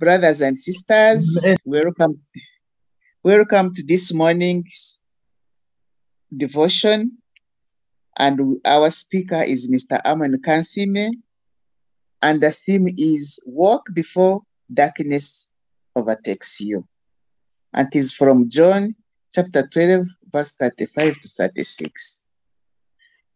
brothers 0.00 0.40
and 0.40 0.56
sisters. 0.56 1.46
Welcome, 1.66 2.20
welcome 3.22 3.74
to 3.74 3.82
this 3.84 4.14
morning's 4.14 5.02
devotion. 6.34 7.18
And 8.18 8.56
our 8.64 8.90
speaker 8.90 9.42
is 9.42 9.70
Mr. 9.70 10.00
Amon 10.06 10.40
Kansiime. 10.40 11.10
And 12.22 12.40
the 12.40 12.50
theme 12.50 12.88
is 12.96 13.42
Walk 13.44 13.82
Before 13.92 14.40
Darkness 14.72 15.50
Overtakes 15.94 16.62
You. 16.62 16.88
And 17.74 17.88
it 17.92 17.98
is 17.98 18.10
from 18.10 18.48
John 18.48 18.94
chapter 19.30 19.66
12, 19.66 20.06
verse 20.32 20.54
35 20.54 21.20
to 21.20 21.28
36. 21.28 22.20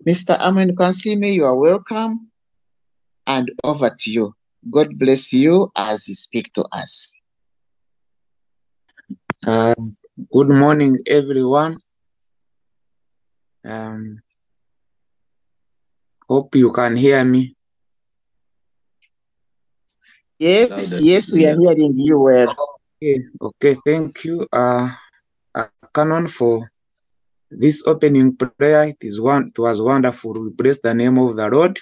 Mr. 0.09 0.39
Amon 0.41 0.75
Kansiime, 0.75 1.35
you 1.35 1.45
are 1.45 1.57
welcome. 1.57 2.31
And 3.27 3.51
over 3.63 3.91
to 3.91 4.11
you. 4.11 4.35
God 4.71 4.99
bless 4.99 5.33
you 5.33 5.71
as 5.77 6.09
you 6.09 6.15
speak 6.15 6.53
to 6.55 6.65
us. 6.73 7.21
Um, 9.47 9.97
good 10.33 10.49
morning, 10.49 10.99
everyone. 11.07 11.79
Um, 13.65 14.21
hope 16.29 16.55
you 16.57 16.73
can 16.73 16.97
hear 16.97 17.25
me. 17.25 17.55
Yes, 20.39 21.01
yes, 21.01 21.33
we 21.33 21.47
are 21.47 21.57
hearing 21.57 21.95
you 21.97 22.19
well. 22.21 22.57
Okay, 23.03 23.23
okay, 23.41 23.77
thank 23.85 24.25
you, 24.25 24.47
uh, 24.53 24.89
uh, 25.55 25.69
Canon, 25.95 26.27
for 26.29 26.71
this 27.51 27.87
opening 27.87 28.37
prayer. 28.37 28.85
It 28.85 28.97
is 29.03 29.21
one. 29.21 29.49
It 29.49 29.59
was 29.59 29.81
wonderful. 29.81 30.33
We 30.33 30.51
bless 30.51 30.81
the 30.81 30.95
name 30.95 31.19
of 31.19 31.37
the 31.37 31.49
Lord 31.51 31.79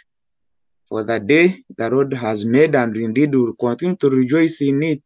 for 0.92 1.02
the 1.05 1.19
day 1.19 1.64
the 1.78 1.88
Lord 1.88 2.12
has 2.12 2.45
made, 2.45 2.74
and 2.74 2.95
indeed 2.98 3.34
will 3.34 3.55
continue 3.55 3.96
to 3.96 4.10
rejoice 4.10 4.60
in 4.60 4.82
it. 4.82 5.02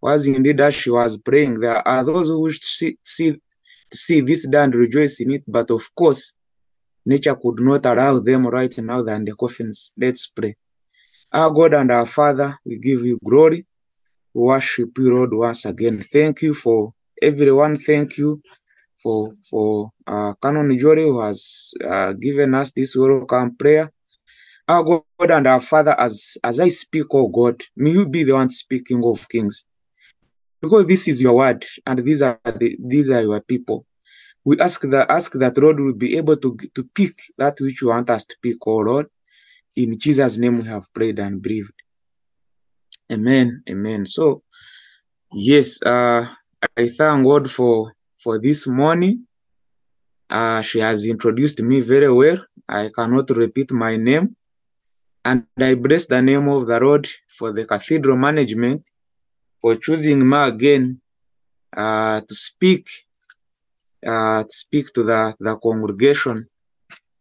Was 0.00 0.28
indeed 0.28 0.60
as 0.60 0.76
she 0.76 0.90
was 0.90 1.18
praying. 1.18 1.58
There 1.58 1.86
are 1.88 2.04
those 2.04 2.28
who 2.28 2.42
wish 2.42 2.60
to 2.60 2.66
see, 2.66 2.98
see 3.02 3.32
to 3.32 3.96
see 3.98 4.20
this 4.20 4.46
day 4.46 4.62
and 4.62 4.72
rejoice 4.72 5.18
in 5.18 5.32
it, 5.32 5.42
but 5.48 5.72
of 5.72 5.82
course, 5.96 6.34
nature 7.04 7.34
could 7.34 7.58
not 7.58 7.84
allow 7.84 8.20
them 8.20 8.46
right 8.46 8.72
now 8.78 9.02
than 9.02 9.24
the 9.24 9.34
coffins. 9.34 9.90
Let's 9.96 10.28
pray. 10.28 10.54
Our 11.32 11.50
God 11.50 11.74
and 11.74 11.90
our 11.90 12.06
Father, 12.06 12.56
we 12.64 12.78
give 12.78 13.04
you 13.04 13.18
glory. 13.24 13.66
We 14.34 14.42
worship 14.42 14.90
you, 14.98 15.12
Lord, 15.12 15.34
once 15.34 15.64
again. 15.64 15.98
Thank 16.00 16.42
you 16.42 16.54
for 16.54 16.92
everyone. 17.20 17.76
Thank 17.76 18.18
you 18.18 18.40
for 19.02 19.34
for 19.50 19.90
uh, 20.06 20.34
Canon 20.40 20.78
Jory 20.78 21.02
who 21.02 21.20
has 21.22 21.74
uh, 21.84 22.12
given 22.12 22.54
us 22.54 22.70
this 22.70 22.94
welcome 22.94 23.56
prayer. 23.56 23.90
Our 24.68 24.84
God 25.18 25.30
and 25.30 25.46
our 25.46 25.60
Father, 25.60 25.98
as 25.98 26.36
as 26.44 26.60
I 26.60 26.68
speak, 26.68 27.06
oh 27.12 27.28
God, 27.28 27.62
may 27.74 27.90
you 27.90 28.06
be 28.06 28.22
the 28.24 28.32
one 28.32 28.50
speaking 28.50 29.02
of 29.04 29.26
kings, 29.28 29.64
because 30.60 30.86
this 30.86 31.08
is 31.08 31.22
your 31.22 31.36
word, 31.36 31.64
and 31.86 31.98
these 32.00 32.20
are 32.20 32.38
the, 32.44 32.76
these 32.78 33.08
are 33.08 33.22
your 33.22 33.40
people. 33.40 33.86
We 34.44 34.58
ask 34.60 34.82
that 34.82 35.10
ask 35.10 35.32
that 35.34 35.56
Lord 35.56 35.80
will 35.80 35.94
be 35.94 36.16
able 36.18 36.36
to 36.36 36.56
to 36.74 36.84
pick 36.94 37.14
that 37.38 37.58
which 37.60 37.80
you 37.80 37.88
want 37.88 38.10
us 38.10 38.24
to 38.24 38.36
pick, 38.42 38.56
oh 38.66 38.78
Lord. 38.78 39.06
In 39.76 39.98
Jesus' 39.98 40.38
name, 40.38 40.58
we 40.62 40.68
have 40.68 40.92
prayed 40.92 41.18
and 41.18 41.40
believed. 41.40 41.72
Amen. 43.10 43.62
Amen. 43.70 44.04
So 44.06 44.42
yes, 45.32 45.80
uh, 45.82 46.26
I 46.76 46.88
thank 46.88 47.24
God 47.24 47.50
for 47.50 47.94
for 48.22 48.38
this 48.38 48.66
morning. 48.66 49.26
Uh, 50.28 50.60
she 50.60 50.80
has 50.80 51.06
introduced 51.06 51.62
me 51.62 51.80
very 51.80 52.12
well. 52.12 52.38
I 52.68 52.90
cannot 52.94 53.30
repeat 53.30 53.70
my 53.72 53.96
name. 53.96 54.36
And 55.28 55.44
I 55.58 55.74
bless 55.74 56.06
the 56.06 56.22
name 56.22 56.48
of 56.48 56.66
the 56.66 56.80
Lord 56.80 57.06
for 57.28 57.52
the 57.52 57.66
cathedral 57.66 58.16
management 58.16 58.88
for 59.60 59.76
choosing 59.76 60.26
me 60.26 60.38
again 60.38 61.02
uh, 61.76 62.22
to 62.22 62.34
speak 62.34 62.88
uh, 64.06 64.42
to 64.44 64.54
speak 64.64 64.86
to 64.94 65.02
the, 65.02 65.36
the 65.38 65.54
congregation 65.58 66.48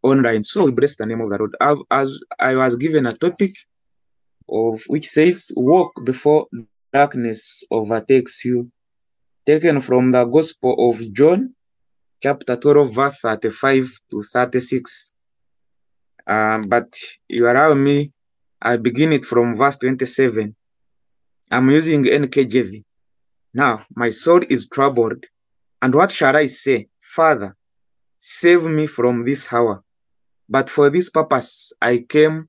online. 0.01 0.45
So 0.45 0.63
we 0.63 0.71
bless 0.71 0.95
the 0.95 1.05
name 1.05 1.19
of 1.19 1.31
the 1.31 1.37
Lord. 1.37 1.55
I've, 1.59 1.79
as 1.91 2.17
I 2.39 2.55
was 2.55 2.77
given 2.77 3.07
a 3.07 3.13
topic 3.13 3.51
of 4.47 4.79
which 4.87 5.09
says, 5.09 5.51
"Walk 5.57 5.91
before 6.05 6.47
darkness 6.93 7.65
overtakes 7.69 8.45
you," 8.45 8.71
taken 9.45 9.81
from 9.81 10.13
the 10.13 10.23
Gospel 10.23 10.73
of 10.89 10.95
John, 11.11 11.53
chapter 12.23 12.55
12, 12.55 12.93
verse 12.93 13.19
35 13.19 13.99
to 14.11 14.23
36. 14.23 15.11
Um, 16.27 16.67
but 16.67 16.99
you 17.29 17.49
allow 17.49 17.73
me, 17.73 18.11
I 18.61 18.77
begin 18.77 19.13
it 19.13 19.25
from 19.25 19.55
verse 19.55 19.77
27. 19.77 20.55
I'm 21.49 21.69
using 21.69 22.03
NKJV. 22.03 22.83
Now, 23.53 23.85
my 23.95 24.09
soul 24.09 24.41
is 24.49 24.67
troubled, 24.67 25.25
and 25.81 25.95
what 25.95 26.11
shall 26.11 26.35
I 26.35 26.47
say? 26.47 26.87
Father, 26.99 27.55
save 28.19 28.63
me 28.63 28.87
from 28.87 29.25
this 29.25 29.51
hour. 29.51 29.83
But 30.49 30.69
for 30.69 30.89
this 30.89 31.09
purpose 31.09 31.73
I 31.81 32.05
came 32.07 32.47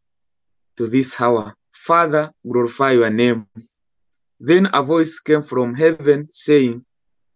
to 0.76 0.86
this 0.86 1.20
hour. 1.20 1.54
Father, 1.72 2.32
glorify 2.48 2.92
your 2.92 3.10
name. 3.10 3.46
Then 4.40 4.68
a 4.72 4.82
voice 4.82 5.18
came 5.18 5.42
from 5.42 5.74
heaven 5.74 6.28
saying, 6.30 6.84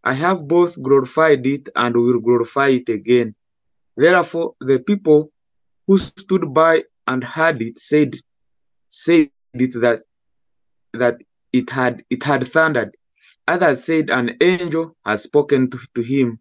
I 0.04 0.12
have 0.14 0.46
both 0.46 0.80
glorified 0.80 1.46
it 1.46 1.68
and 1.74 1.96
will 1.96 2.20
glorify 2.20 2.68
it 2.68 2.88
again. 2.88 3.34
Therefore, 3.96 4.54
the 4.60 4.80
people 4.80 5.31
who 5.92 5.98
stood 5.98 6.54
by 6.54 6.82
and 7.06 7.22
heard 7.22 7.60
it 7.60 7.78
said, 7.78 8.14
said 8.88 9.28
it 9.52 9.78
that 9.78 10.00
that 10.94 11.20
it 11.52 11.68
had 11.68 12.02
it 12.08 12.22
had 12.22 12.44
thundered. 12.44 12.96
Others 13.46 13.84
said, 13.84 14.08
An 14.08 14.34
angel 14.40 14.96
has 15.04 15.24
spoken 15.24 15.68
to, 15.70 15.78
to 15.94 16.00
him. 16.00 16.40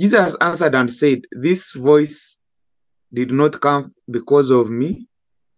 Jesus 0.00 0.36
answered 0.40 0.74
and 0.74 0.90
said, 0.90 1.20
This 1.32 1.74
voice 1.74 2.38
did 3.12 3.30
not 3.30 3.60
come 3.60 3.92
because 4.10 4.50
of 4.50 4.70
me, 4.70 5.06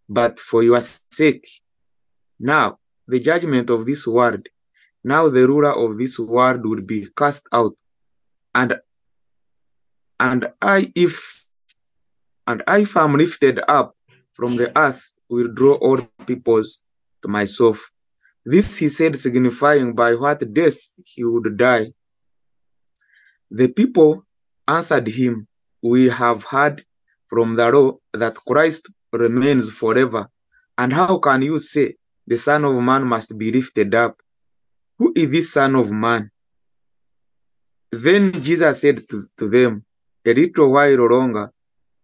but 0.09 0.41
for 0.41 0.65
your 0.65 0.81
sake. 0.81 1.47
Now, 2.41 2.81
the 3.07 3.21
judgment 3.21 3.71
of 3.71 3.87
this 3.87 4.09
world, 4.09 4.45
now 5.05 5.29
the 5.29 5.47
ruler 5.47 5.73
of 5.73 5.99
this 5.99 6.19
world 6.19 6.67
will 6.67 6.83
be 6.83 7.07
cast 7.17 7.47
out. 7.53 7.77
And 8.57 8.81
and 10.19 10.53
I, 10.61 10.93
if 10.97 11.40
and 12.51 12.65
I, 12.67 12.81
if 12.81 12.97
I'm 12.97 13.15
lifted 13.15 13.61
up 13.69 13.95
from 14.33 14.57
the 14.57 14.77
earth, 14.77 15.03
will 15.29 15.53
draw 15.59 15.75
all 15.75 16.01
peoples 16.27 16.81
to 17.23 17.29
myself. 17.29 17.93
This 18.45 18.77
he 18.77 18.89
said, 18.89 19.15
signifying 19.15 19.95
by 19.95 20.15
what 20.17 20.53
death 20.53 20.79
he 20.97 21.23
would 21.25 21.57
die. 21.57 21.93
The 23.53 23.69
people 23.69 24.27
answered 24.67 25.07
him, 25.07 25.47
We 25.81 26.09
have 26.09 26.43
heard 26.43 26.85
from 27.29 27.55
the 27.55 27.71
law 27.71 27.99
that 28.15 28.35
Christ 28.35 28.91
remains 29.13 29.71
forever. 29.71 30.29
And 30.77 30.93
how 30.93 31.19
can 31.19 31.43
you 31.43 31.61
say 31.61 31.95
the 32.27 32.37
Son 32.37 32.65
of 32.65 32.75
Man 32.83 33.05
must 33.05 33.39
be 33.39 33.53
lifted 33.53 33.95
up? 33.95 34.21
Who 34.99 35.13
is 35.15 35.31
this 35.31 35.53
Son 35.53 35.77
of 35.77 35.93
Man? 35.93 36.33
Then 37.93 38.33
Jesus 38.33 38.81
said 38.81 39.09
to, 39.09 39.29
to 39.37 39.49
them, 39.49 39.85
A 40.27 40.35
little 40.35 40.73
while 40.73 41.07
longer, 41.09 41.53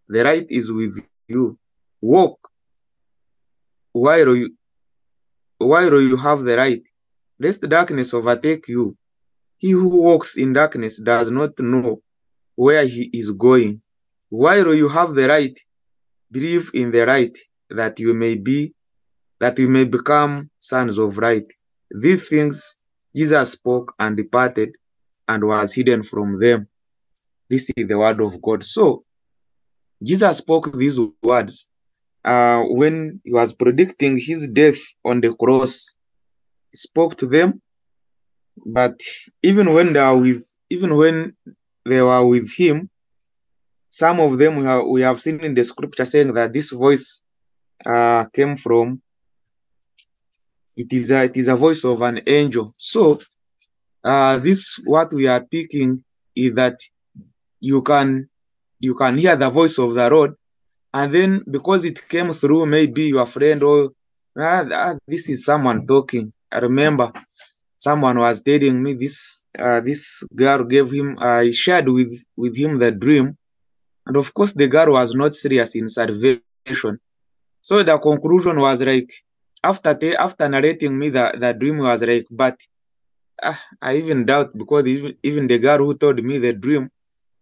the 0.07 0.23
light 0.23 0.47
is 0.49 0.71
with 0.71 1.07
you. 1.27 1.57
Walk 2.01 2.37
while 3.91 4.35
you 4.35 4.55
while 5.57 6.01
you 6.01 6.15
have 6.15 6.41
the 6.41 6.55
light, 6.55 6.83
lest 7.39 7.61
darkness 7.67 8.13
overtake 8.13 8.67
you. 8.67 8.95
He 9.57 9.71
who 9.71 10.03
walks 10.03 10.37
in 10.37 10.53
darkness 10.53 10.97
does 11.01 11.31
not 11.31 11.57
know 11.59 12.01
where 12.55 12.85
he 12.85 13.09
is 13.11 13.31
going. 13.31 13.81
While 14.29 14.73
you 14.75 14.87
have 14.87 15.15
the 15.15 15.27
light, 15.27 15.59
believe 16.31 16.69
in 16.75 16.91
the 16.91 17.05
light 17.05 17.37
that 17.69 17.99
you 17.99 18.13
may 18.13 18.35
be 18.35 18.73
that 19.39 19.57
you 19.59 19.67
may 19.67 19.85
become 19.85 20.49
sons 20.59 20.97
of 20.97 21.17
light. 21.17 21.51
These 21.91 22.27
things 22.27 22.75
Jesus 23.15 23.51
spoke 23.51 23.93
and 23.99 24.15
departed 24.15 24.75
and 25.27 25.43
was 25.43 25.73
hidden 25.73 26.03
from 26.03 26.39
them. 26.39 26.67
This 27.49 27.71
is 27.75 27.87
the 27.87 27.97
word 27.97 28.21
of 28.21 28.41
God. 28.41 28.63
So 28.63 29.03
Jesus 30.03 30.37
spoke 30.37 30.71
these 30.73 30.99
words 31.23 31.69
uh, 32.23 32.61
when 32.63 33.21
he 33.23 33.33
was 33.33 33.53
predicting 33.53 34.19
his 34.19 34.47
death 34.47 34.79
on 35.03 35.21
the 35.21 35.33
cross. 35.33 35.95
He 36.71 36.77
spoke 36.77 37.17
to 37.17 37.25
them, 37.25 37.61
but 38.65 38.99
even 39.41 39.73
when 39.73 39.93
they 39.93 39.99
are 39.99 40.17
with, 40.17 40.43
even 40.69 40.95
when 40.95 41.35
they 41.85 42.01
were 42.01 42.25
with 42.25 42.51
him, 42.53 42.89
some 43.89 44.19
of 44.19 44.37
them 44.37 44.57
we 44.57 44.63
have, 44.65 44.83
we 44.85 45.01
have 45.01 45.21
seen 45.21 45.39
in 45.39 45.53
the 45.53 45.63
scripture 45.63 46.05
saying 46.05 46.33
that 46.33 46.53
this 46.53 46.71
voice 46.71 47.23
uh, 47.85 48.25
came 48.33 48.57
from. 48.57 49.01
It 50.75 50.93
is 50.93 51.09
a, 51.09 51.23
it 51.23 51.35
is 51.37 51.47
a 51.47 51.55
voice 51.55 51.83
of 51.83 52.01
an 52.01 52.21
angel. 52.27 52.71
So 52.77 53.19
uh, 54.03 54.37
this 54.37 54.79
what 54.85 55.11
we 55.11 55.27
are 55.27 55.43
picking 55.43 56.03
is 56.35 56.53
that 56.53 56.79
you 57.59 57.81
can 57.81 58.29
you 58.79 58.95
can 58.95 59.17
hear 59.17 59.35
the 59.35 59.49
voice 59.49 59.77
of 59.79 59.93
the 59.93 60.09
Lord. 60.09 60.35
And 60.93 61.13
then 61.13 61.43
because 61.49 61.85
it 61.85 62.07
came 62.07 62.31
through 62.33 62.65
maybe 62.65 63.03
your 63.03 63.25
friend 63.25 63.61
or 63.63 63.91
ah, 64.37 64.65
ah, 64.71 64.95
this 65.07 65.29
is 65.29 65.45
someone 65.45 65.85
talking. 65.85 66.31
I 66.51 66.59
remember 66.59 67.11
someone 67.77 68.17
was 68.19 68.41
telling 68.41 68.81
me 68.81 68.93
this 68.93 69.43
uh, 69.59 69.81
this 69.81 70.23
girl 70.35 70.63
gave 70.63 70.91
him 70.91 71.17
I 71.19 71.51
shared 71.51 71.89
with 71.89 72.13
with 72.35 72.55
him 72.57 72.79
the 72.79 72.91
dream. 72.91 73.35
And 74.05 74.17
of 74.17 74.33
course 74.33 74.53
the 74.53 74.67
girl 74.67 74.93
was 74.93 75.13
not 75.13 75.35
serious 75.35 75.75
in 75.75 75.89
salvation. 75.89 76.99
So 77.61 77.83
the 77.83 77.97
conclusion 77.99 78.59
was 78.59 78.81
like 78.81 79.11
after 79.63 79.93
te- 79.93 80.15
after 80.15 80.47
narrating 80.47 80.97
me 80.97 81.09
the, 81.09 81.33
the 81.37 81.53
dream 81.53 81.79
was 81.79 82.01
like 82.01 82.25
but 82.31 82.57
uh, 83.43 83.55
I 83.81 83.97
even 83.97 84.25
doubt 84.25 84.57
because 84.57 84.87
even, 84.87 85.17
even 85.23 85.47
the 85.47 85.59
girl 85.59 85.79
who 85.79 85.95
told 85.95 86.23
me 86.23 86.37
the 86.37 86.53
dream 86.53 86.89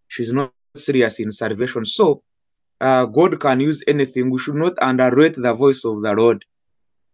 she's 0.08 0.32
not 0.32 0.52
serious 0.78 1.20
in 1.20 1.30
salvation 1.32 1.84
so 1.84 2.22
uh, 2.80 3.06
God 3.06 3.40
can 3.40 3.60
use 3.60 3.82
anything 3.86 4.30
we 4.30 4.38
should 4.38 4.54
not 4.54 4.74
underrate 4.80 5.36
the 5.36 5.54
voice 5.54 5.84
of 5.84 6.02
the 6.02 6.14
Lord 6.14 6.44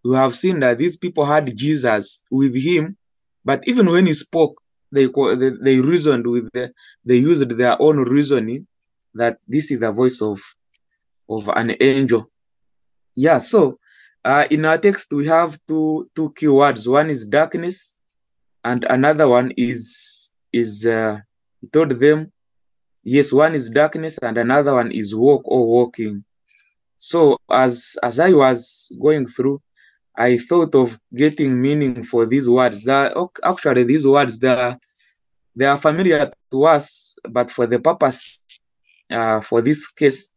we 0.04 0.16
have 0.16 0.34
seen 0.34 0.60
that 0.60 0.78
these 0.78 0.96
people 0.96 1.24
had 1.24 1.56
Jesus 1.56 2.22
with 2.30 2.56
him 2.56 2.96
but 3.44 3.66
even 3.66 3.90
when 3.90 4.06
he 4.06 4.12
spoke, 4.12 4.60
they 4.90 5.06
they, 5.06 5.80
reasoned 5.80 6.26
with 6.26 6.50
the, 6.52 6.72
they 7.04 7.16
used 7.16 7.48
their 7.48 7.80
own 7.80 7.98
reasoning 7.98 8.66
that 9.14 9.38
this 9.48 9.70
is 9.70 9.80
the 9.80 9.92
voice 9.92 10.20
of 10.20 10.40
of 11.28 11.48
an 11.48 11.74
angel. 11.80 12.30
Yeah. 13.16 13.38
So 13.38 13.78
uh, 14.24 14.46
in 14.50 14.64
our 14.64 14.78
text 14.78 15.12
we 15.12 15.26
have 15.26 15.58
two 15.66 16.10
two 16.14 16.30
keywords. 16.38 16.86
One 16.86 17.10
is 17.10 17.26
darkness, 17.26 17.96
and 18.64 18.84
another 18.84 19.28
one 19.28 19.52
is 19.56 20.32
is 20.52 20.86
uh, 20.86 21.18
he 21.60 21.68
told 21.68 21.90
them, 21.90 22.30
yes, 23.04 23.32
one 23.32 23.54
is 23.54 23.70
darkness 23.70 24.18
and 24.18 24.38
another 24.38 24.74
one 24.74 24.90
is 24.92 25.14
walk 25.14 25.42
or 25.44 25.66
walking. 25.66 26.24
So 26.96 27.36
as 27.50 27.96
as 28.02 28.20
I 28.20 28.32
was 28.32 28.94
going 29.00 29.26
through, 29.26 29.60
I 30.16 30.38
thought 30.38 30.74
of 30.74 30.98
getting 31.14 31.60
meaning 31.60 32.04
for 32.04 32.26
these 32.26 32.48
words. 32.48 32.84
That 32.84 33.16
actually 33.42 33.84
these 33.84 34.06
words 34.06 34.42
are, 34.44 34.78
they 35.56 35.66
are 35.66 35.78
familiar 35.78 36.32
to 36.52 36.64
us, 36.64 37.16
but 37.28 37.50
for 37.50 37.66
the 37.66 37.80
purpose 37.80 38.40
uh, 39.10 39.40
for 39.40 39.62
this 39.62 39.90
case, 39.90 40.32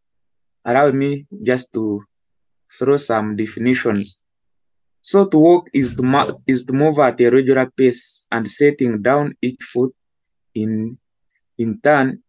allow 0.65 0.91
me 0.91 1.25
just 1.43 1.71
to 1.73 2.01
throw 2.77 2.97
some 2.97 3.35
definitions. 3.35 4.19
So 5.01 5.27
to 5.27 5.37
walk 5.37 5.69
is 5.73 5.93
to 5.95 6.41
is 6.47 6.65
to 6.65 6.73
move 6.73 6.97
at 6.99 7.21
a 7.21 7.29
regular 7.29 7.69
pace 7.77 8.25
and 8.31 8.47
setting 8.47 9.01
down 9.01 9.35
each 9.41 9.61
foot 9.61 9.93
in 10.55 10.97
in 11.57 11.79
turn, 11.81 12.23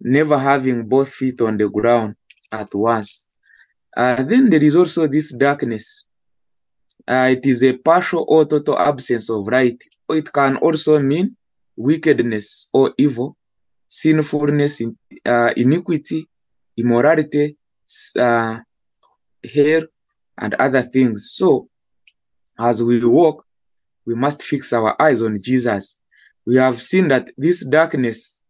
never 0.00 0.38
having 0.38 0.86
both 0.86 1.08
feet 1.08 1.40
on 1.40 1.56
the 1.56 1.68
ground 1.68 2.14
at 2.52 2.68
once. 2.74 3.26
Uh, 3.96 4.22
then 4.22 4.50
there 4.50 4.62
is 4.62 4.76
also 4.76 5.06
this 5.06 5.32
darkness 5.34 6.06
uh, 7.06 7.28
it 7.30 7.44
is 7.44 7.62
a 7.62 7.76
partial 7.76 8.24
or 8.28 8.44
total 8.44 8.78
absence 8.78 9.28
of 9.28 9.46
right. 9.46 9.80
It 10.10 10.32
can 10.32 10.56
also 10.56 10.98
mean 10.98 11.36
wickedness 11.76 12.68
or 12.72 12.94
evil, 12.98 13.36
sinfulness, 13.88 14.80
uh, 15.26 15.52
iniquity, 15.56 16.26
immorality, 16.76 17.56
uh, 18.18 18.60
hair, 19.52 19.82
and 20.38 20.54
other 20.54 20.82
things. 20.82 21.32
So, 21.32 21.68
as 22.58 22.82
we 22.82 23.04
walk, 23.04 23.44
we 24.06 24.14
must 24.14 24.42
fix 24.42 24.72
our 24.72 25.00
eyes 25.00 25.20
on 25.20 25.40
Jesus. 25.42 25.98
We 26.46 26.56
have 26.56 26.80
seen 26.80 27.08
that 27.08 27.30
this 27.36 27.66
darkness, 27.66 28.40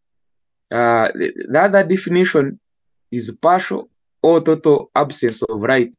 uh, 0.75 1.09
the 1.15 1.61
other 1.61 1.85
definition 1.85 2.59
is 3.13 3.31
partial 3.41 3.89
or 4.23 4.41
total 4.41 4.91
absence 4.95 5.41
of 5.43 5.63
right. 5.63 5.95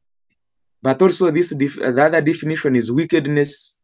But 0.82 1.02
also 1.02 1.32
this 1.32 1.52
the 1.52 2.04
other 2.04 2.22
definition 2.22 2.76
is 2.76 2.92
wickedness 2.92 3.80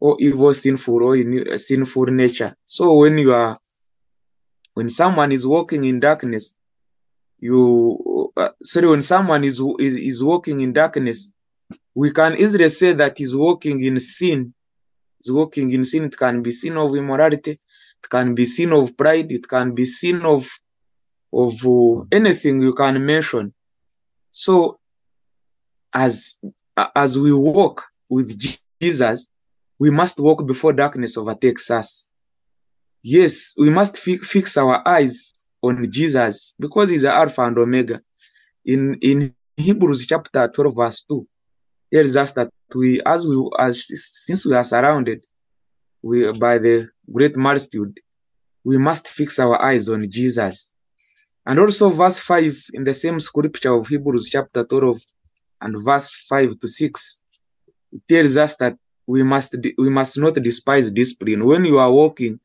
or 0.00 0.16
evil 0.18 0.52
sinful 0.52 1.04
or 1.04 1.16
in, 1.16 1.46
uh, 1.48 1.56
sinful 1.56 2.06
nature. 2.06 2.52
So 2.66 2.94
when 2.98 3.18
you 3.18 3.32
are 3.32 3.56
when 4.74 4.90
someone 4.90 5.30
is 5.30 5.46
walking 5.46 5.84
in 5.84 6.00
darkness 6.00 6.56
you 7.38 8.32
uh, 8.36 8.50
sorry 8.62 8.88
when 8.88 9.02
someone 9.02 9.44
is, 9.44 9.62
is 9.78 9.94
is 9.94 10.24
walking 10.24 10.60
in 10.60 10.72
darkness 10.72 11.32
we 11.94 12.10
can 12.10 12.34
easily 12.36 12.68
say 12.68 12.92
that 12.92 13.18
he's 13.18 13.36
walking 13.36 13.84
in 13.84 14.00
sin. 14.00 14.52
He's 15.18 15.30
walking 15.32 15.72
in 15.72 15.84
sin 15.84 16.04
it 16.04 16.16
can 16.16 16.42
be 16.42 16.50
sin 16.50 16.76
of 16.76 16.96
immorality 16.96 17.60
it 18.02 18.10
can 18.10 18.34
be 18.34 18.44
sin 18.44 18.72
of 18.72 18.96
pride 18.96 19.30
it 19.30 19.48
can 19.48 19.74
be 19.74 19.84
sin 19.84 20.22
of 20.22 20.48
of 21.32 21.54
uh, 21.66 22.04
anything 22.12 22.60
you 22.60 22.74
can 22.74 23.04
mention 23.04 23.52
so 24.30 24.78
as 25.92 26.36
as 26.94 27.18
we 27.18 27.32
walk 27.32 27.84
with 28.08 28.38
Jesus, 28.80 29.28
we 29.78 29.90
must 29.90 30.18
walk 30.18 30.46
before 30.46 30.72
darkness 30.72 31.16
overtakes 31.16 31.70
us. 31.70 32.10
Yes, 33.02 33.54
we 33.56 33.70
must 33.70 33.96
fi- 33.98 34.18
fix 34.18 34.56
our 34.56 34.86
eyes 34.86 35.46
on 35.62 35.90
Jesus 35.90 36.54
because 36.58 36.90
he's 36.90 37.02
the 37.02 37.12
Alpha 37.12 37.42
and 37.42 37.58
Omega. 37.58 38.00
In 38.64 38.98
in 39.00 39.34
Hebrews 39.56 40.06
chapter 40.06 40.48
12, 40.48 40.76
verse 40.76 41.04
2, 41.08 41.26
tells 41.92 42.16
us 42.16 42.32
that 42.32 42.50
we 42.74 43.00
as 43.04 43.26
we 43.26 43.48
as 43.58 43.86
since 43.88 44.46
we 44.46 44.54
are 44.54 44.64
surrounded 44.64 45.24
we 46.02 46.30
by 46.32 46.58
the 46.58 46.88
great 47.12 47.36
multitude, 47.36 47.98
we 48.64 48.78
must 48.78 49.08
fix 49.08 49.38
our 49.38 49.60
eyes 49.60 49.88
on 49.88 50.10
Jesus. 50.10 50.72
And 51.46 51.58
also 51.58 51.88
verse 51.90 52.18
5 52.18 52.64
in 52.74 52.84
the 52.84 52.94
same 52.94 53.20
scripture 53.20 53.72
of 53.72 53.86
Hebrews 53.86 54.28
chapter 54.30 54.64
12 54.64 55.00
and 55.62 55.82
verse 55.82 56.12
5 56.28 56.58
to 56.60 56.68
6 56.68 57.22
it 57.92 58.02
tells 58.08 58.36
us 58.36 58.56
that 58.56 58.76
we 59.06 59.22
must 59.22 59.56
we 59.78 59.88
must 59.88 60.18
not 60.18 60.34
despise 60.34 60.90
discipline. 60.90 61.46
When 61.46 61.64
you 61.64 61.78
are 61.78 61.90
walking 61.90 62.38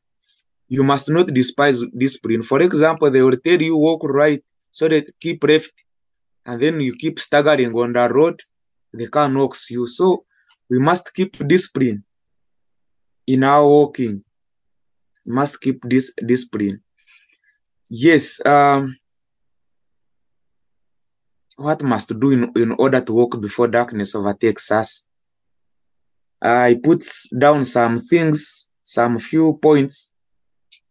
you 0.68 0.82
must 0.82 1.10
not 1.10 1.26
despise 1.26 1.82
discipline. 1.96 2.42
For 2.42 2.62
example 2.62 3.10
they 3.10 3.20
will 3.20 3.36
tell 3.36 3.60
you 3.60 3.76
walk 3.76 4.04
right 4.04 4.42
so 4.70 4.88
that 4.88 5.10
keep 5.20 5.44
left 5.44 5.72
and 6.46 6.60
then 6.60 6.80
you 6.80 6.94
keep 6.94 7.20
staggering 7.20 7.74
on 7.74 7.92
the 7.92 8.08
road 8.08 8.40
the 8.94 9.08
car 9.08 9.28
knocks 9.28 9.70
you. 9.70 9.86
So 9.86 10.24
we 10.70 10.78
must 10.78 11.12
keep 11.12 11.36
discipline 11.46 12.04
in 13.26 13.44
our 13.44 13.66
walking 13.66 14.24
must 15.26 15.60
keep 15.60 15.80
this 15.84 16.12
discipline 16.26 16.82
yes 17.88 18.44
um 18.46 18.96
what 21.56 21.82
must 21.82 22.18
do 22.18 22.30
in, 22.32 22.52
in 22.56 22.72
order 22.78 23.00
to 23.00 23.12
walk 23.12 23.40
before 23.40 23.68
darkness 23.68 24.14
overtakes 24.14 24.70
us 24.72 25.06
I 26.44 26.78
put 26.82 27.06
down 27.38 27.64
some 27.64 28.00
things, 28.00 28.66
some 28.84 29.18
few 29.18 29.58
points 29.62 30.12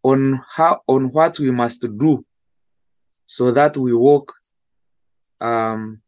on 0.02 0.40
how 0.48 0.80
on 0.88 1.12
what 1.12 1.38
we 1.38 1.52
must 1.52 1.80
do 1.96 2.24
so 3.26 3.52
that 3.52 3.76
we 3.76 3.94
walk 3.94 4.32
um, 5.40 6.02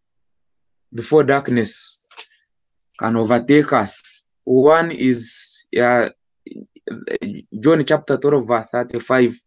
before 0.92 1.22
darkness 1.22 2.02
can 2.98 3.16
overtake 3.16 3.72
us. 3.72 4.24
One 4.42 4.90
is 4.90 5.64
uh, 5.80 6.10
John 7.58 7.84
chapter 7.84 8.16
12, 8.16 8.46
verse 8.46 8.68
35. 8.70 9.40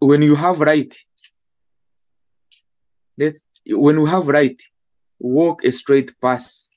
When 0.00 0.22
you 0.22 0.34
have 0.34 0.60
right, 0.60 0.94
let 3.16 3.34
when 3.66 3.96
you 3.96 4.06
have 4.06 4.26
right, 4.26 4.60
walk 5.20 5.64
a 5.64 5.72
straight 5.72 6.12
path. 6.20 6.68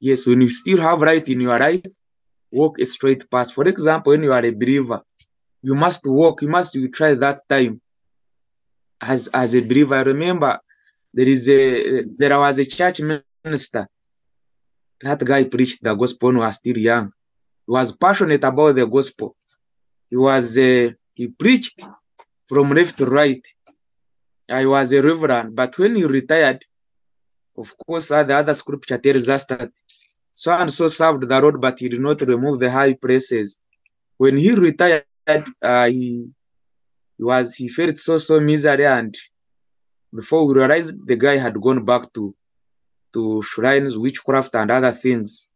Yes, 0.00 0.26
when 0.26 0.40
you 0.42 0.50
still 0.50 0.80
have 0.80 1.00
right 1.00 1.26
in 1.28 1.40
your 1.40 1.58
life, 1.58 1.82
walk 2.52 2.78
a 2.78 2.86
straight 2.86 3.28
path. 3.30 3.52
For 3.52 3.66
example, 3.66 4.12
when 4.12 4.22
you 4.22 4.32
are 4.32 4.44
a 4.44 4.52
believer, 4.52 5.02
you 5.62 5.74
must 5.74 6.02
walk, 6.06 6.42
you 6.42 6.48
must 6.48 6.74
you 6.74 6.88
try 6.90 7.14
that 7.14 7.40
time 7.48 7.80
as 9.00 9.28
as 9.28 9.54
a 9.54 9.60
believer. 9.60 9.96
I 9.96 10.02
remember 10.02 10.60
there 11.12 11.28
is 11.28 11.48
a 11.48 12.04
there 12.16 12.38
was 12.38 12.58
a 12.58 12.64
church 12.64 13.00
minister. 13.44 13.88
That 15.02 15.24
guy 15.24 15.44
preached 15.44 15.82
the 15.82 15.94
gospel 15.94 16.28
when 16.28 16.36
he 16.36 16.40
was 16.40 16.56
still 16.56 16.78
young. 16.78 17.06
He 17.66 17.72
was 17.72 17.92
passionate 17.92 18.44
about 18.44 18.76
the 18.76 18.86
gospel. 18.86 19.36
He 20.08 20.16
was 20.16 20.56
uh, 20.58 20.90
he 21.12 21.28
preached 21.28 21.82
from 22.46 22.70
left 22.70 22.96
to 22.98 23.06
right. 23.06 23.44
I 24.48 24.64
was 24.66 24.92
a 24.92 25.02
reverend, 25.02 25.56
but 25.56 25.76
when 25.78 25.96
he 25.96 26.04
retired, 26.04 26.64
of 27.56 27.74
course, 27.78 28.10
uh, 28.10 28.22
the 28.22 28.36
other 28.36 28.54
scripture 28.54 28.98
tells 28.98 29.28
us 29.28 29.44
that 29.46 29.72
so 30.32 30.52
and 30.52 30.72
so 30.72 30.86
served 30.88 31.28
the 31.28 31.40
Lord, 31.40 31.60
but 31.60 31.78
he 31.80 31.88
did 31.88 32.00
not 32.00 32.20
remove 32.20 32.58
the 32.58 32.70
high 32.70 32.94
places. 32.94 33.58
When 34.18 34.36
he 34.36 34.52
retired, 34.52 35.04
uh, 35.62 35.86
he, 35.86 36.28
he 37.16 37.24
was 37.24 37.54
he 37.54 37.68
felt 37.68 37.98
so 37.98 38.18
so 38.18 38.38
misery, 38.38 38.86
and 38.86 39.16
before 40.14 40.46
we 40.46 40.54
realized, 40.54 41.06
the 41.06 41.16
guy 41.16 41.36
had 41.36 41.60
gone 41.60 41.84
back 41.84 42.12
to 42.14 42.34
to 43.16 43.42
shrines, 43.42 43.96
witchcraft, 43.96 44.54
and 44.54 44.70
other 44.70 44.92
things. 44.92 45.50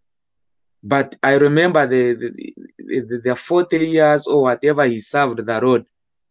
But 0.82 1.16
I 1.22 1.34
remember 1.34 1.86
the 1.86 2.14
the, 2.14 3.00
the, 3.08 3.20
the 3.22 3.36
40 3.36 3.76
years 3.78 4.26
or 4.26 4.42
whatever 4.42 4.84
he 4.86 5.00
served 5.00 5.44
the 5.44 5.60
Lord. 5.60 5.84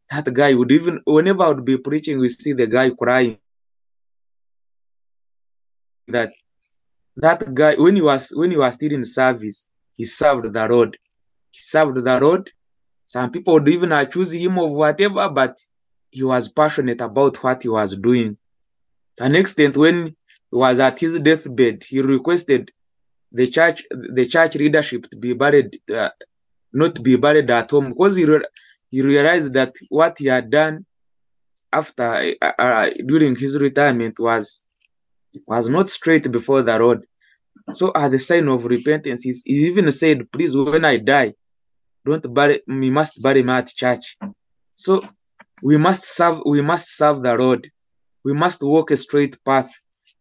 That 0.09 0.33
guy 0.33 0.55
would 0.55 0.71
even 0.71 1.01
whenever 1.05 1.43
I 1.43 1.49
would 1.49 1.65
be 1.65 1.77
preaching, 1.77 2.17
we 2.17 2.29
see 2.29 2.53
the 2.53 2.65
guy 2.65 2.89
crying. 2.89 3.37
That 6.07 6.31
that 7.17 7.53
guy 7.53 7.75
when 7.75 7.95
he 7.95 8.01
was 8.01 8.31
when 8.35 8.49
he 8.49 8.57
was 8.57 8.73
still 8.73 8.91
in 8.91 9.05
service, 9.05 9.69
he 9.97 10.05
served 10.05 10.51
the 10.51 10.67
Lord. 10.67 10.97
He 11.51 11.59
served 11.61 12.03
the 12.03 12.19
Lord. 12.19 12.51
Some 13.05 13.29
people 13.31 13.53
would 13.53 13.69
even 13.69 13.91
accuse 13.91 14.31
him 14.31 14.57
of 14.57 14.71
whatever, 14.71 15.29
but 15.29 15.59
he 16.09 16.23
was 16.23 16.49
passionate 16.49 17.01
about 17.01 17.43
what 17.43 17.61
he 17.61 17.69
was 17.69 17.95
doing. 17.95 18.37
To 19.17 19.25
an 19.25 19.35
extent, 19.35 19.77
when 19.77 20.07
he 20.07 20.15
was 20.51 20.79
at 20.79 20.99
his 20.99 21.19
deathbed, 21.19 21.83
he 21.83 22.01
requested 22.01 22.71
the 23.31 23.47
church 23.47 23.83
the 23.91 24.25
church 24.25 24.55
leadership 24.55 25.09
to 25.09 25.17
be 25.17 25.33
buried 25.33 25.79
uh, 25.93 26.09
not 26.73 27.01
be 27.03 27.15
buried 27.15 27.49
at 27.51 27.69
home 27.69 27.89
because 27.89 28.15
he, 28.15 28.25
re- 28.25 28.45
he 28.89 29.01
realized 29.01 29.53
that 29.53 29.73
what 29.89 30.17
he 30.17 30.25
had 30.25 30.49
done 30.49 30.85
after 31.71 32.33
uh, 32.41 32.53
uh, 32.57 32.89
during 33.05 33.35
his 33.35 33.57
retirement 33.57 34.19
was 34.19 34.63
was 35.47 35.69
not 35.69 35.89
straight 35.89 36.31
before 36.31 36.61
the 36.63 36.77
Lord. 36.79 37.05
So 37.71 37.91
as 37.91 38.11
a 38.13 38.19
sign 38.19 38.47
of 38.47 38.65
repentance, 38.65 39.23
he 39.23 39.33
he 39.45 39.67
even 39.67 39.91
said, 39.91 40.31
"Please, 40.31 40.55
when 40.57 40.85
I 40.85 40.97
die, 40.97 41.33
don't 42.05 42.33
bury 42.33 42.61
me. 42.65 42.89
Must 42.89 43.21
bury 43.21 43.43
me 43.43 43.53
at 43.53 43.67
church." 43.67 44.17
So 44.73 45.01
we 45.61 45.77
must 45.77 46.03
serve. 46.03 46.41
We 46.45 46.61
must 46.61 46.97
serve 46.97 47.21
the 47.21 47.35
Lord. 47.35 47.69
We 48.25 48.33
must 48.33 48.63
walk 48.63 48.89
a 48.91 48.97
straight 48.97 49.37
path. 49.45 49.71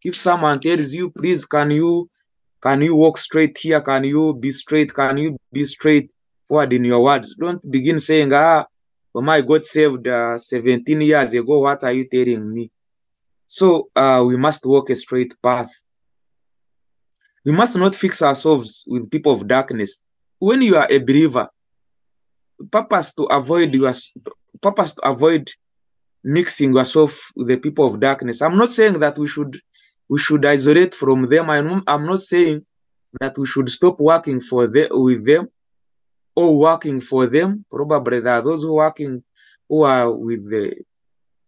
If 0.03 0.15
someone 0.15 0.59
tells 0.59 0.93
you, 0.93 1.09
"Please, 1.11 1.45
can 1.45 1.71
you 1.71 2.09
can 2.61 2.81
you 2.81 2.95
walk 2.95 3.17
straight 3.17 3.57
here? 3.57 3.81
Can 3.81 4.03
you 4.03 4.33
be 4.33 4.51
straight? 4.51 4.93
Can 4.93 5.17
you 5.17 5.37
be 5.51 5.65
straight 5.65 6.09
forward 6.47 6.73
in 6.73 6.85
your 6.85 7.03
words?" 7.03 7.35
Don't 7.35 7.61
begin 7.69 7.99
saying, 7.99 8.31
"Ah, 8.33 8.65
oh 9.13 9.21
my 9.21 9.41
God 9.41 9.65
saved 9.65 10.07
uh, 10.07 10.37
17 10.37 11.01
years 11.01 11.33
ago. 11.33 11.59
What 11.59 11.83
are 11.83 11.93
you 11.93 12.07
telling 12.07 12.53
me?" 12.53 12.71
So 13.45 13.89
uh, 13.95 14.23
we 14.25 14.37
must 14.37 14.65
walk 14.65 14.89
a 14.89 14.95
straight 14.95 15.33
path. 15.41 15.71
We 17.45 17.51
must 17.51 17.75
not 17.75 17.95
fix 17.95 18.21
ourselves 18.21 18.83
with 18.87 19.09
people 19.09 19.33
of 19.33 19.47
darkness. 19.47 20.01
When 20.39 20.61
you 20.61 20.77
are 20.77 20.87
a 20.89 20.99
believer, 20.99 21.49
purpose 22.71 23.13
to 23.15 23.23
avoid 23.23 23.73
your 23.73 23.93
purpose 24.61 24.93
to 24.93 25.07
avoid 25.07 25.49
mixing 26.23 26.73
yourself 26.73 27.31
with 27.35 27.47
the 27.47 27.57
people 27.57 27.85
of 27.87 27.99
darkness. 27.99 28.41
I'm 28.41 28.57
not 28.57 28.69
saying 28.69 28.99
that 28.99 29.17
we 29.17 29.27
should 29.27 29.59
we 30.09 30.19
should 30.19 30.43
isolate 30.45 30.95
from 30.95 31.29
them. 31.29 31.49
I'm, 31.49 32.05
not 32.05 32.19
saying 32.19 32.65
that 33.21 33.37
we 33.37 33.45
should 33.45 33.69
stop 33.69 33.99
working 33.99 34.41
for 34.41 34.67
the, 34.67 34.87
with 34.91 35.25
them 35.25 35.49
or 36.35 36.59
working 36.59 36.99
for 36.99 37.27
them. 37.27 37.63
Probably 37.71 38.19
there 38.19 38.33
are 38.33 38.41
those 38.41 38.63
who 38.63 38.75
working 38.75 39.23
who 39.69 39.83
are 39.83 40.11
with 40.11 40.49
the 40.49 40.75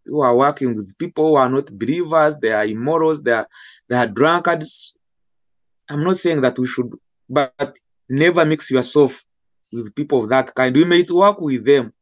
who 0.06 0.20
are 0.20 0.34
working 0.34 0.74
with 0.74 0.96
people 0.98 1.28
who 1.28 1.34
are 1.34 1.48
not 1.48 1.66
believers, 1.78 2.36
they 2.36 2.52
are 2.52 2.64
immorals, 2.64 3.22
they 3.22 3.32
are 3.32 3.48
they 3.88 3.96
are 3.96 4.06
drunkards. 4.06 4.94
I'm 5.88 6.04
not 6.04 6.16
saying 6.16 6.40
that 6.42 6.58
we 6.58 6.66
should, 6.66 6.92
but 7.28 7.78
never 8.08 8.44
mix 8.44 8.70
yourself 8.70 9.24
with 9.72 9.94
people 9.94 10.22
of 10.22 10.28
that 10.28 10.54
kind. 10.54 10.74
We 10.74 10.84
may 10.84 11.04
work 11.10 11.40
with 11.40 11.64
them, 11.64 11.92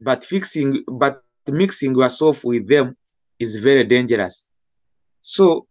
but 0.00 0.24
fixing 0.24 0.84
but 0.88 1.22
mixing 1.46 1.94
yourself 1.94 2.44
with 2.44 2.68
them 2.68 2.96
is 3.38 3.56
very 3.56 3.84
dangerous. 3.84 4.48
So 5.20 5.66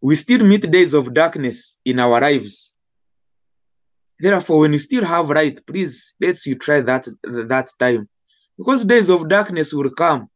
we 0.00 0.14
still 0.14 0.40
meet 0.40 0.70
days 0.70 0.94
of 0.94 1.12
darkness 1.12 1.80
in 1.84 1.98
our 1.98 2.20
lives. 2.20 2.74
Therefore, 4.18 4.60
when 4.60 4.72
you 4.72 4.78
still 4.78 5.04
have 5.04 5.28
right, 5.30 5.58
please 5.66 6.14
let's 6.20 6.46
you 6.46 6.56
try 6.56 6.80
that 6.80 7.08
that 7.22 7.70
time. 7.78 8.08
Because 8.56 8.84
days 8.84 9.08
of 9.08 9.28
darkness 9.28 9.72
will 9.72 9.90
come. 9.90 10.28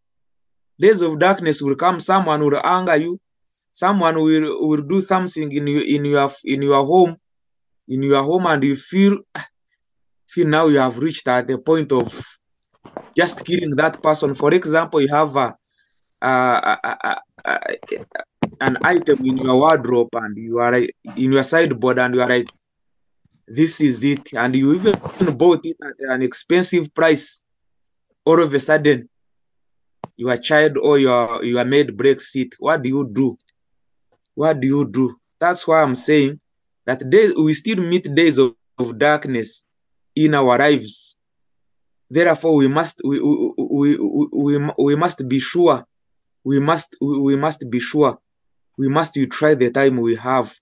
Days 0.78 1.02
of 1.02 1.18
darkness 1.18 1.60
will 1.60 1.76
come. 1.76 2.00
Someone 2.00 2.42
will 2.42 2.60
anger 2.64 2.96
you. 2.96 3.20
Someone 3.72 4.22
will, 4.22 4.68
will 4.68 4.82
do 4.82 5.02
something 5.02 5.50
in 5.52 5.66
your 5.66 5.82
in 5.82 6.04
your 6.04 6.30
in 6.44 6.62
your 6.62 6.84
home, 6.84 7.16
in 7.88 8.02
your 8.02 8.22
home, 8.22 8.46
and 8.46 8.64
you 8.64 8.76
feel 8.76 9.18
feel 10.26 10.46
now 10.46 10.66
you 10.66 10.78
have 10.78 10.98
reached 10.98 11.28
at 11.28 11.46
the 11.46 11.58
point 11.58 11.92
of 11.92 12.24
just 13.16 13.44
killing 13.44 13.76
that 13.76 14.02
person. 14.02 14.34
For 14.34 14.52
example, 14.54 15.00
you 15.00 15.08
have 15.08 15.36
a, 15.36 15.56
a, 16.22 16.78
a, 16.82 17.20
a, 17.44 17.64
an 18.64 18.78
item 18.82 19.18
in 19.26 19.36
your 19.36 19.56
wardrobe 19.58 20.08
and 20.14 20.36
you 20.38 20.58
are 20.58 20.74
in 20.74 21.32
your 21.32 21.42
sideboard 21.42 21.98
and 21.98 22.14
you 22.14 22.22
are 22.22 22.28
like, 22.28 22.48
this 23.46 23.80
is 23.82 24.02
it, 24.02 24.32
and 24.32 24.56
you 24.56 24.72
even 24.74 24.94
bought 25.36 25.60
it 25.64 25.76
at 25.84 25.94
an 26.08 26.22
expensive 26.22 26.94
price. 26.94 27.42
All 28.24 28.40
of 28.40 28.54
a 28.54 28.60
sudden, 28.60 29.06
your 30.16 30.38
child 30.38 30.78
or 30.78 30.98
your 30.98 31.44
your 31.44 31.64
maid 31.66 31.94
breaks 31.94 32.34
it. 32.36 32.54
What 32.58 32.82
do 32.82 32.88
you 32.88 33.06
do? 33.12 33.36
What 34.34 34.60
do 34.60 34.66
you 34.66 34.88
do? 34.88 35.14
That's 35.38 35.66
why 35.68 35.82
I'm 35.82 35.94
saying 35.94 36.40
that 36.86 37.10
days 37.10 37.34
we 37.36 37.52
still 37.52 37.76
meet 37.76 38.14
days 38.14 38.38
of, 38.38 38.54
of 38.78 38.98
darkness 38.98 39.66
in 40.16 40.34
our 40.34 40.56
lives. 40.56 41.18
Therefore, 42.08 42.54
we 42.54 42.68
must 42.68 43.02
we 43.04 43.20
we, 43.20 43.52
we, 43.58 43.98
we, 44.32 44.70
we, 44.78 44.96
must 44.96 45.28
be 45.28 45.38
sure. 45.38 45.84
We 46.44 46.60
must 46.60 46.96
we 47.02 47.36
must 47.36 47.68
be 47.68 47.80
sure. 47.80 48.18
We 48.76 48.88
must 48.88 49.18
try 49.30 49.54
the 49.54 49.70
time 49.70 49.96
we 49.98 50.16
have. 50.16 50.54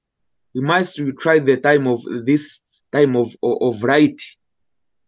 We 0.55 0.61
must 0.61 1.01
try 1.19 1.39
the 1.39 1.57
time 1.57 1.87
of 1.87 2.03
this 2.27 2.63
time 2.93 3.17
of, 3.17 3.35
of, 3.43 3.59
of 3.61 3.83
right. 3.83 4.21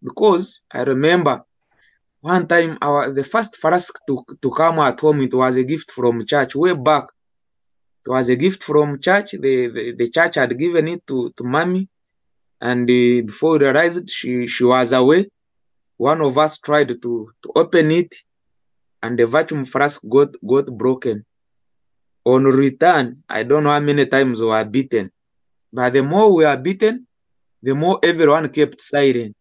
Because 0.02 0.62
I 0.72 0.82
remember 0.82 1.44
one 2.20 2.46
time 2.46 2.78
our 2.80 3.12
the 3.12 3.24
first 3.24 3.56
flask 3.56 3.92
to, 4.06 4.24
to 4.40 4.50
come 4.50 4.78
at 4.78 4.98
home, 4.98 5.20
it 5.20 5.34
was 5.34 5.56
a 5.56 5.64
gift 5.64 5.90
from 5.90 6.24
church 6.24 6.54
way 6.54 6.72
back. 6.72 7.04
It 8.06 8.10
was 8.10 8.28
a 8.30 8.36
gift 8.36 8.62
from 8.62 8.98
church. 9.00 9.32
The, 9.32 9.68
the, 9.68 9.94
the 9.96 10.10
church 10.10 10.36
had 10.36 10.58
given 10.58 10.88
it 10.88 11.06
to, 11.06 11.32
to 11.36 11.44
mommy. 11.44 11.88
And 12.60 12.88
uh, 12.88 13.26
before 13.26 13.52
we 13.52 13.66
realized 13.66 14.08
she, 14.10 14.46
she 14.46 14.64
was 14.64 14.92
away, 14.92 15.28
one 15.98 16.22
of 16.22 16.38
us 16.38 16.58
tried 16.58 16.88
to, 16.88 16.98
to 17.42 17.52
open 17.54 17.90
it 17.90 18.14
and 19.02 19.18
the 19.18 19.26
vacuum 19.26 19.66
flask 19.66 20.00
got, 20.08 20.34
got 20.46 20.66
broken. 20.66 21.26
On 22.24 22.44
return, 22.44 23.22
I 23.28 23.42
don't 23.42 23.64
know 23.64 23.70
how 23.70 23.80
many 23.80 24.06
times 24.06 24.40
we 24.40 24.46
were 24.46 24.64
beaten. 24.64 25.10
But 25.72 25.92
the 25.92 26.02
more 26.02 26.34
we 26.34 26.44
are 26.44 26.56
beaten, 26.56 27.06
the 27.62 27.74
more 27.74 27.98
everyone 28.02 28.48
kept 28.48 28.80
silent. 28.80 29.34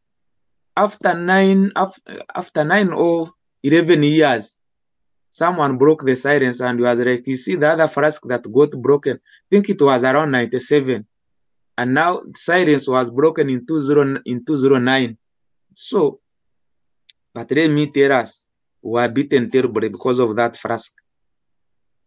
After 0.76 1.14
nine, 1.14 1.72
after 2.36 2.64
nine 2.64 2.92
or 2.92 3.32
eleven 3.64 4.04
years, 4.04 4.58
someone 5.30 5.78
broke 5.78 6.04
the 6.04 6.16
silence 6.16 6.62
and 6.62 6.80
was 6.80 7.00
like, 7.00 7.28
"You 7.28 7.38
see 7.38 7.56
the 7.56 7.70
other 7.70 7.88
flask 7.88 8.22
that 8.28 8.52
got 8.52 8.72
broken? 8.72 9.18
I 9.18 9.48
think 9.52 9.70
it 9.70 9.82
was 9.82 10.04
around 10.04 10.32
ninety-seven, 10.32 11.06
and 11.78 11.94
now 11.94 12.22
silence 12.36 12.88
was 12.88 13.10
broken 13.12 13.50
in 13.50 13.66
two 13.66 13.82
zero 13.82 14.18
in 14.26 14.44
two 14.46 14.58
zero 14.58 14.80
nine. 14.80 15.18
So, 15.76 16.20
but 17.34 17.52
let 17.52 17.70
me 17.70 17.92
tell 17.92 18.12
us, 18.14 18.46
we 18.82 18.92
were 18.94 19.08
beaten 19.10 19.50
terribly 19.50 19.90
because 19.90 20.20
of 20.20 20.36
that 20.36 20.58
flask. 20.58 20.92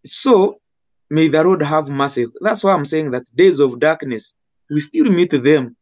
So, 0.04 0.60
may 1.10 1.28
the 1.28 1.42
Lord 1.42 1.62
have 1.62 1.88
mercy. 1.88 2.26
That's 2.40 2.64
why 2.64 2.72
I'm 2.72 2.84
saying 2.84 3.10
that 3.12 3.24
days 3.34 3.60
of 3.60 3.78
darkness, 3.80 4.34
we 4.70 4.80
still 4.80 5.06
meet 5.06 5.30
them 5.30 5.76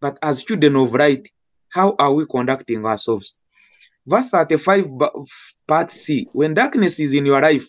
but 0.00 0.18
as 0.22 0.44
children 0.44 0.76
of 0.76 0.94
light, 0.94 1.28
how 1.70 1.94
are 1.98 2.12
we 2.12 2.26
conducting 2.26 2.84
ourselves? 2.84 3.36
Verse 4.06 4.28
35, 4.28 4.86
part 5.66 5.90
C. 5.90 6.28
When 6.32 6.54
darkness 6.54 7.00
is 7.00 7.14
in 7.14 7.26
your 7.26 7.40
life, 7.40 7.66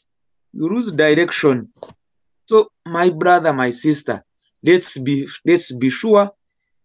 you 0.53 0.69
lose 0.69 0.91
direction. 0.91 1.69
So, 2.45 2.69
my 2.85 3.09
brother, 3.09 3.53
my 3.53 3.71
sister, 3.71 4.23
let's 4.63 4.97
be 4.99 5.27
let's 5.45 5.71
be 5.73 5.89
sure 5.89 6.31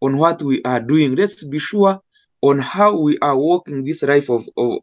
on 0.01 0.17
what 0.17 0.43
we 0.43 0.63
are 0.63 0.81
doing. 0.81 1.15
Let's 1.17 1.45
be 1.45 1.59
sure 1.59 2.01
on 2.41 2.59
how 2.59 2.99
we 2.99 3.19
are 3.19 3.37
walking 3.37 3.85
this 3.85 4.03
life 4.03 4.31
of, 4.31 4.49
of 4.57 4.79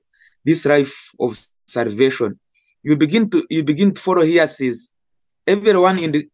this 0.45 0.65
life 0.65 1.11
of 1.19 1.37
salvation. 1.65 2.39
You 2.83 2.95
begin 2.95 3.29
to 3.31 3.45
you 3.49 3.63
begin 3.63 3.93
to 3.93 4.01
follow 4.01 4.21
here 4.21 4.47
says 4.47 4.91
everyone 5.49 5.99
in 5.99 6.11
the 6.11 6.29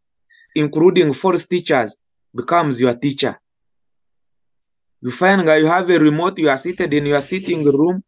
including 0.56 1.14
false 1.14 1.46
teachers 1.48 1.98
becomes 2.34 2.80
your 2.80 2.96
teacher. 2.96 3.40
You 5.02 5.12
find 5.12 5.48
that 5.48 5.60
you 5.60 5.68
have 5.68 5.90
a 5.90 6.00
remote, 6.00 6.40
you 6.40 6.50
are 6.50 6.58
seated 6.58 6.94
in 6.94 7.06
your 7.06 7.22
sitting 7.22 7.64
room, 7.64 8.04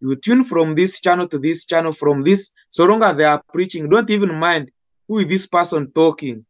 you 0.00 0.16
tune 0.16 0.44
from 0.44 0.74
this 0.74 1.00
channel 1.00 1.26
to 1.28 1.38
this 1.38 1.64
channel, 1.64 1.92
from 1.92 2.22
this, 2.22 2.52
so 2.70 2.84
long 2.84 3.02
as 3.02 3.16
they 3.16 3.24
are 3.24 3.42
preaching, 3.52 3.88
don't 3.88 4.10
even 4.10 4.34
mind 4.34 4.70
who 5.08 5.18
is 5.18 5.26
this 5.26 5.46
person 5.46 5.90
talking. 5.92 6.44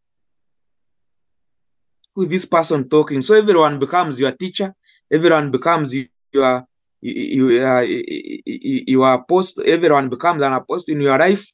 Who 2.15 2.23
is 2.23 2.29
this 2.29 2.45
person 2.47 2.89
talking? 2.89 3.23
So 3.23 3.35
everyone 3.35 3.79
becomes 3.79 4.19
your 4.19 4.33
teacher, 4.33 4.75
everyone 5.13 5.51
becomes 5.51 5.95
your 5.95 6.67
you, 7.01 7.61
uh, 7.63 7.81
you 8.47 9.03
are 9.03 9.15
apostle, 9.15 9.63
everyone 9.67 10.09
becomes 10.09 10.43
an 10.43 10.55
apostle 10.55 10.95
in 10.95 11.03
your 11.03 11.19
life. 11.19 11.47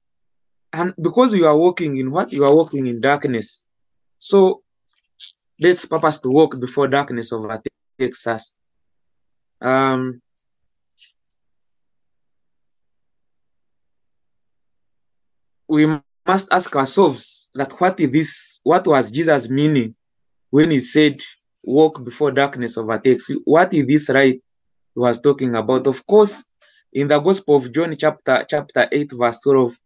And 0.72 0.94
because 1.00 1.34
you 1.34 1.46
are 1.46 1.56
walking 1.56 1.96
in 1.96 2.10
what? 2.10 2.32
You 2.32 2.44
are 2.44 2.54
walking 2.54 2.86
in 2.86 3.00
darkness. 3.00 3.66
So 4.18 4.62
let's 5.60 5.84
purpose 5.84 6.18
to 6.18 6.30
walk 6.30 6.60
before 6.60 6.88
darkness 6.88 7.32
overtakes 7.32 8.26
us 8.26 8.56
Um, 9.60 10.20
we 15.68 15.86
must 16.26 16.48
ask 16.50 16.74
ourselves 16.74 17.50
that 17.54 17.72
what 17.80 18.00
is 18.00 18.10
this? 18.10 18.60
What 18.62 18.86
was 18.86 19.10
Jesus 19.10 19.48
meaning 19.50 19.94
when 20.50 20.70
he 20.70 20.80
said, 20.80 21.20
"Walk 21.62 22.02
before 22.04 22.32
darkness 22.32 22.78
overtakes 22.78 23.28
you"? 23.28 23.42
What 23.44 23.74
is 23.74 23.86
this 23.86 24.08
right 24.08 24.34
he 24.34 25.00
was 25.00 25.20
talking 25.20 25.54
about? 25.54 25.86
Of 25.86 26.06
course, 26.06 26.44
in 26.92 27.08
the 27.08 27.18
Gospel 27.20 27.56
of 27.56 27.72
John, 27.72 27.94
chapter 27.96 28.44
chapter 28.48 28.88
eight, 28.90 29.12
verse 29.12 29.38
twelve, 29.40 29.76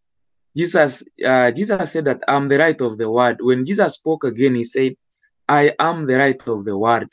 Jesus 0.57 1.05
uh, 1.25 1.51
Jesus 1.51 1.93
said 1.93 2.05
that 2.05 2.23
I'm 2.29 2.49
the 2.49 2.59
light 2.59 2.81
of 2.81 2.99
the 2.99 3.11
world. 3.11 3.39
When 3.41 3.67
Jesus 3.67 3.95
spoke 3.95 4.25
again, 4.25 4.55
he 4.55 4.65
said, 4.65 4.95
"I 5.49 5.75
am 5.79 6.07
the 6.07 6.19
light 6.19 6.47
of 6.47 6.65
the 6.65 6.77
world." 6.79 7.09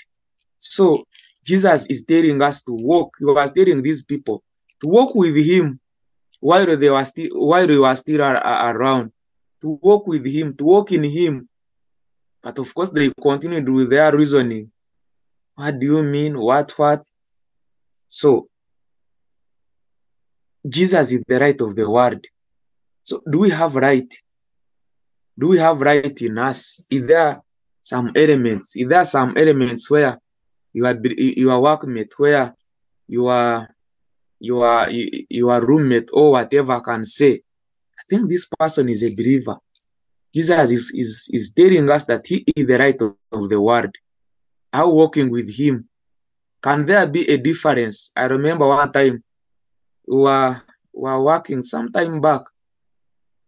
So 0.60 1.04
Jesus 1.44 1.88
is 1.88 2.04
telling 2.04 2.42
us 2.42 2.62
to 2.64 2.74
walk. 2.74 3.16
He 3.18 3.26
was 3.26 3.52
telling 3.52 3.82
these 3.82 4.06
people 4.06 4.44
to 4.82 4.88
walk 4.88 5.16
with 5.16 5.36
him 5.36 5.80
while 6.40 6.66
they 6.78 6.90
were 6.90 7.06
still 7.06 7.30
while 7.34 7.66
they 7.66 7.78
were 7.78 7.96
still 7.96 8.22
ar- 8.22 8.38
ar- 8.38 8.78
around, 8.78 9.12
to 9.62 9.80
walk 9.82 10.08
with 10.08 10.26
him, 10.26 10.56
to 10.58 10.64
walk 10.64 10.92
in 10.92 11.04
him. 11.04 11.48
But 12.44 12.60
of 12.60 12.74
course, 12.74 12.90
they 12.90 13.12
continued 13.22 13.70
with 13.70 13.90
their 13.90 14.16
reasoning. 14.16 14.72
What 15.56 15.80
do 15.80 15.86
you 15.86 16.04
mean? 16.04 16.40
What 16.40 16.72
what? 16.78 17.04
So 18.08 18.48
Jesus 20.68 21.12
is 21.12 21.24
the 21.28 21.40
right 21.40 21.60
of 21.60 21.76
the 21.76 21.90
world. 21.90 22.26
So 23.04 23.22
do 23.30 23.40
we 23.40 23.50
have 23.50 23.76
right? 23.76 24.14
Do 25.38 25.48
we 25.50 25.58
have 25.58 25.82
right 25.82 26.22
in 26.22 26.38
us? 26.38 26.82
Is 26.90 27.08
there 27.08 27.42
some 27.82 28.12
elements? 28.16 28.76
Is 28.76 28.88
there 28.88 29.06
some 29.06 29.36
elements 29.38 29.90
where 29.90 30.18
you 30.74 30.86
are 30.86 30.96
your 30.96 31.62
workmate, 31.62 32.14
where 32.18 32.56
you 33.08 33.28
are 33.28 33.68
your 34.40 34.90
your 34.90 35.66
roommate 35.66 36.10
or 36.14 36.32
whatever 36.32 36.80
can 36.82 37.06
say, 37.06 37.42
I 38.00 38.04
think 38.10 38.30
this 38.30 38.48
person 38.60 38.90
is 38.90 39.04
a 39.04 39.14
believer. 39.16 39.58
Jesus 40.34 40.72
is, 40.72 40.92
is, 40.96 41.30
is 41.32 41.54
telling 41.54 41.90
us 41.90 42.06
that 42.06 42.26
he 42.26 42.46
is 42.56 42.66
the 42.66 42.78
right 42.78 43.00
of, 43.02 43.16
of 43.32 43.50
the 43.50 43.60
world. 43.60 43.94
How 44.72 44.90
walking 44.90 45.30
with 45.30 45.54
him, 45.54 45.90
can 46.64 46.86
there 46.86 47.06
be 47.06 47.30
a 47.30 47.38
difference? 47.38 48.12
I 48.16 48.26
remember 48.26 48.68
one 48.68 48.92
time 48.92 49.24
we 50.08 50.18
were, 50.18 50.62
we 50.94 51.02
were 51.02 51.22
working 51.22 51.62
some 51.64 51.92
time 51.92 52.22
back. 52.22 52.42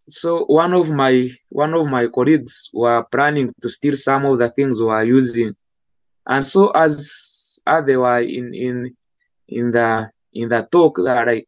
So 0.07 0.45
one 0.45 0.73
of 0.73 0.89
my 0.89 1.29
one 1.49 1.73
of 1.73 1.87
my 1.87 2.07
colleagues 2.07 2.69
were 2.73 3.03
planning 3.11 3.53
to 3.61 3.69
steal 3.69 3.95
some 3.95 4.25
of 4.25 4.39
the 4.39 4.49
things 4.49 4.79
we 4.79 4.87
were 4.87 5.03
using. 5.03 5.53
And 6.27 6.45
so 6.45 6.71
as 6.71 7.59
as 7.65 7.85
they 7.85 7.97
were 7.97 8.19
in 8.19 8.53
in 8.53 8.95
in 9.47 9.71
the 9.71 10.09
in 10.33 10.49
the 10.49 10.67
talk 10.71 10.97
that 10.97 11.27
like 11.27 11.47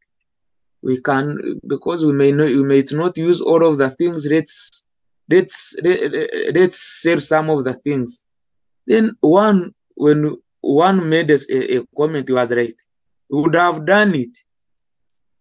we 0.81 1.01
can 1.01 1.59
because 1.67 2.05
we 2.05 2.13
may 2.13 2.31
not 2.31 2.47
we 2.47 2.63
may 2.63 2.83
not 2.91 3.17
use 3.17 3.41
all 3.41 3.65
of 3.65 3.77
the 3.77 3.89
things 3.89 4.25
let's 4.29 4.85
let's 5.29 5.75
let, 5.83 6.55
let's 6.55 7.01
sell 7.01 7.19
some 7.19 7.49
of 7.49 7.63
the 7.63 7.73
things 7.73 8.23
then 8.85 9.11
one 9.21 9.73
when 9.95 10.35
one 10.61 11.09
made 11.09 11.31
a, 11.31 11.77
a 11.77 11.85
comment 11.97 12.29
was 12.29 12.49
like 12.51 12.75
would 13.29 13.55
have 13.55 13.85
done 13.85 14.13
it 14.13 14.37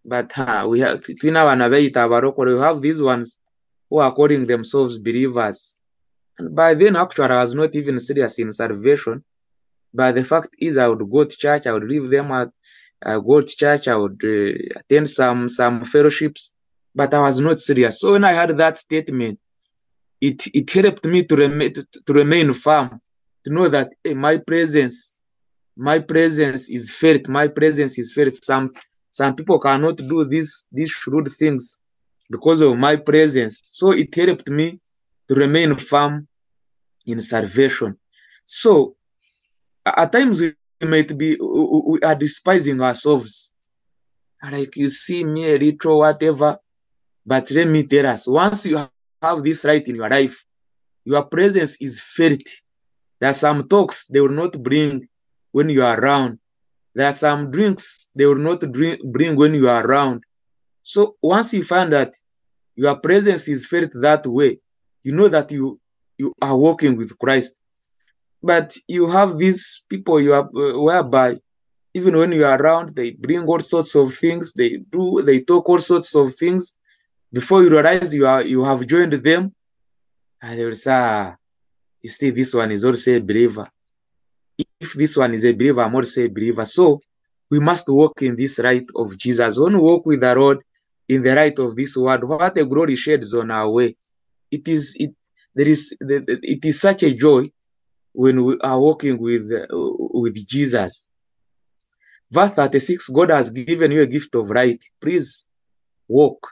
but 0.04 0.36
uh, 0.38 0.66
we 0.68 0.80
have 0.80 1.00
twina 1.00 1.42
abana 1.42 1.68
beita 1.68 2.00
abarokore 2.06 2.54
we 2.54 2.60
have 2.60 2.80
these 2.80 3.00
ones 3.00 3.36
who 3.90 3.98
are 3.98 4.12
calling 4.12 4.46
themselves 4.46 4.98
believers 4.98 5.78
and 6.38 6.54
by 6.54 6.74
then 6.74 6.96
actually 6.96 7.34
i 7.34 7.42
was 7.42 7.54
not 7.54 7.74
even 7.74 7.98
serious 8.00 8.38
in 8.38 8.52
salvation 8.52 9.22
but 9.92 10.14
the 10.14 10.24
fact 10.24 10.54
is 10.58 10.76
i 10.76 10.88
would 10.88 11.04
go 11.10 11.24
to 11.24 11.36
church 11.36 11.66
i 11.66 11.72
would 11.72 11.84
leave 11.84 12.10
them 12.10 12.30
at 12.32 12.50
I 13.04 13.18
go 13.20 13.40
to 13.42 13.56
church, 13.56 13.86
I 13.88 13.96
would 13.96 14.20
uh, 14.24 14.78
attend 14.80 15.08
some 15.10 15.48
some 15.48 15.84
fellowships, 15.84 16.54
but 16.94 17.12
I 17.12 17.20
was 17.20 17.38
not 17.38 17.60
serious. 17.60 18.00
So 18.00 18.12
when 18.12 18.24
I 18.24 18.32
heard 18.34 18.56
that 18.56 18.78
statement, 18.78 19.38
it 20.20 20.46
it 20.54 20.70
helped 20.70 21.04
me 21.04 21.22
to 21.24 21.36
remain 21.36 21.74
to, 21.74 21.86
to 22.06 22.12
remain 22.12 22.54
firm, 22.54 23.00
to 23.44 23.52
know 23.52 23.68
that 23.68 23.90
hey, 24.02 24.14
my 24.14 24.38
presence, 24.38 25.14
my 25.76 25.98
presence 25.98 26.70
is 26.70 26.90
felt. 26.90 27.28
My 27.28 27.48
presence 27.48 27.98
is 27.98 28.12
felt. 28.14 28.34
Some 28.34 28.70
some 29.14 29.36
people 29.36 29.60
cannot 29.60 29.96
do 29.96 30.24
these 30.24 30.66
these 30.72 30.90
shrewd 30.90 31.28
things 31.28 31.78
because 32.28 32.60
of 32.60 32.76
my 32.76 32.96
presence. 32.96 33.60
So 33.62 33.92
it 33.92 34.12
helped 34.12 34.48
me 34.48 34.80
to 35.28 35.34
remain 35.36 35.76
firm 35.76 36.26
in 37.06 37.22
salvation. 37.22 37.96
So 38.44 38.96
at 39.86 40.10
times 40.10 40.40
we 40.40 40.54
might 40.82 41.16
be 41.16 41.36
we 41.40 42.00
are 42.00 42.16
despising 42.16 42.80
ourselves 42.80 43.52
like 44.50 44.76
you 44.76 44.88
see 44.88 45.24
me 45.24 45.54
a 45.54 45.58
little 45.58 46.00
whatever 46.00 46.58
but 47.24 47.48
let 47.52 47.68
me 47.68 47.86
tell 47.86 48.06
us 48.06 48.26
once 48.26 48.66
you 48.66 48.76
have 49.22 49.44
this 49.44 49.64
right 49.64 49.86
in 49.88 49.94
your 49.94 50.10
life 50.10 50.44
your 51.04 51.24
presence 51.24 51.76
is 51.80 52.00
felt 52.00 52.42
there 53.20 53.30
are 53.30 53.40
some 53.46 53.68
talks 53.68 54.06
they 54.06 54.20
will 54.20 54.28
not 54.42 54.60
bring 54.62 55.08
when 55.52 55.70
you 55.70 55.82
are 55.84 55.98
around 55.98 56.38
there 56.94 57.06
are 57.06 57.12
some 57.12 57.50
drinks 57.50 58.08
they 58.14 58.26
will 58.26 58.36
not 58.36 58.60
drink, 58.72 59.02
bring 59.04 59.36
when 59.36 59.54
you 59.54 59.68
are 59.68 59.84
around. 59.84 60.22
So 60.82 61.16
once 61.22 61.52
you 61.52 61.62
find 61.62 61.92
that 61.92 62.14
your 62.76 62.96
presence 62.96 63.48
is 63.48 63.66
felt 63.66 63.90
that 63.94 64.26
way 64.26 64.58
you 65.04 65.12
know 65.12 65.28
that 65.28 65.52
you 65.52 65.78
you 66.18 66.32
are 66.42 66.56
walking 66.56 66.96
with 66.96 67.16
christ. 67.18 67.60
But 68.42 68.76
you 68.88 69.06
have 69.08 69.38
these 69.38 69.84
people 69.88 70.20
you 70.20 70.32
are 70.32 70.48
uh, 70.56 70.80
whereby 70.80 71.38
even 71.94 72.16
when 72.16 72.32
you 72.32 72.44
are 72.44 72.60
around 72.60 72.96
they 72.96 73.12
bring 73.12 73.44
all 73.46 73.60
sorts 73.60 73.94
of 73.94 74.12
things 74.14 74.52
they 74.52 74.78
do 74.90 75.22
they 75.22 75.40
talk 75.40 75.68
all 75.68 75.78
sorts 75.78 76.14
of 76.16 76.34
things. 76.34 76.74
Before 77.32 77.62
you 77.62 77.70
realize 77.70 78.14
you 78.14 78.26
are 78.26 78.42
you 78.42 78.64
have 78.64 78.86
joined 78.86 79.12
them 79.12 79.54
and 80.42 80.58
they 80.58 80.64
will 80.64 80.74
say 80.74 80.92
ah, 80.92 81.36
you 82.02 82.10
see 82.10 82.30
this 82.30 82.54
one 82.54 82.70
is 82.72 82.84
also 82.84 83.12
a 83.12 83.20
believer 83.20 83.68
if 84.58 84.92
this 84.94 85.16
one 85.16 85.34
is 85.34 85.44
a 85.44 85.52
believer 85.52 85.82
i'm 85.82 85.94
also 85.94 86.22
a 86.22 86.28
believer 86.28 86.64
so 86.64 86.98
we 87.50 87.60
must 87.60 87.88
walk 87.88 88.22
in 88.22 88.36
this 88.36 88.58
right 88.58 88.86
of 88.96 89.16
jesus 89.18 89.58
when 89.58 89.74
we 89.74 89.80
walk 89.80 90.06
with 90.06 90.20
the 90.20 90.34
lord 90.34 90.58
in 91.08 91.22
the 91.22 91.34
right 91.34 91.58
of 91.58 91.76
this 91.76 91.96
word 91.96 92.24
what 92.24 92.56
a 92.56 92.64
glory 92.64 92.96
sheds 92.96 93.34
on 93.34 93.50
our 93.50 93.70
way 93.70 93.96
it 94.50 94.66
is 94.68 94.94
it 94.98 95.12
there 95.54 95.68
is 95.68 95.96
it 96.00 96.64
is 96.64 96.80
such 96.80 97.02
a 97.02 97.12
joy 97.14 97.44
when 98.14 98.44
we 98.44 98.58
are 98.60 98.80
walking 98.80 99.18
with 99.18 99.50
uh, 99.52 99.66
with 99.70 100.34
Jesus. 100.46 101.08
Verse 102.30 102.52
36 102.52 103.08
God 103.10 103.30
has 103.30 103.50
given 103.50 103.92
you 103.92 104.02
a 104.02 104.06
gift 104.06 104.34
of 104.34 104.50
right. 104.50 104.82
Please 105.00 105.46
walk. 106.08 106.48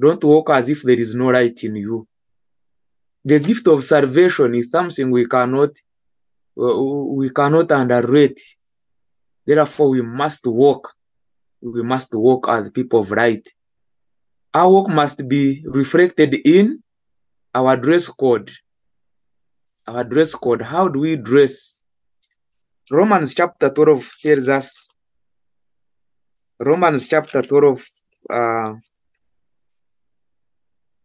Don't 0.00 0.22
walk 0.24 0.50
as 0.50 0.68
if 0.68 0.82
there 0.82 0.98
is 0.98 1.14
no 1.14 1.30
right 1.30 1.58
in 1.64 1.76
you. 1.76 2.06
The 3.24 3.38
gift 3.40 3.66
of 3.68 3.84
salvation 3.84 4.54
is 4.54 4.70
something 4.70 5.10
we 5.10 5.26
cannot 5.26 5.70
we 6.56 7.30
cannot 7.30 7.70
underrate. 7.70 8.40
Therefore, 9.46 9.90
we 9.90 10.02
must 10.02 10.46
walk. 10.46 10.92
We 11.60 11.82
must 11.82 12.14
walk 12.14 12.48
as 12.48 12.70
people 12.70 13.00
of 13.00 13.10
right. 13.10 13.46
Our 14.54 14.70
work 14.72 14.88
must 14.88 15.26
be 15.28 15.62
reflected 15.66 16.34
in 16.44 16.82
our 17.54 17.76
dress 17.76 18.08
code 18.08 18.50
our 19.86 20.04
dress 20.04 20.34
code. 20.34 20.62
How 20.62 20.88
do 20.88 21.00
we 21.00 21.16
dress? 21.16 21.80
Romans 22.90 23.34
chapter 23.34 23.70
12 23.70 24.10
tells 24.22 24.48
us, 24.48 24.88
Romans 26.60 27.08
chapter 27.08 27.42
12, 27.42 27.86
uh, 28.30 28.74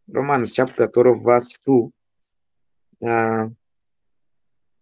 Romans 0.09 0.53
chapter 0.53 0.87
12, 0.87 1.23
verse 1.23 1.49
2, 1.65 1.93
uh, 3.09 3.45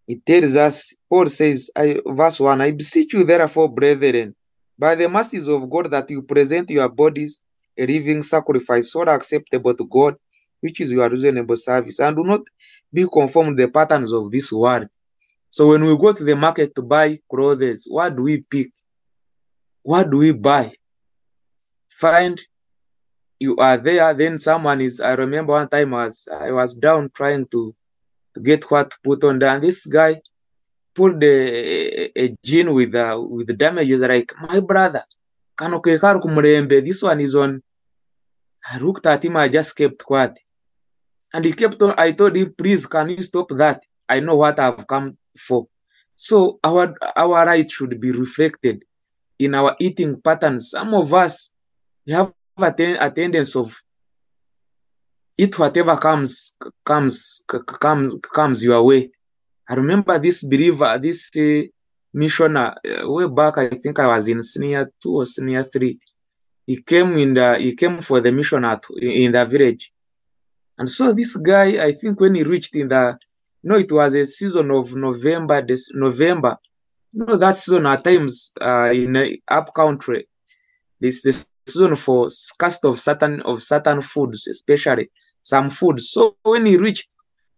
it 0.08 0.24
tells 0.24 0.56
us, 0.56 0.94
Paul 1.08 1.26
says, 1.26 1.70
I, 1.74 2.00
verse 2.06 2.38
1, 2.38 2.60
I 2.60 2.70
beseech 2.70 3.12
you, 3.12 3.24
therefore, 3.24 3.68
brethren, 3.68 4.34
by 4.78 4.94
the 4.94 5.08
mercies 5.08 5.48
of 5.48 5.68
God, 5.68 5.90
that 5.90 6.10
you 6.10 6.22
present 6.22 6.70
your 6.70 6.88
bodies 6.88 7.40
a 7.78 7.86
living 7.86 8.22
sacrifice, 8.22 8.92
so 8.92 9.02
acceptable 9.02 9.74
to 9.74 9.84
God, 9.84 10.16
which 10.60 10.80
is 10.80 10.90
your 10.90 11.08
reasonable 11.10 11.56
service, 11.56 11.98
and 12.00 12.16
do 12.16 12.24
not 12.24 12.40
be 12.92 13.06
conformed 13.06 13.58
to 13.58 13.66
the 13.66 13.70
patterns 13.70 14.12
of 14.12 14.30
this 14.30 14.52
world. 14.52 14.88
So 15.50 15.68
when 15.68 15.84
we 15.84 15.96
go 15.96 16.12
to 16.12 16.24
the 16.24 16.36
market 16.36 16.74
to 16.76 16.82
buy 16.82 17.18
clothes, 17.30 17.86
what 17.88 18.16
do 18.16 18.22
we 18.22 18.42
pick? 18.42 18.68
What 19.82 20.10
do 20.10 20.18
we 20.18 20.32
buy? 20.32 20.72
Find 21.90 22.40
you 23.38 23.56
are 23.58 23.76
there, 23.76 24.14
then 24.14 24.38
someone 24.38 24.80
is. 24.80 25.00
I 25.00 25.12
remember 25.12 25.52
one 25.52 25.68
time 25.68 25.94
I 25.94 26.06
was 26.06 26.28
I 26.32 26.50
was 26.52 26.74
down 26.74 27.10
trying 27.14 27.46
to 27.48 27.74
to 28.36 28.40
get 28.42 28.70
what 28.70 28.90
to 28.90 28.96
put 29.02 29.24
on 29.24 29.38
there, 29.38 29.54
and 29.54 29.64
this 29.64 29.86
guy 29.86 30.20
pulled 30.94 31.22
a, 31.24 32.12
a 32.14 32.36
jean 32.44 32.72
with 32.74 32.94
uh, 32.94 33.18
with 33.18 33.56
damages. 33.56 34.02
Like 34.02 34.32
my 34.38 34.60
brother, 34.60 35.04
kanokekar 35.56 36.20
kumurembe. 36.20 36.84
This 36.84 37.02
one 37.02 37.20
is 37.20 37.34
on. 37.34 37.62
I 38.70 38.78
looked 38.78 39.06
at 39.06 39.24
him. 39.24 39.38
I 39.38 39.48
just 39.48 39.74
kept 39.74 40.04
quiet, 40.04 40.38
and 41.32 41.44
he 41.46 41.52
kept 41.54 41.80
on. 41.80 41.94
I 41.96 42.12
told 42.12 42.36
him, 42.36 42.52
please, 42.56 42.84
can 42.86 43.08
you 43.08 43.22
stop 43.22 43.48
that? 43.56 43.82
I 44.06 44.20
know 44.20 44.36
what 44.36 44.60
I've 44.60 44.86
come 44.86 45.16
for. 45.38 45.66
So 46.14 46.58
our 46.62 46.94
our 47.16 47.46
right 47.46 47.70
should 47.70 47.98
be 47.98 48.12
reflected 48.12 48.84
in 49.38 49.54
our 49.54 49.76
eating 49.80 50.20
patterns. 50.20 50.70
Some 50.70 50.92
of 50.92 51.12
us 51.14 51.50
we 52.06 52.12
have 52.12 52.32
a, 52.58 52.72
ten, 52.72 52.96
a 53.00 53.10
tendency 53.10 53.58
of 53.58 53.74
eat 55.38 55.58
whatever 55.58 55.96
comes 55.96 56.56
comes 56.84 57.42
comes 57.46 58.18
comes 58.34 58.64
your 58.64 58.82
way. 58.82 59.10
I 59.68 59.74
remember 59.74 60.18
this 60.18 60.42
believer, 60.42 60.98
this 60.98 61.30
uh, 61.36 61.62
missioner, 62.14 62.74
uh, 62.84 63.10
way 63.10 63.28
back. 63.28 63.58
I 63.58 63.68
think 63.68 63.98
I 63.98 64.06
was 64.06 64.28
in 64.28 64.42
senior 64.42 64.90
two 65.02 65.16
or 65.16 65.26
senior 65.26 65.64
three. 65.64 65.98
He 66.66 66.80
came 66.82 67.16
in 67.18 67.34
the 67.34 67.58
he 67.58 67.74
came 67.76 68.00
for 68.00 68.20
the 68.20 68.32
mission 68.32 68.64
at 68.64 68.84
in 69.00 69.32
the 69.32 69.44
village, 69.44 69.92
and 70.78 70.88
so 70.88 71.12
this 71.12 71.36
guy, 71.36 71.84
I 71.84 71.92
think 71.92 72.18
when 72.20 72.34
he 72.34 72.42
reached 72.42 72.74
in 72.74 72.88
the, 72.88 73.18
you 73.62 73.70
know, 73.70 73.76
it 73.76 73.92
was 73.92 74.14
a 74.14 74.24
season 74.24 74.70
of 74.70 74.94
November, 74.94 75.62
this 75.62 75.90
November. 75.92 76.56
You 77.12 77.24
know 77.24 77.36
that 77.36 77.58
season 77.58 77.86
at 77.86 78.04
times 78.04 78.52
uh, 78.60 78.90
in 78.92 79.16
uh, 79.16 79.26
up 79.48 79.72
country, 79.74 80.28
this 81.00 81.22
the 81.22 81.44
season 81.66 81.96
for 81.96 82.28
cast 82.58 82.84
of 82.84 82.98
certain 82.98 83.42
of 83.42 83.62
certain 83.62 84.02
foods, 84.02 84.46
especially 84.48 85.10
some 85.46 85.70
food. 85.70 86.00
So 86.00 86.36
when 86.42 86.66
he 86.66 86.76
reached, 86.76 87.08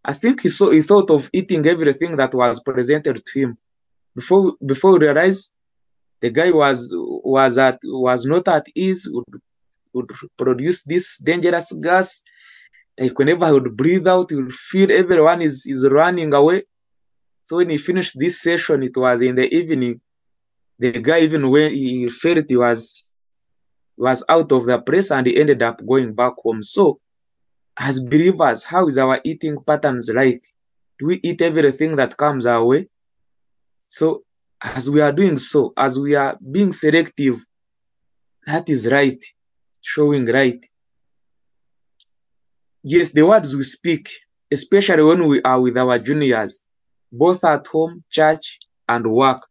I 0.05 0.12
think 0.12 0.42
he 0.42 0.51
saw 0.51 0.70
he 0.70 0.83
thought 0.83 1.11
of 1.11 1.31
eating 1.33 1.66
everything 1.66 2.16
that 2.16 2.35
was 2.35 2.61
presented 2.61 3.16
to 3.24 3.40
him. 3.40 3.57
Before 4.14 4.53
before 4.64 4.92
he 4.92 5.07
realized 5.07 5.53
the 6.20 6.31
guy 6.31 6.51
was 6.51 6.79
was 7.37 7.57
at 7.57 7.79
was 7.85 8.27
not 8.27 8.46
at 8.48 8.66
ease, 8.74 9.09
would, 9.11 9.40
would 9.94 10.11
produce 10.37 10.83
this 10.83 11.18
dangerous 11.18 11.72
gas. 11.72 12.22
Like 12.98 13.18
whenever 13.18 13.46
he 13.46 13.53
would 13.53 13.77
breathe 13.77 14.07
out, 14.07 14.31
he 14.31 14.37
would 14.37 14.53
feel 14.53 14.90
everyone 14.92 15.40
is, 15.40 15.64
is 15.66 15.88
running 15.88 16.35
away. 16.35 16.64
So 17.44 17.57
when 17.57 17.70
he 17.70 17.79
finished 17.79 18.18
this 18.18 18.42
session, 18.42 18.83
it 18.83 18.96
was 18.96 19.22
in 19.22 19.37
the 19.37 19.48
evening. 19.55 20.01
The 20.79 20.92
guy, 20.92 21.20
even 21.20 21.48
when 21.48 21.72
he 21.72 22.09
felt 22.11 22.44
he 22.48 22.57
was 22.57 23.03
was 23.96 24.22
out 24.29 24.53
of 24.53 24.66
the 24.66 24.79
place 24.79 25.11
and 25.11 25.27
he 25.27 25.40
ended 25.40 25.62
up 25.62 25.85
going 25.87 26.12
back 26.12 26.35
home. 26.44 26.62
So 26.62 27.01
as 27.78 28.00
believers, 28.00 28.64
how 28.64 28.88
is 28.88 28.98
our 28.98 29.20
eating 29.24 29.62
patterns 29.64 30.10
like? 30.12 30.42
Do 30.98 31.06
we 31.06 31.20
eat 31.22 31.40
everything 31.42 31.94
that 31.96 32.16
comes 32.16 32.44
our 32.44 32.64
way? 32.64 32.88
So, 33.88 34.24
as 34.60 34.90
we 34.90 35.00
are 35.00 35.12
doing 35.12 35.38
so, 35.38 35.72
as 35.76 35.98
we 35.98 36.16
are 36.16 36.36
being 36.50 36.72
selective, 36.72 37.44
that 38.46 38.68
is 38.68 38.88
right, 38.90 39.22
showing 39.80 40.26
right. 40.26 40.64
Yes, 42.82 43.12
the 43.12 43.22
words 43.22 43.54
we 43.54 43.62
speak, 43.62 44.10
especially 44.50 45.04
when 45.04 45.28
we 45.28 45.40
are 45.42 45.60
with 45.60 45.76
our 45.76 45.98
juniors, 45.98 46.66
both 47.12 47.44
at 47.44 47.66
home, 47.68 48.02
church, 48.10 48.58
and 48.88 49.06
work. 49.06 49.46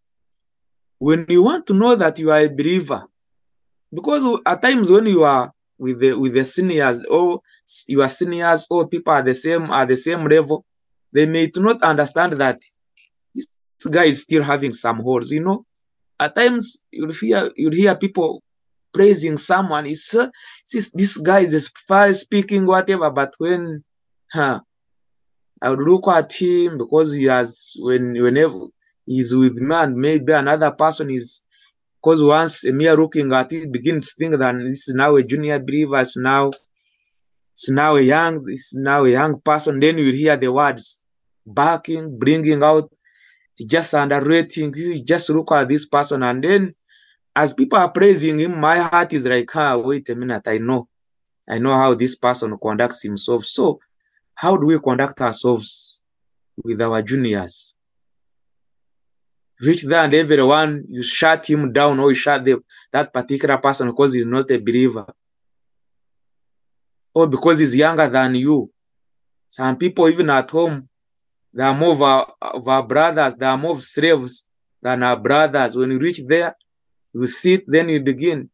When 0.99 1.25
you 1.29 1.43
want 1.43 1.67
to 1.67 1.73
know 1.73 1.95
that 1.95 2.19
you 2.19 2.31
are 2.31 2.41
a 2.41 2.49
believer, 2.49 3.03
because 3.93 4.41
at 4.45 4.61
times 4.61 4.91
when 4.91 5.05
you 5.05 5.23
are 5.23 5.53
with 5.77 5.99
the 5.99 6.13
with 6.13 6.33
the 6.33 6.45
seniors 6.45 7.03
or 7.05 7.41
your 7.87 8.07
seniors 8.07 8.65
or 8.69 8.87
people 8.87 9.13
at 9.13 9.25
the 9.25 9.33
same 9.33 9.71
at 9.71 9.87
the 9.87 9.97
same 9.97 10.25
level, 10.25 10.65
they 11.13 11.25
may 11.25 11.51
not 11.55 11.81
understand 11.83 12.33
that 12.33 12.61
this 13.33 13.47
guy 13.89 14.05
is 14.05 14.21
still 14.23 14.43
having 14.43 14.71
some 14.71 14.97
holes. 14.97 15.31
You 15.31 15.41
know, 15.41 15.65
at 16.19 16.35
times 16.35 16.83
you'll 16.91 17.13
hear 17.13 17.51
you'll 17.55 17.73
hear 17.73 17.95
people 17.95 18.41
praising 18.93 19.37
someone. 19.37 19.85
It's 19.85 20.15
uh, 20.15 20.29
this 20.93 21.17
guy 21.17 21.41
is 21.41 21.71
far 21.87 22.11
speaking 22.13 22.65
whatever, 22.65 23.09
but 23.11 23.33
when 23.37 23.83
huh, 24.31 24.61
I 25.61 25.69
would 25.69 25.79
look 25.79 26.07
at 26.07 26.33
him 26.33 26.77
because 26.77 27.13
he 27.13 27.25
has 27.25 27.73
when 27.77 28.13
whenever 28.21 28.67
he's 29.05 29.33
with 29.33 29.55
me 29.57 29.75
and 29.75 29.95
maybe 29.95 30.33
another 30.33 30.71
person 30.71 31.09
is 31.09 31.43
because 32.08 32.24
once 32.24 32.63
a 32.63 32.72
mere 32.72 32.96
looking 32.96 33.34
at 33.34 33.52
it 33.52 33.70
begins 33.70 34.13
to 34.13 34.15
think 34.17 34.39
that 34.39 34.58
this 34.60 34.88
is 34.88 34.96
now 34.96 35.17
a 35.17 35.24
junior 35.24 35.60
believer, 35.60 36.00
it's 36.00 36.15
now 36.15 36.52
it's 37.52 37.70
now 37.70 37.98
a 37.98 38.02
young, 38.02 38.46
it's 38.48 38.74
now 38.74 39.04
a 39.04 39.10
young 39.10 39.41
person. 39.41 39.78
Then 39.82 39.98
you 39.98 40.13
hear 40.13 40.38
the 40.38 40.50
words 40.50 41.04
barking, 41.46 42.17
bringing 42.17 42.63
out, 42.63 42.89
just 43.60 43.93
underrating. 43.93 44.74
You 44.74 45.04
just 45.04 45.30
look 45.32 45.52
at 45.52 45.67
this 45.67 45.86
person, 45.86 46.24
and 46.24 46.41
then 46.41 46.76
as 47.36 47.54
people 47.54 47.78
are 47.78 47.91
praising 47.91 48.39
him, 48.39 48.58
my 48.58 48.78
heart 48.80 49.12
is 49.12 49.26
like, 49.26 49.54
ah, 49.54 49.76
wait 49.76 50.08
a 50.10 50.15
minute, 50.15 50.48
I 50.48 50.60
know, 50.60 50.88
I 51.50 51.60
know 51.60 51.76
how 51.76 51.93
this 51.93 52.15
person 52.15 52.58
conducts 52.58 53.04
himself. 53.04 53.43
So, 53.43 53.80
how 54.34 54.56
do 54.56 54.67
we 54.67 54.80
conduct 54.80 55.20
ourselves 55.20 56.02
with 56.63 56.82
our 56.82 57.02
juniors? 57.02 57.76
Reach 59.60 59.84
there 59.84 60.04
and 60.04 60.13
everyone 60.13 60.86
you 60.89 61.04
shut 61.04 61.50
him 61.50 61.72
down 61.72 62.00
or 62.00 62.10
you 62.10 62.15
shut 62.15 62.46
the, 62.46 62.62
that 62.91 63.13
particular 63.13 63.58
person 63.58 63.88
because 63.88 64.13
he's 64.13 64.26
not 64.26 64.50
a 64.52 64.58
believer. 64.58 65.06
Or 67.13 67.28
because 67.28 67.60
he's 67.60 67.76
younger 67.76 68.08
than 68.08 68.36
you. 68.36 68.72
Some 69.50 69.78
people 69.78 70.08
even 70.10 70.30
at 70.30 70.50
home 70.50 70.88
they 71.54 71.63
are 71.63 71.74
more 71.74 71.93
of 71.93 72.02
our, 72.02 72.34
of 72.41 72.67
our 72.67 72.84
brothers 72.84 73.36
they 73.36 73.46
are 73.46 73.58
more 73.58 73.82
slaves 73.82 74.46
than 74.82 75.02
our 75.04 75.17
brothers. 75.17 75.76
When 75.76 75.91
you 75.91 76.00
reach 76.00 76.22
there 76.28 76.56
you 77.13 77.26
sit 77.28 77.63
then 77.67 77.89
you 77.89 78.02
begin. 78.02 78.50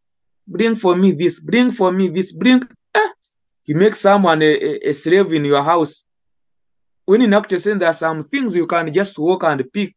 Bring 0.47 0.75
for 0.75 0.95
me 0.95 1.11
this 1.11 1.39
bring 1.39 1.71
for 1.71 1.91
me 1.91 2.09
this 2.09 2.31
bring 2.31 2.61
eh, 2.95 3.09
you 3.65 3.75
make 3.75 3.95
someone 3.95 4.41
a, 4.41 4.89
a, 4.89 4.93
slave 4.93 5.33
in 5.33 5.45
your 5.45 5.63
house. 5.63 6.05
When 7.05 7.21
in 7.21 7.33
actual 7.33 7.59
sense 7.59 7.79
there 7.79 7.89
are 7.89 7.93
some 7.93 8.23
things 8.23 8.55
you 8.55 8.67
can 8.67 8.91
just 8.93 9.19
walk 9.19 9.43
and 9.43 9.63
pick 9.73 9.95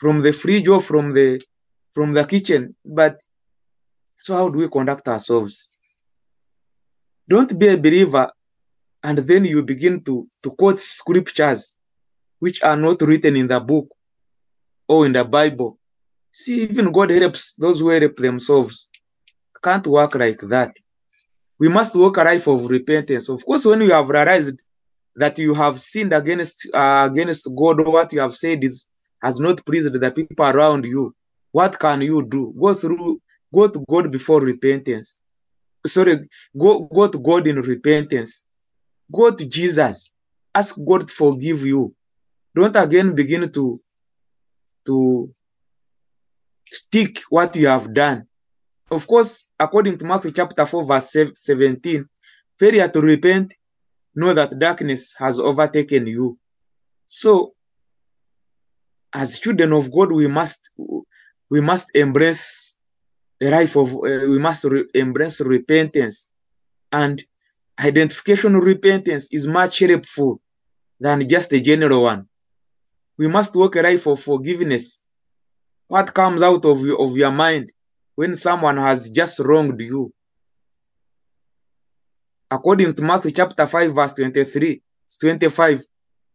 from 0.00 0.22
the 0.22 0.32
fridge 0.32 0.66
or 0.66 0.80
from 0.80 1.12
the 1.12 1.40
from 1.92 2.14
the 2.14 2.24
kitchen. 2.24 2.74
But 2.84 3.20
so 4.18 4.34
how 4.34 4.48
do 4.48 4.58
we 4.58 4.68
conduct 4.68 5.06
ourselves? 5.08 5.68
Don't 7.28 7.58
be 7.58 7.68
a 7.68 7.76
believer 7.76 8.32
and 9.02 9.18
then 9.18 9.44
you 9.44 9.62
begin 9.62 10.02
to 10.04 10.26
to 10.42 10.50
quote 10.52 10.80
scriptures 10.80 11.76
which 12.38 12.62
are 12.62 12.76
not 12.76 13.02
written 13.02 13.36
in 13.36 13.46
the 13.46 13.60
book 13.60 13.88
or 14.88 15.04
in 15.04 15.12
the 15.12 15.24
bible. 15.24 15.78
See 16.32 16.62
even 16.62 16.92
god 16.92 17.10
helps 17.10 17.52
those 17.58 17.80
who 17.80 17.90
help 17.90 18.16
themselves. 18.16 18.88
Can't 19.62 19.86
work 19.86 20.14
like 20.14 20.40
that. 20.48 20.72
We 21.58 21.68
must 21.68 21.94
walk 21.94 22.16
a 22.16 22.24
life 22.24 22.46
of 22.46 22.70
repentance. 22.70 23.28
Of 23.28 23.44
course 23.44 23.66
when 23.66 23.82
you 23.82 23.90
have 23.90 24.08
realized 24.08 24.58
that 25.16 25.38
you 25.38 25.52
have 25.52 25.78
sinned 25.78 26.14
against 26.14 26.66
uh, 26.72 27.06
against 27.10 27.46
god 27.54 27.80
or 27.80 27.92
what 27.92 28.12
you 28.14 28.20
have 28.20 28.34
said 28.34 28.64
is 28.64 28.86
has 29.22 29.38
not 29.38 29.64
pleased 29.64 29.92
the 29.92 30.10
people 30.10 30.46
around 30.46 30.84
you, 30.84 31.14
what 31.52 31.78
can 31.78 32.00
you 32.00 32.24
do? 32.26 32.54
Go 32.58 32.74
through, 32.74 33.20
go 33.54 33.68
to 33.68 33.84
God 33.88 34.10
before 34.10 34.40
repentance. 34.40 35.20
Sorry, 35.86 36.18
go, 36.56 36.80
go 36.80 37.08
to 37.08 37.18
God 37.18 37.46
in 37.46 37.56
repentance. 37.56 38.42
Go 39.12 39.30
to 39.30 39.46
Jesus. 39.46 40.12
Ask 40.54 40.76
God 40.86 41.08
to 41.08 41.14
forgive 41.14 41.64
you. 41.64 41.94
Don't 42.54 42.76
again 42.76 43.14
begin 43.14 43.50
to 43.52 43.80
to 44.86 45.32
stick 46.70 47.20
what 47.28 47.54
you 47.56 47.66
have 47.66 47.92
done. 47.92 48.26
Of 48.90 49.06
course, 49.06 49.44
according 49.58 49.98
to 49.98 50.04
Matthew 50.04 50.32
chapter 50.32 50.66
4, 50.66 50.84
verse 50.84 51.16
17, 51.36 52.08
failure 52.58 52.88
to 52.88 53.00
repent, 53.00 53.54
know 54.14 54.34
that 54.34 54.58
darkness 54.58 55.14
has 55.18 55.38
overtaken 55.38 56.06
you. 56.06 56.38
So 57.06 57.54
as 59.12 59.38
children 59.38 59.72
of 59.72 59.92
God, 59.92 60.12
we 60.12 60.26
must 60.26 60.70
we 61.50 61.60
must 61.60 61.90
embrace 61.94 62.76
the 63.40 63.50
life 63.50 63.76
of 63.76 63.94
uh, 63.94 64.26
we 64.28 64.38
must 64.38 64.64
re 64.64 64.84
embrace 64.94 65.40
repentance, 65.40 66.28
and 66.92 67.22
identification 67.80 68.56
repentance 68.56 69.28
is 69.32 69.46
much 69.46 69.80
helpful 69.80 70.40
than 71.00 71.28
just 71.28 71.52
a 71.52 71.60
general 71.60 72.02
one. 72.02 72.28
We 73.18 73.26
must 73.26 73.54
walk 73.56 73.76
a 73.76 73.82
life 73.82 74.06
of 74.06 74.20
forgiveness. 74.20 75.04
What 75.88 76.14
comes 76.14 76.42
out 76.42 76.64
of 76.64 76.80
your, 76.82 77.00
of 77.02 77.16
your 77.16 77.32
mind 77.32 77.72
when 78.14 78.34
someone 78.34 78.76
has 78.76 79.10
just 79.10 79.40
wronged 79.40 79.80
you? 79.80 80.12
According 82.50 82.94
to 82.94 83.02
Matthew 83.02 83.30
chapter 83.30 83.66
5, 83.66 83.94
verse 83.94 84.12
23, 84.14 84.82
25, 85.20 85.82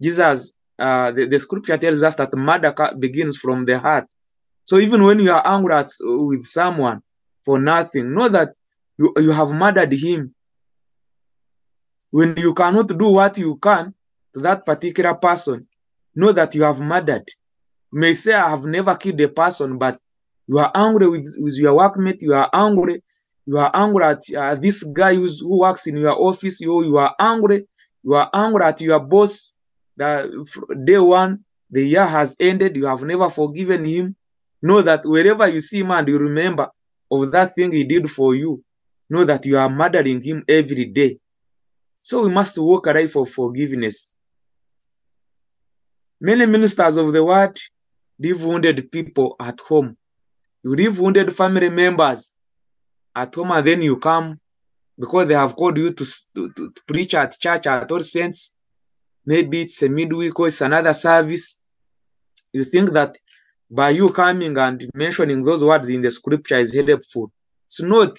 Jesus 0.02 0.55
uh, 0.78 1.12
the, 1.12 1.26
the, 1.26 1.40
scripture 1.40 1.78
tells 1.78 2.04
us 2.04 2.16
that 2.16 2.34
murder 2.34 2.74
begins 3.00 3.38
from 3.38 3.66
the 3.66 3.80
heart. 3.80 4.08
So 4.66 4.80
even 4.80 5.04
when 5.04 5.20
you 5.20 5.32
are 5.32 5.46
angry 5.46 5.74
at, 5.74 5.90
with 6.02 6.46
someone 6.46 7.02
for 7.44 7.60
nothing, 7.60 8.14
know 8.14 8.28
that 8.30 8.54
you, 8.98 9.14
you 9.18 9.32
have 9.32 9.50
murdered 9.50 9.94
him. 9.94 10.34
When 12.12 12.36
you 12.38 12.54
cannot 12.54 12.88
do 12.88 13.10
what 13.10 13.38
you 13.38 13.58
can 13.58 13.94
to 14.34 14.40
that 14.42 14.66
particular 14.66 15.14
person, 15.16 15.68
know 16.16 16.32
that 16.32 16.56
you 16.56 16.64
have 16.64 16.80
murdered. 16.80 17.28
You 17.92 18.00
may 18.00 18.14
say, 18.14 18.34
I 18.34 18.50
have 18.50 18.64
never 18.66 18.96
killed 18.96 19.22
a 19.22 19.30
person, 19.30 19.78
but 19.78 20.00
you 20.48 20.60
are 20.60 20.72
angry 20.76 21.08
with, 21.08 21.36
with 21.38 21.56
your 21.56 21.80
workmate, 21.80 22.22
you 22.22 22.34
are 22.34 22.50
angry, 22.54 23.02
you 23.46 23.58
are 23.58 23.72
angry 23.74 24.04
at 24.04 24.22
uh, 24.36 24.56
this 24.56 24.84
guy 24.84 25.16
who 25.16 25.60
works 25.60 25.88
in 25.88 25.98
your 25.98 26.20
office, 26.20 26.62
you, 26.62 26.84
you 26.84 26.98
are 26.98 27.16
angry, 27.20 27.68
you 28.04 28.14
are 28.14 28.30
angry 28.34 28.64
at 28.64 28.80
your 28.82 29.00
boss, 29.00 29.55
that 29.98 30.30
day 30.86 31.00
one, 31.00 31.44
the 31.70 31.86
year 31.86 32.06
has 32.06 32.36
ended, 32.40 32.76
you 32.76 32.86
have 32.86 33.02
never 33.02 33.30
forgiven 33.30 33.86
him. 33.86 34.16
Know 34.62 34.82
that 34.82 35.06
wherever 35.06 35.48
you 35.48 35.62
see 35.62 35.80
him 35.80 35.92
and 35.92 36.08
you 36.08 36.18
remember 36.18 36.70
of 37.12 37.32
that 37.32 37.54
thing 37.56 37.72
he 37.72 37.84
did 37.84 38.10
for 38.10 38.36
you, 38.36 38.64
know 39.10 39.24
that 39.24 39.46
you 39.46 39.58
are 39.58 39.70
murdering 39.70 40.22
him 40.22 40.44
every 40.48 40.86
day. 40.86 41.20
So 41.98 42.24
we 42.24 42.30
must 42.30 42.58
walk 42.58 42.88
a 42.88 42.94
life 42.94 43.16
of 43.16 43.30
forgiveness. 43.30 44.14
Many 46.20 46.46
ministers 46.46 46.98
of 46.98 47.14
the 47.14 47.24
word 47.24 47.60
leave 48.20 48.44
wounded 48.44 48.92
people 48.92 49.36
at 49.40 49.60
home. 49.60 49.98
You 50.64 50.76
leave 50.76 51.00
wounded 51.00 51.36
family 51.36 51.70
members 51.70 52.34
at 53.16 53.36
home, 53.36 53.52
and 53.52 53.68
then 53.68 53.82
you 53.82 53.98
come 53.98 54.40
because 54.98 55.28
they 55.28 55.34
have 55.36 55.56
called 55.56 55.78
you 55.78 55.92
to, 55.94 56.06
to, 56.36 56.52
to 56.54 56.74
preach 56.88 57.14
at 57.14 57.38
church 57.40 57.68
at 57.68 57.92
all 57.92 58.00
saints. 58.00 58.54
Maybe 59.26 59.62
it's 59.62 59.82
a 59.82 59.90
midweek 59.90 60.40
or 60.40 60.48
it's 60.48 60.62
another 60.62 60.94
service. 60.94 61.58
You 62.54 62.64
think 62.64 62.92
that 62.92 63.18
by 63.70 63.90
you 63.90 64.10
coming 64.10 64.58
and 64.58 64.90
mentioning 64.94 65.44
those 65.44 65.64
words 65.64 65.90
in 65.90 66.02
the 66.02 66.12
scripture 66.12 66.60
is 66.60 66.74
helpful. 66.74 67.32
It's 67.66 67.82
not. 67.82 68.18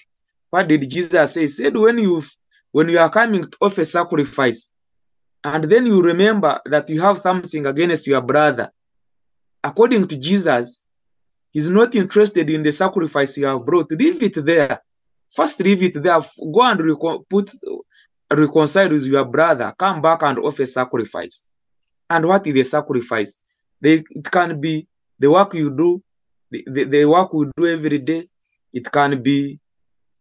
What 0.49 0.67
did 0.67 0.89
Jesus 0.89 1.33
say? 1.33 1.41
He 1.41 1.47
said 1.47 1.75
when 1.75 1.97
you 1.97 2.23
when 2.71 2.89
you 2.89 2.99
are 2.99 3.09
coming 3.09 3.43
to 3.43 3.57
offer 3.61 3.85
sacrifice, 3.85 4.71
and 5.43 5.63
then 5.63 5.85
you 5.85 6.01
remember 6.01 6.59
that 6.65 6.89
you 6.89 7.01
have 7.01 7.21
something 7.21 7.65
against 7.65 8.05
your 8.07 8.21
brother, 8.21 8.69
according 9.63 10.07
to 10.07 10.17
Jesus, 10.17 10.85
he's 11.51 11.69
not 11.69 11.95
interested 11.95 12.49
in 12.49 12.63
the 12.63 12.71
sacrifice 12.71 13.37
you 13.37 13.45
have 13.45 13.65
brought. 13.65 13.91
Leave 13.91 14.21
it 14.21 14.45
there. 14.45 14.79
First, 15.33 15.59
leave 15.61 15.83
it 15.83 16.01
there. 16.01 16.19
Go 16.53 16.61
and 16.61 17.25
put 17.29 17.49
reconcile 18.31 18.89
with 18.89 19.05
your 19.05 19.25
brother. 19.25 19.73
Come 19.77 20.01
back 20.01 20.23
and 20.23 20.39
offer 20.39 20.65
sacrifice. 20.65 21.45
And 22.09 22.27
what 22.27 22.45
is 22.47 22.53
the 22.53 22.63
sacrifice? 22.63 23.37
They, 23.81 24.03
it 24.09 24.31
can 24.31 24.59
be 24.59 24.87
the 25.19 25.29
work 25.29 25.53
you 25.53 25.75
do, 25.75 26.01
the, 26.51 26.63
the, 26.67 26.83
the 26.85 27.05
work 27.05 27.33
we 27.33 27.47
do 27.55 27.67
every 27.67 27.99
day. 27.99 28.27
It 28.73 28.91
can 28.91 29.21
be 29.21 29.59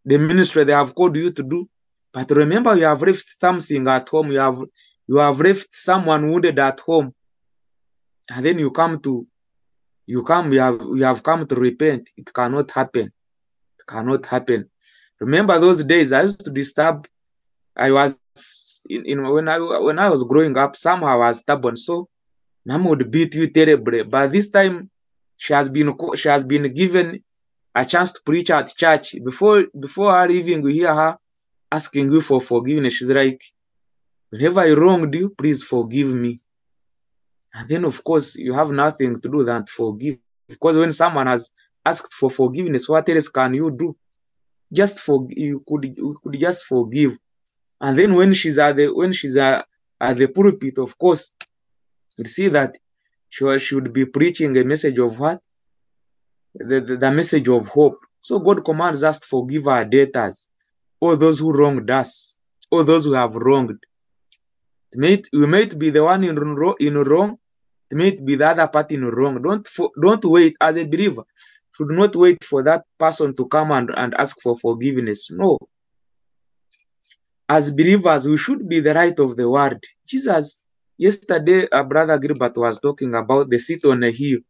the 0.04 0.18
ministry 0.18 0.64
they 0.64 0.72
have 0.72 0.94
called 0.94 1.16
you 1.16 1.30
to 1.32 1.42
do. 1.42 1.68
But 2.12 2.30
remember, 2.30 2.74
you 2.76 2.84
have 2.84 3.02
left 3.02 3.26
something 3.40 3.86
at 3.88 4.08
home. 4.08 4.32
You 4.32 4.38
have 4.38 4.58
you 5.08 5.16
have 5.18 5.38
left 5.38 5.68
someone 5.72 6.30
wounded 6.30 6.58
at 6.58 6.80
home, 6.80 7.14
and 8.30 8.44
then 8.44 8.58
you 8.58 8.70
come 8.70 9.00
to 9.00 9.26
you 10.06 10.22
come 10.22 10.52
you 10.52 10.60
have 10.60 10.80
you 10.80 11.04
have 11.04 11.22
come 11.22 11.46
to 11.46 11.54
repent. 11.54 12.08
It 12.16 12.32
cannot 12.32 12.70
happen. 12.70 13.06
It 13.06 13.86
cannot 13.86 14.24
happen. 14.26 14.70
Remember 15.20 15.58
those 15.58 15.84
days 15.84 16.12
I 16.12 16.22
used 16.22 16.44
to 16.44 16.50
disturb. 16.50 17.06
I 17.76 17.90
was 17.90 18.18
in, 18.88 19.04
in 19.06 19.28
when 19.28 19.48
I 19.48 19.58
when 19.58 19.98
I 19.98 20.08
was 20.08 20.22
growing 20.24 20.56
up. 20.56 20.76
Somehow 20.76 21.14
I 21.22 21.28
was 21.28 21.38
stubborn, 21.38 21.76
so 21.76 22.08
mom 22.64 22.84
would 22.84 23.10
beat 23.10 23.34
you 23.34 23.48
terribly. 23.48 24.02
But 24.02 24.32
this 24.32 24.50
time, 24.50 24.90
she 25.36 25.52
has 25.52 25.68
been 25.68 25.96
she 26.14 26.28
has 26.28 26.44
been 26.44 26.72
given 26.72 27.22
a 27.74 27.84
chance 27.84 28.12
to 28.12 28.20
preach 28.22 28.50
at 28.50 28.74
church. 28.74 29.14
Before 29.24 29.64
before 29.78 30.12
her 30.12 30.28
leaving, 30.28 30.62
we 30.62 30.74
hear 30.74 30.94
her 30.94 31.18
asking 31.70 32.10
you 32.10 32.20
for 32.20 32.40
forgiveness. 32.40 32.94
She's 32.94 33.10
like, 33.10 33.42
whenever 34.30 34.60
I 34.60 34.72
wronged 34.72 35.14
you, 35.14 35.30
please 35.30 35.62
forgive 35.62 36.12
me. 36.12 36.40
And 37.52 37.68
then, 37.68 37.84
of 37.84 38.02
course, 38.04 38.36
you 38.36 38.52
have 38.52 38.70
nothing 38.70 39.20
to 39.20 39.28
do 39.28 39.44
than 39.44 39.64
to 39.64 39.72
forgive. 39.72 40.18
Because 40.48 40.76
when 40.76 40.92
someone 40.92 41.26
has 41.26 41.50
asked 41.84 42.12
for 42.12 42.30
forgiveness, 42.30 42.88
what 42.88 43.08
else 43.08 43.28
can 43.28 43.54
you 43.54 43.70
do? 43.70 43.96
Just 44.72 45.00
for 45.00 45.26
you 45.30 45.62
could 45.66 45.84
you 45.84 46.18
could 46.22 46.38
just 46.38 46.64
forgive. 46.64 47.18
And 47.80 47.98
then 47.98 48.14
when 48.14 48.32
she's 48.32 48.58
at 48.58 48.76
the 48.76 48.88
when 48.88 49.12
she's 49.12 49.36
at, 49.36 49.66
at 50.00 50.16
the 50.16 50.28
pulpit, 50.28 50.78
of 50.78 50.96
course, 50.98 51.32
you 52.16 52.24
see 52.24 52.48
that 52.48 52.76
she 53.28 53.58
should 53.58 53.92
be 53.92 54.06
preaching 54.06 54.56
a 54.56 54.64
message 54.64 54.98
of 54.98 55.18
what? 55.18 55.40
The, 56.54 56.80
the, 56.80 56.96
the 56.96 57.10
message 57.10 57.48
of 57.48 57.68
hope. 57.68 57.98
So 58.20 58.38
God 58.38 58.64
commands 58.64 59.02
us 59.02 59.20
to 59.20 59.26
forgive 59.26 59.66
our 59.66 59.84
debtors, 59.84 60.48
all 61.00 61.16
those 61.16 61.38
who 61.38 61.52
wronged 61.52 61.90
us, 61.90 62.36
all 62.70 62.82
those 62.82 63.04
who 63.04 63.12
have 63.12 63.34
wronged. 63.34 63.78
It 64.92 64.98
may, 64.98 65.22
we 65.32 65.46
might 65.46 65.78
be 65.78 65.90
the 65.90 66.02
one 66.04 66.24
in, 66.24 66.38
in 66.80 66.94
wrong, 66.96 67.38
it 67.90 67.96
may 67.96 68.16
be 68.16 68.36
the 68.36 68.48
other 68.48 68.66
party 68.66 68.94
in 68.94 69.04
wrong. 69.04 69.40
Don't 69.40 69.68
don't 70.00 70.24
wait 70.24 70.56
as 70.60 70.76
a 70.76 70.84
believer. 70.84 71.22
Should 71.76 71.90
not 71.90 72.16
wait 72.16 72.42
for 72.42 72.62
that 72.62 72.84
person 72.98 73.36
to 73.36 73.46
come 73.46 73.70
and, 73.70 73.90
and 73.96 74.14
ask 74.14 74.40
for 74.40 74.58
forgiveness. 74.58 75.30
No. 75.30 75.58
As 77.48 77.70
believers, 77.70 78.26
we 78.26 78.36
should 78.38 78.68
be 78.68 78.80
the 78.80 78.94
right 78.94 79.18
of 79.18 79.36
the 79.36 79.48
word. 79.48 79.82
Jesus, 80.06 80.62
yesterday, 80.98 81.68
our 81.70 81.84
brother 81.84 82.18
Gilbert 82.18 82.56
was 82.56 82.80
talking 82.80 83.14
about 83.14 83.50
the 83.50 83.58
seat 83.58 83.84
on 83.84 84.02
a 84.02 84.10
hill. 84.10 84.40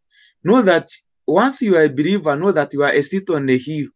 Know 0.42 0.62
that 0.62 0.88
once 1.26 1.60
you 1.60 1.76
are 1.76 1.84
a 1.84 1.88
believer, 1.88 2.34
know 2.36 2.52
that 2.52 2.72
you 2.72 2.82
are 2.82 2.92
a 2.92 3.02
seat 3.02 3.28
on 3.30 3.48
a 3.50 3.58
hill. 3.58 3.88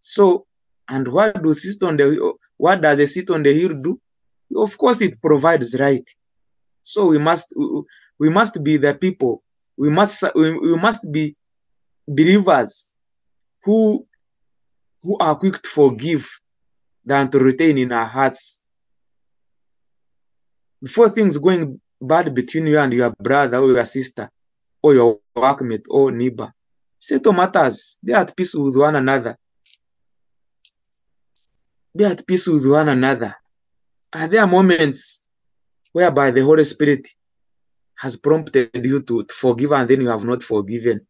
So, 0.00 0.46
and 0.88 1.06
what 1.08 1.42
do 1.42 1.54
sit 1.54 1.82
on 1.82 1.96
the 1.96 2.34
what 2.56 2.80
does 2.80 2.98
a 2.98 3.06
seat 3.06 3.28
on 3.30 3.42
the 3.42 3.52
hill 3.52 3.74
do? 3.82 4.00
Of 4.56 4.78
course, 4.78 5.02
it 5.02 5.20
provides 5.20 5.78
right. 5.78 6.08
So 6.82 7.08
we 7.08 7.18
must 7.18 7.52
we 8.18 8.30
must 8.30 8.62
be 8.64 8.78
the 8.78 8.94
people. 8.94 9.42
We 9.76 9.90
must 9.90 10.24
we, 10.34 10.58
we 10.58 10.76
must 10.76 11.12
be 11.12 11.36
believers 12.06 12.94
who 13.64 14.06
who 15.02 15.18
are 15.18 15.36
quick 15.36 15.60
to 15.62 15.68
forgive 15.68 16.26
than 17.08 17.30
to 17.30 17.38
retain 17.38 17.78
in 17.78 17.90
our 17.90 18.04
hearts. 18.04 18.62
Before 20.82 21.08
things 21.08 21.38
going 21.38 21.80
bad 22.00 22.34
between 22.34 22.66
you 22.66 22.78
and 22.78 22.92
your 22.92 23.12
brother 23.18 23.56
or 23.56 23.72
your 23.72 23.84
sister 23.86 24.28
or 24.82 24.94
your 24.94 25.18
workmate 25.34 25.86
or 25.88 26.12
neighbor, 26.12 26.52
settle 26.98 27.32
matters. 27.32 27.98
Be 28.04 28.12
at 28.12 28.36
peace 28.36 28.54
with 28.54 28.76
one 28.76 28.96
another. 28.96 29.36
Be 31.96 32.04
at 32.04 32.26
peace 32.26 32.46
with 32.46 32.66
one 32.70 32.90
another. 32.90 33.34
Are 34.12 34.28
there 34.28 34.46
moments 34.46 35.24
whereby 35.92 36.30
the 36.30 36.42
Holy 36.42 36.64
Spirit 36.64 37.08
has 37.96 38.16
prompted 38.16 38.84
you 38.84 39.02
to, 39.02 39.24
to 39.24 39.34
forgive 39.34 39.72
and 39.72 39.88
then 39.88 40.02
you 40.02 40.08
have 40.08 40.24
not 40.24 40.42
forgiven? 40.42 41.00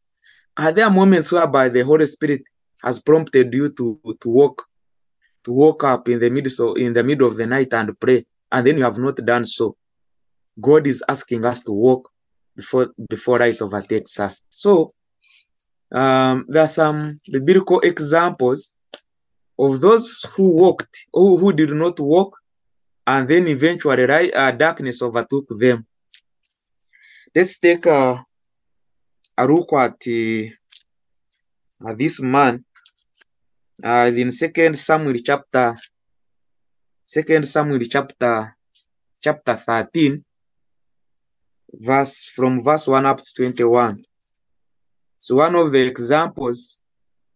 Are 0.57 0.71
there 0.73 0.91
moments 0.91 1.33
whereby 1.33 1.69
the 1.69 1.83
Holy 1.83 2.07
Spirit 2.07 2.43
has 2.83 3.01
prompted 3.01 3.53
you 3.53 3.71
to, 3.71 4.01
to 4.21 4.29
walk 4.29 4.68
to 5.45 5.53
walk 5.53 5.85
up 5.85 6.09
in 6.09 6.19
the 6.19 6.31
middle 6.31 6.75
in 6.75 6.93
the 6.93 7.03
middle 7.03 7.29
of 7.29 7.37
the 7.37 7.47
night 7.47 7.73
and 7.73 7.99
pray, 7.99 8.25
and 8.53 8.67
then 8.67 8.79
you 8.79 8.85
have 8.85 8.99
not 8.99 9.17
done 9.17 9.45
so? 9.45 9.77
God 10.61 10.87
is 10.87 11.05
asking 11.09 11.45
us 11.45 11.63
to 11.65 11.73
walk 11.73 12.11
before 12.57 12.91
before 13.09 13.39
light 13.39 13.63
overtakes 13.63 14.19
us. 14.21 14.43
So 14.51 14.93
um, 15.93 16.45
there 16.49 16.63
are 16.63 16.69
some 16.69 17.21
biblical 17.31 17.81
examples 17.81 18.75
of 19.59 19.81
those 19.81 20.25
who 20.35 20.57
walked 20.57 21.07
or 21.13 21.39
who 21.39 21.53
did 21.53 21.71
not 21.71 21.99
walk, 22.01 22.37
and 23.07 23.29
then 23.29 23.47
eventually 23.47 24.33
uh, 24.33 24.51
darkness 24.53 25.03
overtook 25.03 25.47
them. 25.59 25.87
Let's 27.35 27.59
take 27.59 27.87
a, 27.87 28.25
a 29.37 29.47
look 29.47 29.73
at 29.73 29.97
uh, 30.07 31.95
this 31.95 32.21
man 32.21 32.65
uh, 33.85 34.07
is 34.09 34.17
in 34.17 34.31
Second 34.31 34.77
Samuel 34.77 35.19
chapter 35.25 35.77
Second 37.05 37.47
Samuel 37.47 37.81
chapter 37.89 38.57
chapter 39.21 39.55
thirteen, 39.55 40.25
verse 41.73 42.27
from 42.27 42.63
verse 42.63 42.87
one 42.87 43.07
up 43.07 43.23
to 43.23 43.35
twenty-one. 43.35 44.05
So 45.17 45.37
one 45.37 45.55
of 45.55 45.73
the 45.73 45.81
examples 45.87 46.79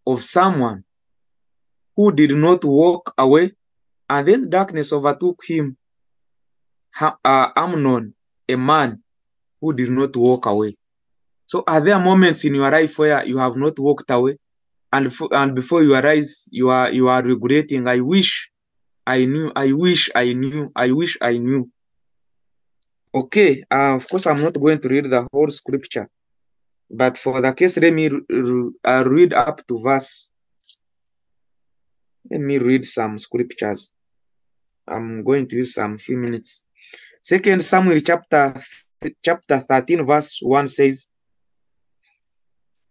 of 0.06 0.22
someone 0.22 0.84
who 1.96 2.12
did 2.12 2.32
not 2.32 2.64
walk 2.64 3.14
away, 3.18 3.52
and 4.08 4.28
then 4.28 4.50
darkness 4.50 4.92
overtook 4.92 5.42
him. 5.44 5.76
Uh, 7.00 7.48
Amnon, 7.56 8.14
a 8.48 8.56
man 8.56 9.02
who 9.60 9.72
did 9.72 9.88
not 9.88 10.14
walk 10.14 10.44
away. 10.44 10.76
So 11.46 11.64
are 11.66 11.80
there 11.80 11.98
moments 11.98 12.44
in 12.44 12.54
your 12.54 12.70
life 12.70 12.98
where 12.98 13.24
you 13.24 13.38
have 13.38 13.56
not 13.56 13.78
walked 13.78 14.10
away? 14.10 14.36
And, 14.92 15.12
and 15.30 15.54
before 15.54 15.82
you 15.82 15.94
arise, 15.94 16.48
you 16.50 16.68
are 16.68 16.92
you 16.92 17.08
are 17.08 17.22
regretting. 17.22 17.88
I 17.88 18.00
wish 18.00 18.50
I 19.06 19.24
knew. 19.24 19.50
I 19.56 19.72
wish 19.72 20.10
I 20.14 20.32
knew. 20.34 20.70
I 20.76 20.92
wish 20.92 21.16
I 21.20 21.38
knew. 21.38 21.70
Okay, 23.14 23.62
uh, 23.70 23.94
of 23.96 24.08
course, 24.08 24.26
I'm 24.26 24.42
not 24.42 24.54
going 24.54 24.80
to 24.80 24.88
read 24.88 25.04
the 25.10 25.26
whole 25.32 25.48
scripture, 25.48 26.08
but 26.90 27.18
for 27.18 27.40
the 27.42 27.52
case, 27.52 27.76
let 27.76 27.92
me 27.92 28.08
uh, 28.08 29.04
read 29.06 29.34
up 29.34 29.66
to 29.66 29.78
verse. 29.82 30.32
Let 32.30 32.40
me 32.40 32.58
read 32.58 32.84
some 32.86 33.18
scriptures. 33.18 33.92
I'm 34.88 35.22
going 35.24 35.46
to 35.48 35.56
use 35.56 35.74
some 35.74 35.98
few 35.98 36.16
minutes. 36.16 36.64
Second 37.22 37.62
Samuel 37.62 38.00
chapter 38.00 38.54
chapter 39.22 39.58
13, 39.58 40.06
verse 40.06 40.38
1 40.40 40.68
says, 40.68 41.08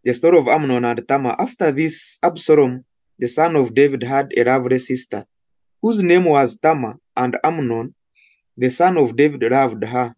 the 0.04 0.14
story 0.14 0.38
of 0.38 0.48
Amnon 0.48 0.86
and 0.86 1.08
Tamar. 1.08 1.36
After 1.40 1.72
this, 1.72 2.18
Absalom, 2.24 2.84
the 3.20 3.28
son 3.28 3.56
of 3.56 3.74
David, 3.74 4.04
had 4.04 4.32
a 4.38 4.44
lovely 4.44 4.80
sister, 4.80 5.26
whose 5.82 6.02
name 6.04 6.26
was 6.26 6.58
Tamar, 6.58 6.98
and 7.16 7.38
Amnon, 7.44 7.94
the 8.58 8.70
son 8.70 8.98
of 8.98 9.16
David, 9.16 9.44
loved 9.52 9.84
her. 9.84 10.16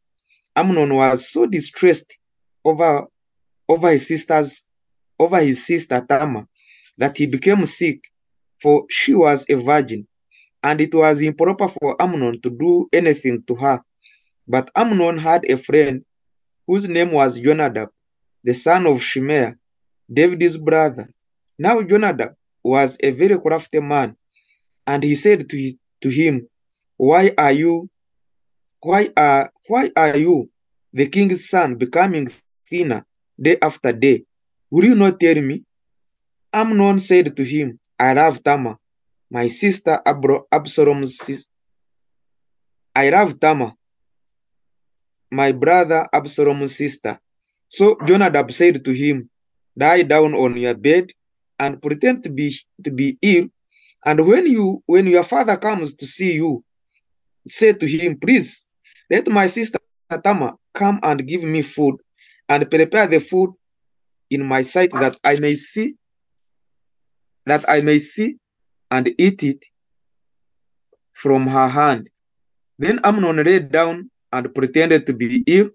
Amnon 0.56 0.94
was 0.96 1.30
so 1.30 1.46
distressed 1.46 2.18
over, 2.64 3.06
over 3.68 3.90
his 3.92 4.08
sister's 4.08 4.68
over 5.20 5.40
his 5.40 5.66
sister 5.66 6.06
Tamar 6.08 6.48
that 6.98 7.18
he 7.18 7.26
became 7.26 7.66
sick, 7.66 8.00
for 8.62 8.86
she 8.90 9.14
was 9.14 9.46
a 9.50 9.56
virgin. 9.56 10.08
and 10.64 10.80
it 10.82 10.96
was 10.96 11.22
improper 11.22 11.68
for 11.68 12.02
Amnon 12.02 12.40
to 12.42 12.50
do 12.50 12.88
anything 12.94 13.42
to 13.48 13.56
her. 13.56 13.82
But 14.48 14.70
Amnon 14.76 15.18
had 15.18 15.46
a 15.50 15.58
friend 15.58 16.04
whose 16.66 16.88
name 16.88 17.12
was 17.12 17.40
Jonadab, 17.40 17.90
the 18.44 18.54
son 18.54 18.86
of 18.88 19.00
Shimeah, 19.02 19.56
David's 20.12 20.58
brother. 20.58 21.08
Now 21.60 21.82
Jonadab 21.82 22.36
was 22.64 22.98
a 23.04 23.12
very 23.12 23.38
crafty 23.40 23.80
man, 23.80 24.16
and 24.88 25.04
he 25.04 25.16
said 25.16 25.50
to, 25.50 25.58
his, 25.58 25.78
to 26.02 26.10
him, 26.10 26.48
Why 26.98 27.34
are 27.38 27.52
you 27.52 27.90
why 28.84 29.10
are 29.16 29.52
why 29.68 29.90
are 29.96 30.18
you, 30.18 30.50
the 30.92 31.08
king's 31.08 31.48
son, 31.50 31.76
becoming 31.76 32.30
thinner 32.70 33.06
day 33.40 33.58
after 33.62 33.94
day? 33.94 34.26
Will 34.70 34.86
you 34.86 34.96
not 34.96 35.20
tell 35.20 35.36
me? 35.36 35.66
Amnon 36.52 37.00
said 37.00 37.36
to 37.38 37.44
him, 37.44 37.80
I 37.98 38.14
love 38.14 38.44
Tamar, 38.44 38.78
my 39.32 39.48
sister 39.48 40.02
Abro- 40.06 40.46
Absalom's 40.52 41.18
sister. 41.18 41.50
I 42.96 43.10
love 43.10 43.40
Tamar, 43.40 43.74
my 45.32 45.52
brother 45.54 46.08
Absalom's 46.12 46.76
sister. 46.76 47.18
So 47.70 47.98
Jonadab 48.06 48.52
said 48.52 48.84
to 48.84 48.92
him, 48.92 49.30
Lie 49.76 50.04
down 50.04 50.34
on 50.34 50.58
your 50.58 50.76
bed 50.76 51.12
and 51.60 51.82
pretend 51.82 52.24
to 52.24 52.30
be 52.30 52.56
to 52.84 52.92
be 52.92 53.18
ill. 53.22 53.48
And 54.06 54.28
when 54.28 54.46
you 54.46 54.84
when 54.86 55.08
your 55.08 55.24
father 55.24 55.58
comes 55.58 55.96
to 55.96 56.06
see 56.06 56.34
you, 56.34 56.64
say 57.48 57.74
to 57.74 57.88
him, 57.88 58.20
Please 58.20 58.66
let 59.10 59.28
my 59.28 59.48
sister 59.48 59.80
Tamar 60.24 60.56
come 60.74 61.00
and 61.04 61.28
give 61.28 61.44
me 61.44 61.62
food 61.62 61.96
and 62.50 62.70
prepare 62.70 63.08
the 63.08 63.20
food 63.20 63.52
in 64.30 64.46
my 64.46 64.62
sight 64.62 64.92
that 64.92 65.18
I 65.24 65.40
may 65.40 65.56
see 65.56 65.96
that 67.46 67.66
I 67.70 67.82
may 67.82 68.00
see 68.00 68.38
and 68.92 69.14
eat 69.18 69.44
it 69.44 69.66
from 71.14 71.48
her 71.48 71.68
hand. 71.68 72.10
Then 72.80 73.00
Amnon 73.04 73.44
lay 73.44 73.60
down 73.60 74.10
and 74.32 74.54
pretended 74.54 75.06
to 75.08 75.14
be 75.14 75.44
ill. 75.48 75.70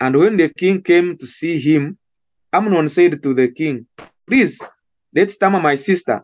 And 0.00 0.16
when 0.16 0.36
the 0.36 0.48
king 0.48 0.82
came 0.82 1.16
to 1.16 1.26
see 1.26 1.58
him, 1.58 1.98
Amnon 2.54 2.88
said 2.88 3.20
to 3.20 3.34
the 3.34 3.48
king, 3.48 3.84
Please, 4.28 4.62
let 5.12 5.30
Tamar, 5.40 5.60
my 5.60 5.74
sister, 5.74 6.22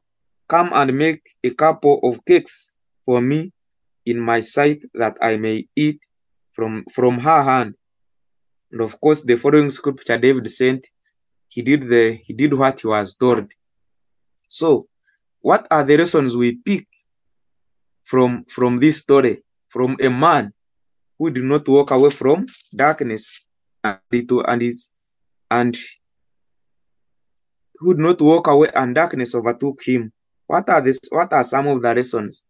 come 0.48 0.70
and 0.72 0.96
make 0.96 1.22
a 1.42 1.50
couple 1.50 1.98
of 2.04 2.24
cakes 2.24 2.72
for 3.04 3.20
me 3.20 3.52
in 4.06 4.20
my 4.20 4.40
sight 4.40 4.80
that 4.94 5.16
I 5.20 5.38
may 5.38 5.66
eat 5.74 6.00
from, 6.52 6.84
from 6.92 7.18
her 7.18 7.42
hand. 7.42 7.74
And 8.70 8.80
of 8.80 9.00
course, 9.00 9.24
the 9.24 9.36
following 9.36 9.70
scripture 9.70 10.18
David 10.18 10.48
sent, 10.48 10.86
he 11.48 11.62
did 11.62 11.82
the 11.82 12.16
he 12.22 12.32
did 12.32 12.54
what 12.54 12.78
he 12.78 12.86
was 12.86 13.16
told. 13.16 13.50
So, 14.46 14.86
what 15.40 15.66
are 15.68 15.82
the 15.82 15.96
lessons 15.96 16.36
we 16.36 16.58
pick 16.64 16.86
from 18.04 18.44
from 18.44 18.78
this 18.78 18.98
story 18.98 19.42
from 19.68 19.96
a 20.00 20.08
man 20.08 20.52
who 21.18 21.32
did 21.32 21.42
not 21.42 21.66
walk 21.68 21.90
away 21.90 22.10
from 22.10 22.46
darkness 22.72 23.44
and 23.82 23.98
it, 24.12 24.30
and 24.46 24.62
it's 24.62 24.92
and 25.50 25.76
who 27.80 27.94
did 27.94 28.02
not 28.02 28.20
walk 28.20 28.46
away 28.46 28.68
and 28.74 28.94
darkness 28.94 29.34
overtook 29.34 29.82
him. 29.82 30.12
What 30.46 30.68
are 30.68 30.80
this 30.80 31.00
what 31.10 31.32
are 31.32 31.44
some 31.44 31.66
of 31.66 31.82
the 31.82 31.94
reasons? 31.94 32.44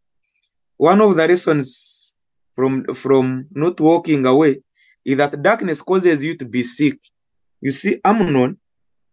one 0.80 1.02
of 1.02 1.14
the 1.14 1.28
reasons 1.28 2.14
from 2.56 2.84
from 2.94 3.46
not 3.52 3.78
walking 3.82 4.24
away 4.24 4.62
is 5.04 5.18
that 5.18 5.42
darkness 5.42 5.82
causes 5.82 6.24
you 6.24 6.34
to 6.38 6.46
be 6.46 6.62
sick. 6.62 6.98
You 7.60 7.70
see 7.70 8.00
amnon 8.02 8.58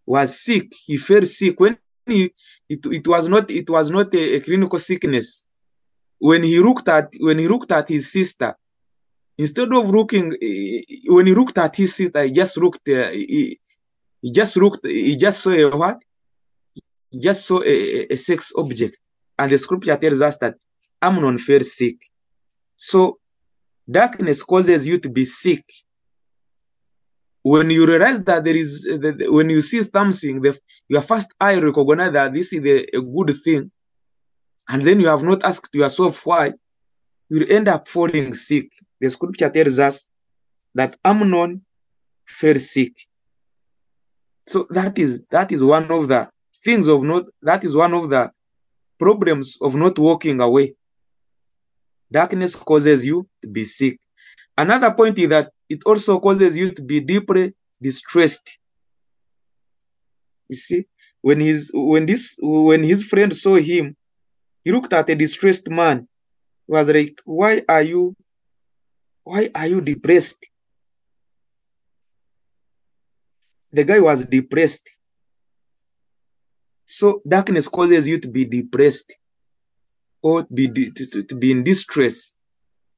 was 0.05 0.39
sick. 0.41 0.71
He 0.85 0.95
felt 0.95 1.25
sick 1.25 1.59
when 1.59 1.77
he, 2.05 2.31
it, 2.69 2.85
it 2.85 3.05
was 3.05 3.27
not 3.27 3.51
it 3.51 3.69
was 3.69 3.89
not 3.89 4.13
a, 4.15 4.35
a 4.35 4.39
clinical 4.39 4.79
sickness. 4.79 5.43
When 6.19 6.41
he 6.41 6.57
looked 6.59 6.87
at 6.87 7.13
when 7.19 7.39
he 7.39 7.49
looked 7.49 7.73
at 7.73 7.89
his 7.89 8.09
sister 8.09 8.55
instead 9.37 9.73
of 9.73 9.89
looking 9.89 10.29
when 11.07 11.27
he 11.27 11.35
looked 11.35 11.57
at 11.57 11.75
his 11.75 11.95
sister 11.95 12.23
he 12.23 12.31
just 12.31 12.55
looked 12.57 12.87
uh, 12.87 13.09
he, 13.09 13.59
he 14.21 14.31
just 14.31 14.55
looked 14.55 14.85
he 14.85 15.17
just 15.17 15.43
saw 15.43 15.51
a 15.51 15.75
what 15.75 16.01
just 17.13 17.45
saw 17.45 17.61
a, 17.61 18.13
a 18.13 18.15
sex 18.15 18.51
object 18.55 18.97
and 19.39 19.51
the 19.51 19.57
scripture 19.57 19.97
tells 19.97 20.21
us 20.21 20.37
that 20.37 20.55
amnon 21.01 21.37
fell 21.37 21.61
sick. 21.61 21.97
So 22.75 23.19
darkness 23.89 24.43
causes 24.43 24.85
you 24.85 24.97
to 24.99 25.09
be 25.09 25.25
sick. 25.25 25.63
When 27.43 27.69
you 27.69 27.85
realize 27.85 28.23
that 28.25 28.43
there 28.43 28.55
is 28.55 28.87
when 29.29 29.49
you 29.49 29.61
see 29.61 29.83
something 29.83 30.41
the, 30.41 30.59
your 30.89 31.01
first 31.01 31.33
eye 31.39 31.59
recognize 31.59 32.11
that 32.13 32.33
this 32.33 32.51
is 32.51 32.65
a, 32.65 32.97
a 32.97 33.01
good 33.01 33.35
thing 33.43 33.71
and 34.67 34.81
then 34.81 34.99
you 34.99 35.07
have 35.07 35.23
not 35.23 35.43
asked 35.43 35.73
yourself 35.73 36.25
why 36.25 36.53
you 37.29 37.45
end 37.45 37.67
up 37.67 37.87
falling 37.87 38.33
sick. 38.33 38.71
The 38.99 39.09
scripture 39.09 39.49
tells 39.49 39.79
us 39.79 40.07
that 40.75 40.97
amnon 41.05 41.65
fell 42.25 42.55
sick. 42.55 42.93
So 44.45 44.67
that 44.71 44.97
is 44.99 45.25
that 45.31 45.51
is 45.51 45.63
one 45.63 45.89
of 45.91 46.07
the 46.07 46.29
things 46.67 46.89
of 46.89 47.01
not 47.01 47.23
that 47.41 47.63
is 47.63 47.77
one 47.77 47.93
of 47.93 48.09
the 48.09 48.29
problems 48.99 49.57
of 49.61 49.73
not 49.73 49.97
walking 49.97 50.41
away. 50.41 50.75
Darkness 52.11 52.57
causes 52.57 53.05
you 53.05 53.25
to 53.41 53.47
be 53.47 53.63
sick. 53.63 53.97
Another 54.57 54.91
point 54.93 55.17
is 55.17 55.29
that 55.29 55.49
it 55.69 55.79
also 55.85 56.19
causes 56.19 56.57
you 56.57 56.71
to 56.71 56.81
be 56.83 56.99
deeply 56.99 57.53
distressed. 57.81 58.59
You 60.49 60.57
see 60.57 60.83
when 61.21 61.39
his 61.39 61.71
when 61.73 62.05
this 62.05 62.37
when 62.41 62.83
his 62.83 63.01
friend 63.03 63.33
saw 63.33 63.55
him 63.55 63.95
he 64.65 64.71
looked 64.73 64.91
at 64.91 65.09
a 65.09 65.15
distressed 65.15 65.69
man. 65.69 66.05
He 66.67 66.73
was 66.73 66.89
like 66.89 67.21
why 67.23 67.61
are 67.69 67.83
you 67.83 68.13
why 69.23 69.49
are 69.55 69.67
you 69.67 69.79
depressed? 69.79 70.45
The 73.71 73.85
guy 73.85 74.01
was 74.01 74.25
depressed 74.25 74.89
so 76.87 77.21
darkness 77.27 77.67
causes 77.67 78.07
you 78.07 78.17
to 78.17 78.29
be 78.29 78.45
depressed 78.45 79.13
or 80.21 80.43
to 80.43 80.53
be 80.53 80.67
to, 80.91 81.05
to, 81.05 81.23
to 81.23 81.35
be 81.35 81.51
in 81.51 81.63
distress 81.63 82.33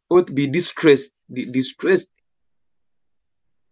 or 0.10 0.24
to 0.24 0.32
be 0.32 0.48
distressed 0.48 1.16
distressed. 1.52 2.10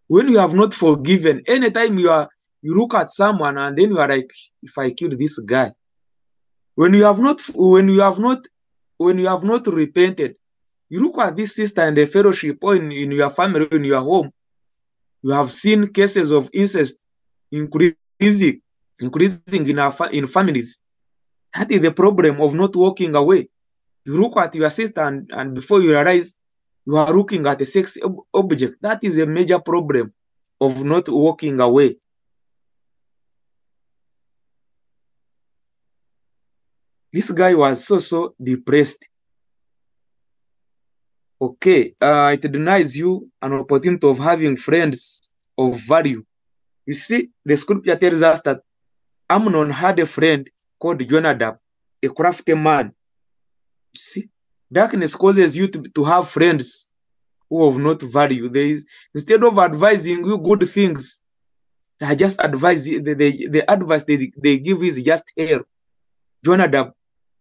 When 0.08 0.28
you 0.28 0.38
have 0.38 0.54
not 0.54 0.74
forgiven 0.74 1.42
anytime 1.46 1.98
you 1.98 2.10
are 2.10 2.28
you 2.62 2.74
look 2.74 2.94
at 2.94 3.10
someone 3.10 3.56
and 3.56 3.78
then 3.78 3.90
you 3.90 3.98
are 4.00 4.08
like 4.08 4.30
if 4.62 4.76
i 4.76 4.90
killed 4.90 5.18
this 5.18 5.38
guy. 5.38 5.72
When 6.74 6.94
you 6.94 7.04
have 7.04 7.20
not 7.20 7.40
when 7.54 7.88
you 7.88 8.00
have 8.00 8.18
not 8.18 8.44
when 8.96 9.18
you 9.18 9.28
have 9.28 9.44
not 9.44 9.68
repented 9.68 10.36
you 10.88 11.00
look 11.00 11.18
at 11.18 11.36
this 11.36 11.54
sister 11.54 11.86
in 11.86 11.94
the 11.94 12.06
fellowship 12.06 12.58
or 12.62 12.74
in, 12.74 12.90
in 12.90 13.12
your 13.12 13.30
family 13.30 13.68
in 13.70 13.84
your 13.84 14.00
home 14.00 14.32
you 15.22 15.30
have 15.30 15.52
seen 15.52 15.92
cases 15.92 16.32
of 16.32 16.50
incest 16.52 16.98
increasing 17.52 18.60
increasing 19.00 19.66
in 19.68 19.78
our 19.78 19.94
in 20.12 20.26
families. 20.26 20.78
That 21.54 21.70
is 21.70 21.80
the 21.80 21.92
problem 21.92 22.40
of 22.40 22.54
not 22.54 22.76
walking 22.76 23.14
away. 23.14 23.48
You 24.04 24.20
look 24.20 24.36
at 24.36 24.54
your 24.54 24.70
sister 24.70 25.00
and, 25.00 25.30
and 25.32 25.54
before 25.54 25.80
you 25.80 25.90
realize 25.90 26.36
you 26.86 26.96
are 26.96 27.12
looking 27.12 27.46
at 27.46 27.60
a 27.60 27.66
sex 27.66 27.98
ob 28.02 28.16
object 28.32 28.76
that 28.80 29.04
is 29.04 29.18
a 29.18 29.26
major 29.26 29.58
problem 29.58 30.12
of 30.60 30.84
not 30.84 31.08
walking 31.08 31.60
away. 31.60 31.96
This 37.12 37.30
guy 37.30 37.54
was 37.54 37.86
so 37.86 37.98
so 37.98 38.34
depressed. 38.42 39.08
Okay 41.40 41.94
uh, 42.00 42.30
it 42.34 42.50
denies 42.50 42.96
you 42.96 43.30
an 43.42 43.52
opportunity 43.52 44.06
of 44.08 44.18
having 44.18 44.56
friends 44.56 45.30
of 45.56 45.78
value. 45.80 46.24
You 46.86 46.94
see 46.94 47.30
the 47.44 47.56
scripture 47.56 47.96
tells 47.96 48.22
us 48.22 48.40
that 48.42 48.62
amnon 49.30 49.70
had 49.70 49.98
a 49.98 50.06
friend 50.06 50.48
called 50.78 51.00
jonadab 51.08 51.58
a 52.02 52.08
crafty 52.08 52.54
man. 52.54 52.94
See 53.96 54.28
darkness 54.72 55.14
causes 55.14 55.56
you 55.56 55.66
to, 55.68 55.82
to 55.82 56.04
have 56.04 56.28
friends 56.28 56.90
who 57.48 57.70
have 57.70 57.80
not 57.80 58.02
value. 58.02 58.48
There 58.48 58.62
is 58.62 58.86
instead 59.14 59.42
of 59.42 59.58
advising 59.58 60.24
you 60.24 60.38
good 60.38 60.68
things 60.68 61.22
they 62.00 62.14
just 62.14 62.40
advise 62.40 62.84
the, 62.84 62.98
the, 62.98 63.48
the 63.48 63.70
advice 63.70 64.04
they, 64.04 64.30
they 64.36 64.58
give 64.58 64.82
is 64.82 65.02
just 65.02 65.32
air 65.36 65.60
jonadab 66.44 66.92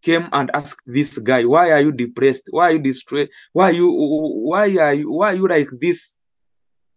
came 0.02 0.28
and 0.32 0.50
asked 0.54 0.82
this 0.86 1.18
guy 1.20 1.44
why 1.44 1.72
are 1.72 1.82
you 1.82 1.92
depressed? 1.92 2.48
Why 2.50 2.70
are 2.70 2.74
you 2.74 2.80
distressed 2.80 3.32
why 3.54 3.70
are 3.70 3.74
you 3.74 3.92
why 3.92 4.76
are 4.78 4.94
you 4.94 5.12
why 5.12 5.34
are 5.34 5.36
you 5.36 5.48
like 5.48 5.70
this 5.80 6.16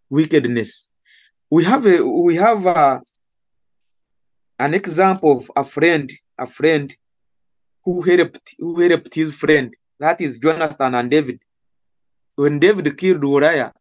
wickedness? 0.09 0.89
We 1.51 1.63
have 1.65 1.85
a 1.85 2.03
we 2.03 2.35
have 2.35 2.65
a, 2.65 3.01
an 4.65 4.73
example 4.81 5.31
of 5.37 5.51
a 5.63 5.65
friend 5.75 6.07
a 6.45 6.47
friend 6.57 6.87
who 7.85 7.93
helped 8.09 8.47
who 8.61 8.71
helped 8.85 9.13
his 9.21 9.29
friend 9.41 9.67
that 10.03 10.17
is 10.27 10.39
jonathan 10.45 10.95
and 10.99 11.11
david 11.15 11.39
when 12.41 12.59
david 12.65 12.87
killed 13.01 13.23
uriah 13.23 13.71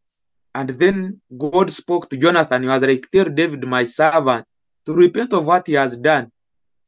and 0.58 0.68
then 0.82 0.96
god 1.44 1.68
spoke 1.80 2.04
to 2.10 2.16
jonathan 2.24 2.62
he 2.64 2.68
was 2.74 2.82
like 2.90 3.06
tell 3.14 3.30
david 3.40 3.62
my 3.76 3.84
servant 4.00 4.44
to 4.86 4.92
repent 5.04 5.32
of 5.38 5.46
what 5.50 5.66
he 5.70 5.74
has 5.84 5.96
done 6.10 6.26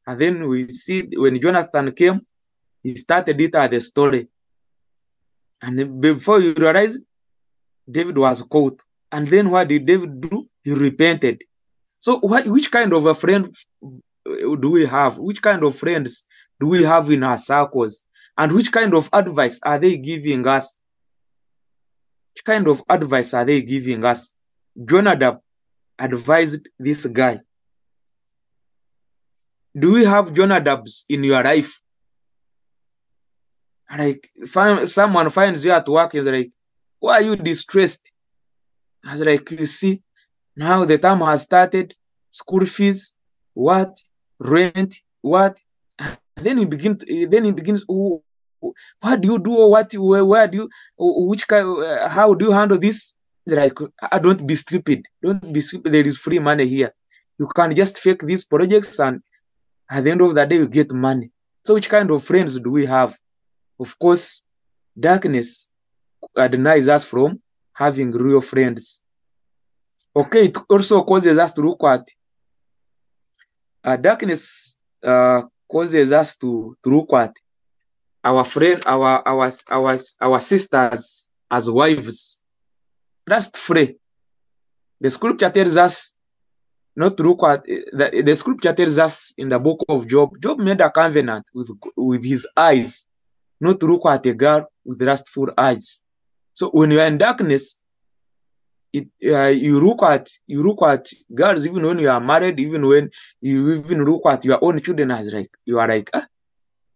and 0.05 0.19
then 0.19 0.47
we 0.47 0.69
see 0.69 1.07
when 1.15 1.39
Jonathan 1.39 1.91
came, 1.93 2.25
he 2.81 2.95
started 2.95 3.39
it 3.39 3.55
at 3.55 3.71
the 3.71 3.79
story. 3.79 4.27
And 5.61 6.01
before 6.01 6.41
you 6.41 6.53
realize, 6.53 6.99
David 7.89 8.17
was 8.17 8.41
caught. 8.41 8.81
And 9.11 9.27
then 9.27 9.49
what 9.49 9.69
did 9.69 9.85
David 9.85 10.21
do? 10.21 10.49
He 10.63 10.73
repented. 10.73 11.43
So, 12.03 12.17
what, 12.19 12.45
which 12.47 12.69
kind 12.69 12.91
of 12.91 13.05
a 13.05 13.15
friend 13.15 13.55
do 14.25 14.69
we 14.69 14.85
have? 14.85 15.17
Which 15.17 15.41
kind 15.41 15.63
of 15.63 15.77
friends 15.77 16.25
do 16.59 16.67
we 16.67 16.83
have 16.83 17.09
in 17.09 17.23
our 17.23 17.37
circles? 17.37 18.03
And 18.37 18.51
which 18.51 18.73
kind 18.73 18.93
of 18.93 19.09
advice 19.13 19.61
are 19.63 19.79
they 19.79 19.95
giving 19.95 20.45
us? 20.45 20.81
Which 22.35 22.43
kind 22.43 22.67
of 22.67 22.83
advice 22.89 23.33
are 23.33 23.45
they 23.45 23.61
giving 23.61 24.03
us? 24.03 24.33
Jonadab 24.77 25.39
advised 25.97 26.67
this 26.77 27.05
guy. 27.05 27.39
Do 29.73 29.93
we 29.93 30.03
have 30.03 30.33
Jonadabs 30.33 31.05
in 31.07 31.23
your 31.23 31.41
life? 31.41 31.81
Like 33.97 34.27
find, 34.45 34.89
someone 34.89 35.29
finds 35.29 35.63
you 35.63 35.71
at 35.71 35.87
work 35.87 36.15
is 36.15 36.25
like, 36.25 36.51
why 36.99 37.19
are 37.19 37.21
you 37.21 37.37
distressed? 37.37 38.11
I 39.05 39.13
was 39.13 39.21
like, 39.21 39.49
you 39.51 39.65
see, 39.67 40.01
now 40.55 40.85
the 40.85 40.97
term 40.97 41.19
has 41.21 41.43
started, 41.43 41.95
school 42.31 42.65
fees, 42.65 43.15
what, 43.53 43.95
rent, 44.39 44.95
what? 45.21 45.59
Then 46.35 46.57
he 46.57 46.65
begin. 46.65 46.97
Eh, 47.07 47.25
then 47.29 47.45
he 47.45 47.51
begins. 47.51 47.85
Oh, 47.87 48.23
oh, 48.63 48.73
what 49.01 49.21
do 49.21 49.27
you 49.27 49.39
do? 49.39 49.51
What? 49.51 49.93
Where, 49.93 50.25
where 50.25 50.47
do 50.47 50.57
you? 50.57 50.69
Oh, 50.97 51.13
oh, 51.17 51.25
which 51.25 51.47
kind? 51.47 51.83
Eh, 51.83 52.07
how 52.07 52.33
do 52.33 52.45
you 52.45 52.51
handle 52.51 52.77
this? 52.77 53.13
Like, 53.45 53.77
I 54.11 54.19
don't 54.19 54.45
be 54.47 54.55
stupid. 54.55 55.05
Don't 55.21 55.53
be 55.53 55.61
stupid. 55.61 55.91
There 55.91 56.05
is 56.05 56.17
free 56.17 56.39
money 56.39 56.65
here. 56.65 56.91
You 57.37 57.47
can 57.47 57.75
just 57.75 57.99
fake 57.99 58.21
these 58.21 58.45
projects, 58.45 58.99
and 58.99 59.21
at 59.89 60.03
the 60.03 60.11
end 60.11 60.21
of 60.21 60.33
the 60.33 60.45
day, 60.45 60.57
you 60.57 60.67
get 60.67 60.91
money. 60.91 61.31
So, 61.65 61.75
which 61.75 61.89
kind 61.89 62.09
of 62.09 62.23
friends 62.23 62.59
do 62.59 62.71
we 62.71 62.85
have? 62.85 63.15
Of 63.79 63.97
course, 63.99 64.43
darkness 64.99 65.69
denies 66.35 66.87
us 66.87 67.03
from 67.03 67.41
having 67.73 68.11
real 68.11 68.41
friends. 68.41 69.02
Okay, 70.15 70.45
it 70.45 70.57
also 70.69 71.03
causes 71.03 71.37
us 71.37 71.51
to 71.53 71.61
look 71.61 71.83
at 71.83 72.07
uh, 73.83 73.97
darkness 73.97 74.77
uh, 75.03 75.41
causes 75.69 76.11
us 76.11 76.37
to, 76.37 76.77
to 76.83 76.89
look 76.89 77.13
at 77.13 77.35
our 78.23 78.43
friend, 78.45 78.81
our 78.85 79.21
our 79.27 79.51
our 79.69 79.97
our 80.21 80.39
sisters 80.39 81.27
as 81.51 81.69
wives. 81.69 82.43
That's 83.27 83.49
free. 83.57 83.97
The 85.01 85.09
scripture 85.09 85.49
tells 85.49 85.75
us 85.77 86.13
not 86.95 87.17
to 87.17 87.23
look 87.23 87.43
at 87.43 87.65
the, 87.65 88.23
the 88.23 88.35
scripture 88.35 88.73
tells 88.73 88.99
us 88.99 89.33
in 89.37 89.49
the 89.49 89.59
book 89.59 89.83
of 89.89 90.07
Job. 90.07 90.39
Job 90.41 90.59
made 90.59 90.79
a 90.79 90.89
covenant 90.89 91.45
with 91.53 91.69
with 91.97 92.23
his 92.23 92.47
eyes, 92.55 93.05
not 93.59 93.79
to 93.79 93.87
look 93.87 94.05
at 94.05 94.25
a 94.25 94.33
girl 94.33 94.65
with 94.85 95.01
lustful 95.01 95.51
eyes. 95.57 96.01
So 96.53 96.69
when 96.69 96.91
you 96.91 97.01
are 97.01 97.07
in 97.07 97.17
darkness, 97.17 97.81
it, 98.93 99.09
uh, 99.25 99.47
you 99.47 99.81
look 99.81 100.03
at 100.03 100.29
you 100.45 100.63
look 100.63 100.83
at 100.83 101.09
girls 101.33 101.65
even 101.65 101.83
when 101.85 101.99
you 101.99 102.09
are 102.09 102.21
married, 102.21 102.59
even 102.59 102.87
when 102.87 103.09
you 103.41 103.73
even 103.73 104.05
look 104.05 104.21
at 104.27 104.45
your 104.45 104.59
own 104.61 104.79
children 104.81 105.09
as 105.09 105.33
like 105.33 105.49
you 105.65 105.79
are 105.79 105.87
like, 105.87 106.11
ah, 106.13 106.25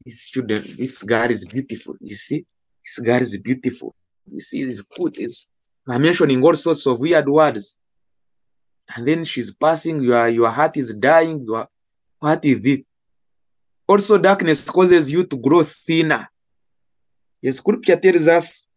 this 0.05 0.29
children, 0.29 0.63
this 0.77 1.01
girl 1.01 1.29
is 1.29 1.43
beautiful. 1.45 1.95
You 1.99 2.15
see, 2.15 2.45
this 2.83 2.99
girl 2.99 3.21
is 3.21 3.35
beautiful. 3.37 3.95
You 4.31 4.39
see, 4.39 4.61
it's 4.61 4.81
good. 4.81 5.17
It's 5.17 5.49
I'm 5.89 6.03
mentioning 6.03 6.43
all 6.43 6.53
sorts 6.53 6.85
of 6.85 6.99
weird 6.99 7.27
words, 7.27 7.77
and 8.95 9.07
then 9.07 9.25
she's 9.25 9.53
passing. 9.55 10.03
Your 10.03 10.27
your 10.27 10.49
heart 10.49 10.77
is 10.77 10.93
dying. 10.93 11.43
Your 11.45 11.67
what 12.19 12.45
is 12.45 12.63
it? 12.65 12.85
Also, 13.87 14.19
darkness 14.19 14.69
causes 14.69 15.09
you 15.09 15.25
to 15.25 15.37
grow 15.37 15.63
thinner. 15.63 16.27
The 17.41 17.51
scripture 17.53 17.95
tells 17.95 18.27
us 18.27 18.67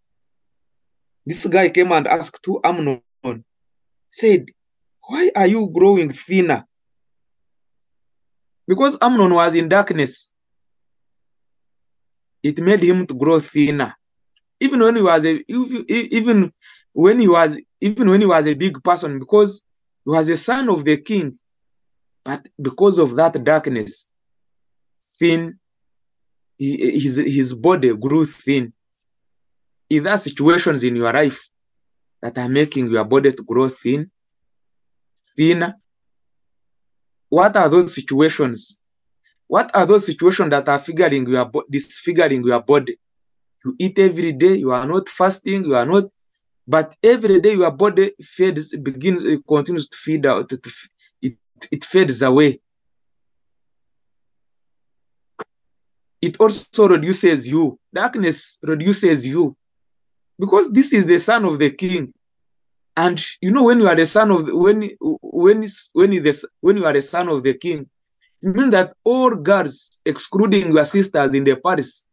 this 1.26 1.46
guy 1.46 1.68
came 1.68 1.92
and 1.92 2.06
asked 2.06 2.42
to 2.44 2.60
Amnon 2.64 3.02
said, 4.10 4.46
Why 5.08 5.30
are 5.34 5.46
you 5.46 5.70
growing 5.72 6.10
thinner? 6.10 6.66
Because 8.66 8.98
Amnon 9.00 9.34
was 9.34 9.54
in 9.54 9.68
darkness, 9.68 10.30
it 12.42 12.58
made 12.58 12.82
him 12.82 13.06
to 13.06 13.14
grow 13.14 13.40
thinner. 13.40 13.94
Even 14.60 14.80
when 14.80 14.96
he 14.96 15.02
was 15.02 15.24
a 15.24 15.42
even 15.48 16.52
when 16.92 17.18
he 17.18 17.28
was 17.28 17.56
even 17.80 18.10
when 18.10 18.20
he 18.20 18.26
was 18.26 18.46
a 18.46 18.54
big 18.54 18.82
person, 18.82 19.18
because 19.18 19.62
he 20.04 20.10
was 20.10 20.28
a 20.28 20.36
son 20.36 20.68
of 20.68 20.84
the 20.84 20.96
king, 20.98 21.38
but 22.24 22.46
because 22.60 22.98
of 22.98 23.16
that 23.16 23.42
darkness, 23.42 24.08
thin, 25.18 25.58
his 26.58 27.16
his 27.16 27.54
body 27.54 27.94
grew 27.96 28.26
thin. 28.26 28.72
Is 29.88 30.04
there 30.04 30.18
situations 30.18 30.84
in 30.84 30.94
your 30.94 31.12
life 31.12 31.49
that 32.22 32.38
are 32.38 32.48
making 32.48 32.90
your 32.90 33.04
body 33.04 33.32
to 33.32 33.42
grow 33.42 33.68
thin, 33.68 34.10
thinner? 35.36 35.74
What 37.28 37.56
are 37.56 37.68
those 37.68 37.94
situations? 37.94 38.80
What 39.46 39.74
are 39.74 39.86
those 39.86 40.06
situations 40.06 40.50
that 40.50 40.68
are 40.68 40.78
figuring 40.78 41.26
your 41.28 41.50
disfiguring 41.68 42.44
your 42.44 42.62
body? 42.62 42.98
You 43.64 43.74
eat 43.78 43.98
every 43.98 44.32
day, 44.32 44.54
you 44.54 44.72
are 44.72 44.86
not 44.86 45.08
fasting, 45.08 45.64
you 45.64 45.74
are 45.74 45.86
not, 45.86 46.04
but 46.66 46.96
every 47.02 47.40
day 47.40 47.54
your 47.54 47.70
body 47.70 48.12
fades, 48.22 48.74
begins, 48.76 49.22
it 49.24 49.42
continues 49.46 49.88
to 49.88 49.96
feed 49.96 50.26
out, 50.26 50.48
to, 50.48 50.56
to, 50.56 50.70
it, 51.22 51.36
it 51.70 51.84
fades 51.84 52.22
away. 52.22 52.60
It 56.22 56.38
also 56.38 56.88
reduces 56.88 57.48
you. 57.48 57.78
Darkness 57.92 58.58
reduces 58.62 59.26
you 59.26 59.56
because 60.40 60.72
this 60.72 60.92
is 60.92 61.04
the 61.06 61.20
son 61.20 61.44
of 61.44 61.58
the 61.58 61.70
king. 61.70 62.12
And 62.96 63.22
you 63.40 63.50
know 63.50 63.64
when 63.64 63.78
you 63.78 63.88
are 63.88 63.94
the 63.94 64.06
son 64.06 64.30
of 64.30 64.46
the, 64.46 64.56
when 64.56 64.90
when 65.00 65.64
when 65.92 66.10
the, 66.10 66.48
when 66.60 66.76
you 66.78 66.86
are 66.86 66.92
the 66.92 67.02
son 67.02 67.28
of 67.28 67.42
the 67.44 67.54
king 67.54 67.88
it 68.42 68.56
means 68.56 68.72
that 68.72 68.94
all 69.04 69.30
girls 69.30 70.00
excluding 70.04 70.72
your 70.72 70.84
sisters 70.84 71.32
in 71.34 71.44
the 71.44 71.56
palace 71.56 72.06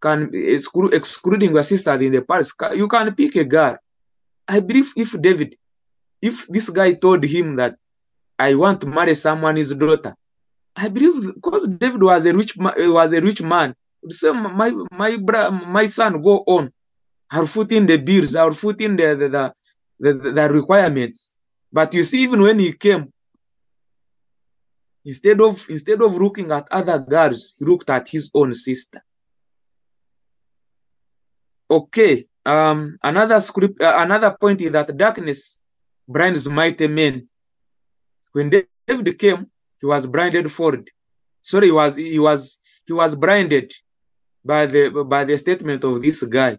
can 0.00 0.30
excluding 0.34 1.52
your 1.52 1.62
sisters 1.62 2.00
in 2.00 2.12
the 2.12 2.22
palace 2.22 2.52
you 2.74 2.86
can 2.86 3.14
pick 3.14 3.34
a 3.36 3.44
girl. 3.44 3.76
I 4.46 4.60
believe 4.60 4.92
if 4.96 5.20
david 5.20 5.56
if 6.20 6.46
this 6.48 6.68
guy 6.68 6.92
told 6.92 7.24
him 7.24 7.56
that 7.56 7.76
i 8.38 8.54
want 8.54 8.80
to 8.82 8.86
marry 8.86 9.14
someone's 9.14 9.74
daughter 9.74 10.14
i 10.76 10.88
believe 10.88 11.34
because 11.34 11.66
david 11.66 12.02
was 12.02 12.26
a 12.26 12.34
rich 12.34 12.56
was 12.56 13.12
a 13.12 13.20
rich 13.20 13.42
man. 13.42 13.74
Say 14.08 14.32
my 14.32 14.70
my 14.92 15.16
my 15.16 15.86
son 15.86 16.20
go 16.20 16.44
on 16.46 16.72
Put 17.30 17.70
in 17.72 17.86
the 17.86 17.96
bills, 17.96 18.34
I'll 18.34 18.54
put 18.54 18.80
in 18.80 18.96
the 18.96 19.14
the, 19.14 19.28
the, 19.28 19.54
the, 20.14 20.30
the 20.32 20.48
requirements. 20.50 21.36
But 21.72 21.94
you 21.94 22.02
see, 22.02 22.22
even 22.22 22.42
when 22.42 22.58
he 22.58 22.72
came, 22.72 23.12
instead 25.04 25.40
of 25.40 25.64
instead 25.68 26.02
of 26.02 26.12
looking 26.14 26.50
at 26.50 26.66
other 26.70 26.98
girls, 26.98 27.54
he 27.58 27.64
looked 27.64 27.88
at 27.88 28.08
his 28.08 28.30
own 28.34 28.52
sister. 28.54 29.00
Okay. 31.70 32.26
Um, 32.44 32.96
another 33.02 33.38
script, 33.40 33.80
uh, 33.80 33.94
another 33.98 34.36
point 34.40 34.60
is 34.60 34.72
that 34.72 34.96
darkness 34.96 35.60
blinds 36.08 36.48
mighty 36.48 36.88
men. 36.88 37.28
When 38.32 38.50
David 38.50 39.18
came, 39.18 39.46
he 39.80 39.86
was 39.86 40.06
blinded 40.06 40.50
forward. 40.50 40.90
Sorry, 41.42 41.66
he 41.66 41.72
was 41.72 41.96
he 41.96 42.18
was 42.18 42.58
he 42.86 42.92
was 42.92 43.14
blinded 43.14 43.72
by 44.44 44.66
the 44.66 45.04
by 45.06 45.24
the 45.24 45.38
statement 45.38 45.84
of 45.84 46.02
this 46.02 46.24
guy. 46.24 46.58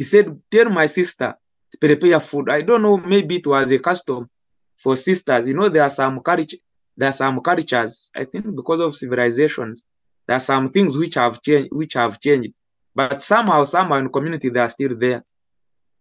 He 0.00 0.04
said, 0.04 0.40
Tell 0.50 0.70
my 0.70 0.86
sister 0.86 1.34
to 1.70 1.78
prepare 1.78 2.18
food. 2.20 2.48
I 2.48 2.62
don't 2.62 2.80
know, 2.80 2.96
maybe 2.96 3.36
it 3.36 3.46
was 3.46 3.70
a 3.70 3.78
custom 3.78 4.30
for 4.78 4.96
sisters. 4.96 5.46
You 5.46 5.52
know, 5.52 5.68
there 5.68 5.82
are 5.82 5.90
some 5.90 6.20
culture, 6.20 6.56
there 6.96 7.10
are 7.10 7.12
some 7.12 7.38
cultures, 7.42 8.10
I 8.16 8.24
think 8.24 8.56
because 8.56 8.80
of 8.80 8.96
civilizations, 8.96 9.84
there 10.26 10.38
are 10.38 10.46
some 10.52 10.68
things 10.70 10.96
which 10.96 11.16
have 11.16 11.42
changed, 11.42 11.68
which 11.70 11.92
have 11.92 12.18
changed. 12.18 12.54
But 12.94 13.20
somehow, 13.20 13.64
somehow 13.64 13.96
in 13.96 14.04
the 14.04 14.10
community 14.10 14.48
they 14.48 14.60
are 14.60 14.70
still 14.70 14.96
there. 14.96 15.22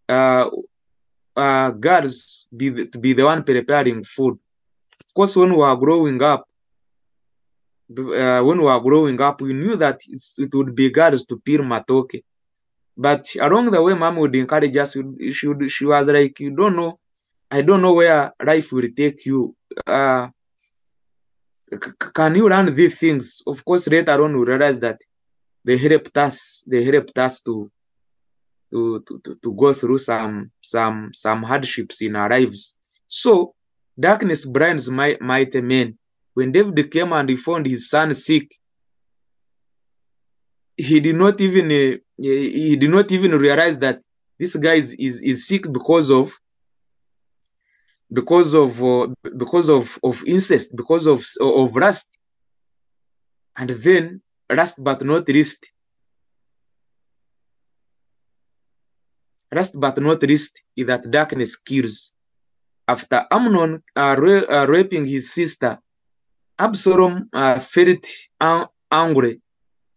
Uh, 0.07 0.49
uh, 1.35 1.71
girls 1.71 2.47
be 2.55 2.69
the, 2.69 2.85
to 2.85 2.99
be 2.99 3.11
the 3.11 3.25
one 3.25 3.43
preparing 3.43 4.05
food. 4.05 4.39
Of 5.05 5.13
course, 5.13 5.35
when 5.35 5.49
we 5.49 5.57
were 5.57 5.75
growing 5.75 6.23
up, 6.23 6.47
uh, 7.97 8.41
when 8.43 8.59
we 8.59 8.63
were 8.63 8.79
growing 8.79 9.19
up, 9.19 9.41
we 9.41 9.51
knew 9.51 9.75
that 9.75 9.99
it 10.37 10.55
would 10.55 10.73
be 10.73 10.89
girls 10.89 11.25
to 11.25 11.37
peel 11.37 11.63
matoke. 11.63 12.23
But 12.99 13.33
along 13.39 13.71
the 13.71 13.81
way, 13.81 13.93
mom 13.93 14.17
would 14.17 14.35
encourage 14.35 14.75
us. 14.75 14.91
She, 15.31 15.47
would, 15.47 15.71
she 15.71 15.85
was 15.85 16.05
like, 16.07 16.37
You 16.41 16.51
don't 16.51 16.75
know, 16.75 16.99
I 17.49 17.61
don't 17.61 17.81
know 17.81 17.93
where 17.93 18.33
life 18.43 18.73
will 18.73 18.89
take 18.93 19.25
you. 19.25 19.55
Uh, 19.87 20.27
can 22.13 22.35
you 22.35 22.49
learn 22.49 22.75
these 22.75 22.97
things? 22.97 23.41
Of 23.47 23.63
course, 23.63 23.87
later 23.87 24.21
on, 24.21 24.37
we 24.37 24.45
realize 24.45 24.79
that 24.79 24.99
they 25.63 25.77
helped 25.77 26.17
us, 26.17 26.61
they 26.67 26.83
helped 26.83 27.17
us 27.17 27.39
to, 27.43 27.71
to, 28.71 29.01
to, 29.07 29.39
to 29.43 29.53
go 29.53 29.73
through 29.73 29.99
some, 29.99 30.51
some, 30.61 31.11
some 31.13 31.43
hardships 31.43 32.01
in 32.01 32.17
our 32.17 32.29
lives. 32.29 32.75
So, 33.07 33.55
darkness 33.97 34.45
blinds 34.45 34.91
my, 34.91 35.17
mighty 35.21 35.61
men. 35.61 35.97
When 36.33 36.51
David 36.51 36.91
came 36.91 37.13
and 37.13 37.29
he 37.29 37.37
found 37.37 37.65
his 37.65 37.89
son 37.89 38.13
sick, 38.13 38.58
he 40.79 41.01
did 41.01 41.15
not 41.15 41.41
even 41.41 41.65
uh, 41.71 41.97
he 42.17 42.75
did 42.77 42.89
not 42.89 43.11
even 43.11 43.31
realize 43.31 43.77
that 43.79 44.01
this 44.39 44.55
guy 44.55 44.75
is, 44.75 44.93
is, 44.93 45.21
is 45.21 45.45
sick 45.45 45.63
because 45.71 46.09
of 46.09 46.31
because 48.11 48.53
of 48.53 48.81
uh, 48.81 49.07
because 49.37 49.67
of 49.69 49.99
of 50.03 50.23
incest 50.25 50.75
because 50.75 51.05
of 51.05 51.19
of 51.41 51.75
lust 51.75 52.07
and 53.57 53.69
then 53.71 54.21
last 54.49 54.81
but 54.81 55.03
not 55.03 55.27
least 55.27 55.69
last 59.51 59.77
but 59.77 59.97
not 59.99 60.23
least 60.23 60.63
is 60.77 60.85
that 60.87 61.11
darkness 61.11 61.57
kills. 61.57 62.13
After 62.87 63.25
amnon 63.29 63.83
uh, 63.95 64.15
ra- 64.17 64.47
uh, 64.49 64.65
raping 64.67 65.05
his 65.05 65.33
sister 65.33 65.77
absalom 66.57 67.29
uh, 67.33 67.59
felt 67.59 68.05
an- 68.39 68.67
angry 68.89 69.41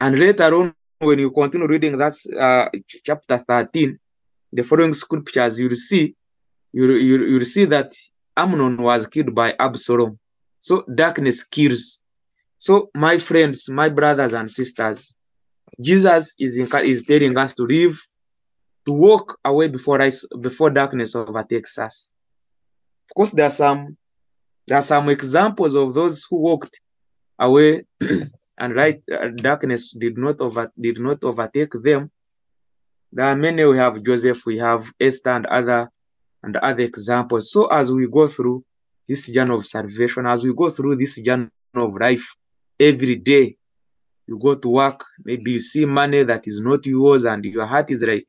and 0.02 0.18
later 0.18 0.52
on 0.52 0.74
when 0.98 1.18
you 1.20 1.30
continue 1.30 1.68
reading 1.68 1.96
that 1.96 2.14
uh, 2.36 2.68
chapter 3.04 3.38
13 3.38 3.98
the 4.52 4.64
following 4.64 4.94
scriptures 4.94 5.60
you'll 5.60 5.76
see 5.76 6.16
you'll, 6.72 6.98
you'll, 6.98 7.44
see 7.44 7.64
that 7.66 7.94
amnon 8.36 8.76
was 8.76 9.06
killed 9.06 9.32
by 9.34 9.54
absalom. 9.60 10.18
So 10.58 10.84
darkness 10.94 11.44
kills. 11.44 12.00
So 12.58 12.90
my 12.94 13.18
friends 13.18 13.68
my 13.68 13.88
brothers 13.88 14.32
and 14.32 14.50
sisters 14.50 15.14
jesus 15.80 16.34
is, 16.38 16.58
in, 16.58 16.66
is 16.84 17.06
telling 17.06 17.38
us 17.38 17.54
to 17.54 17.62
live 17.62 17.96
to 18.86 18.92
walk 18.92 19.38
away 19.44 19.68
before 19.68 20.00
before 20.40 20.70
darkness 20.70 21.14
overtakes 21.14 21.78
us. 21.78 22.10
Of 23.08 23.14
course 23.14 23.30
there 23.30 23.46
are 23.46 23.58
some 23.62 23.96
there 24.66 24.78
are 24.78 24.88
some 24.94 25.08
examples 25.10 25.76
of 25.76 25.94
those 25.94 26.26
who 26.28 26.38
walked 26.38 26.80
away 27.38 27.84
and 28.58 28.74
light 28.74 29.02
uh, 29.10 29.28
darkness 29.28 29.92
did 29.92 30.18
not 30.18 30.40
over 30.40 30.70
did 30.80 30.98
not 30.98 31.22
overtake 31.24 31.72
them. 31.82 32.10
There 33.12 33.26
are 33.26 33.36
many 33.36 33.64
we 33.64 33.76
have 33.76 34.02
joseph 34.02 34.44
we 34.46 34.58
have 34.58 34.90
esther 35.00 35.30
and 35.30 35.46
other 35.46 35.90
and 36.42 36.56
other 36.56 36.82
examples. 36.82 37.52
So 37.52 37.66
as 37.66 37.90
we 37.90 38.08
go 38.08 38.28
through 38.28 38.64
this 39.08 39.30
journey 39.30 39.54
of 39.54 39.66
salvation 39.66 40.26
as 40.26 40.44
we 40.44 40.54
go 40.54 40.70
through 40.70 40.96
this 40.96 41.20
journey 41.20 41.48
of 41.74 41.94
life 41.96 42.34
every 42.78 43.16
day 43.16 43.56
you 44.26 44.38
go 44.38 44.54
to 44.54 44.68
work 44.68 45.04
maybe 45.24 45.52
you 45.52 45.60
see 45.60 45.84
money 45.84 46.22
that 46.22 46.46
is 46.46 46.60
not 46.60 46.86
yours 46.86 47.24
and 47.24 47.44
your 47.44 47.66
heart 47.66 47.90
is 47.90 48.00
like 48.02 48.28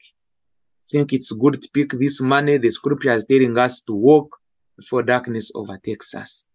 think 0.93 1.11
it's 1.11 1.31
good 1.31 1.61
to 1.61 1.69
pick 1.73 1.89
this 1.91 2.21
money. 2.21 2.57
The 2.57 2.69
scripture 2.69 3.13
is 3.13 3.25
telling 3.25 3.57
us 3.57 3.81
to 3.83 3.93
walk 3.93 4.37
before 4.77 5.01
darkness 5.01 5.51
overtakes 5.55 6.13
us. 6.13 6.45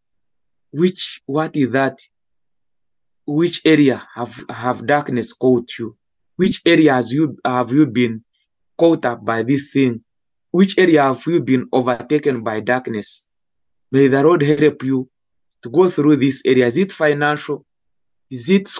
Which 0.71 1.21
what 1.27 1.57
is 1.57 1.71
that 1.71 1.99
which 3.29 3.61
area 3.67 4.09
have 4.15 4.43
have 4.49 4.87
darkness 4.87 5.35
caught 5.35 5.79
you? 5.79 5.95
Which 6.37 6.63
area 6.65 6.95
has 6.95 7.13
you 7.13 7.37
have 7.45 7.71
you 7.71 7.87
been 7.87 8.25
caught 8.79 9.05
up 9.05 9.23
by 9.23 9.43
this 9.43 9.71
thing? 9.71 10.03
Which 10.51 10.79
area 10.79 11.03
have 11.03 11.23
you 11.27 11.43
been 11.43 11.69
overtaken 11.71 12.43
by 12.43 12.61
darkness? 12.61 13.27
May 13.93 14.07
the 14.09 14.23
lord 14.23 14.43
help 14.43 14.83
you 14.83 15.11
to 15.63 15.69
go 15.69 15.91
through 15.91 16.17
this 16.17 16.41
area. 16.47 16.67
Is 16.67 16.79
it 16.79 16.91
financial? 16.91 17.67
Is 18.31 18.49
it 18.49 18.71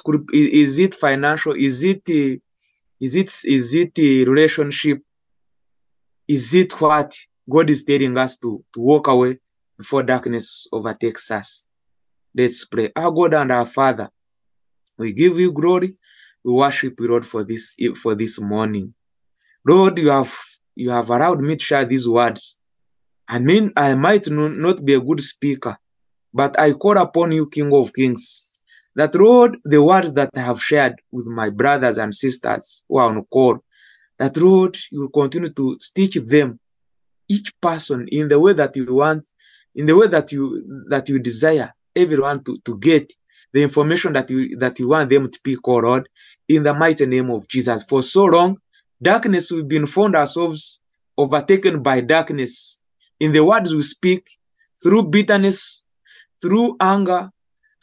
it 0.79 0.95
financial? 0.95 1.53
Is 1.53 1.85
it 1.85 2.09
is 2.09 3.17
it 3.17 3.31
is 3.45 3.75
it 3.75 3.99
a 3.99 4.25
relationship? 4.25 5.03
Is 6.27 6.55
it 6.55 6.81
what 6.81 7.15
god 7.51 7.69
is 7.69 7.85
telling 7.85 8.17
us 8.17 8.39
to 8.39 8.65
to 8.73 8.81
walk 8.81 9.09
away 9.09 9.41
before 9.77 10.03
darkness 10.03 10.67
overtakes 10.73 11.31
us? 11.31 11.67
Let's 12.35 12.65
pray. 12.65 12.91
Our 12.97 13.11
god 13.11 13.35
and 13.35 13.53
our 13.53 13.67
father 13.67 14.09
we 14.99 15.13
give 15.13 15.39
you 15.39 15.53
glory. 15.53 15.97
We 16.45 16.53
worship 16.53 16.99
you 17.01 17.09
lord 17.09 17.27
for 17.27 17.45
this 17.45 17.75
for 18.03 18.15
this 18.15 18.41
morning. 18.41 18.95
Lord 19.67 19.99
you 19.99 20.11
have 20.11 20.35
you 20.75 20.91
have 20.91 21.11
allowed 21.11 21.41
me 21.41 21.57
to 21.57 21.65
share 21.65 21.85
these 21.85 22.09
words. 22.09 22.59
I 23.29 23.39
mean 23.39 23.73
i 23.77 23.95
might 23.95 24.29
no- 24.29 24.49
not 24.49 24.85
be 24.85 24.95
a 24.95 25.01
good 25.01 25.23
speaker 25.23 25.77
but 26.33 26.59
i 26.59 26.73
call 26.73 26.97
upon 26.99 27.33
you 27.33 27.49
king 27.49 27.73
of 27.73 27.93
kings 27.93 28.47
that 28.95 29.15
lord 29.15 29.59
the 29.65 29.83
words 29.83 30.13
that 30.13 30.31
i 30.37 30.41
have 30.41 30.63
shared 30.63 30.95
with 31.11 31.27
my 31.27 31.51
brothers 31.51 31.99
and 31.99 32.15
sisters 32.15 32.83
who 32.89 32.99
are 32.99 33.09
on 33.09 33.25
call 33.27 33.59
that 34.19 34.37
lord 34.37 34.77
you 34.91 35.01
will 35.01 35.11
continue 35.11 35.51
to 35.51 35.79
teach 35.95 36.15
them 36.15 36.59
each 37.29 37.53
person 37.61 38.09
in 38.09 38.29
the 38.29 38.39
way 38.39 38.53
that 38.53 38.75
you 38.77 38.95
want 38.95 39.27
in 39.75 39.87
the 39.87 39.97
way 39.97 40.07
that 40.07 40.33
you 40.33 40.85
that 40.89 41.09
you 41.09 41.19
desire 41.19 41.73
everyone 41.95 42.43
to, 42.45 42.59
to 42.65 42.79
get 42.79 43.13
the 43.53 43.63
information 43.63 44.13
that 44.13 44.31
you 44.31 44.57
that 44.59 44.79
you 44.79 44.89
want 44.89 45.11
them 45.11 45.31
to 45.31 45.41
pick 45.43 45.59
oh 45.67 45.77
lord 45.77 46.09
in 46.49 46.63
the 46.63 46.75
mighty 46.75 47.07
name 47.07 47.31
of 47.31 47.49
jesus. 47.49 47.83
For 47.85 48.03
so 48.03 48.25
long 48.25 48.59
darkness 49.03 49.51
we've 49.51 49.69
been 49.69 49.87
found 49.87 50.17
ourselves 50.17 50.81
overtaken 51.17 51.83
by 51.83 52.01
darkness. 52.01 52.81
In 53.21 53.33
the 53.33 53.45
words 53.45 53.75
we 53.75 53.83
speak 53.83 54.29
through 54.83 55.05
bitterness 55.05 55.85
through 56.41 56.77
anger 56.81 57.31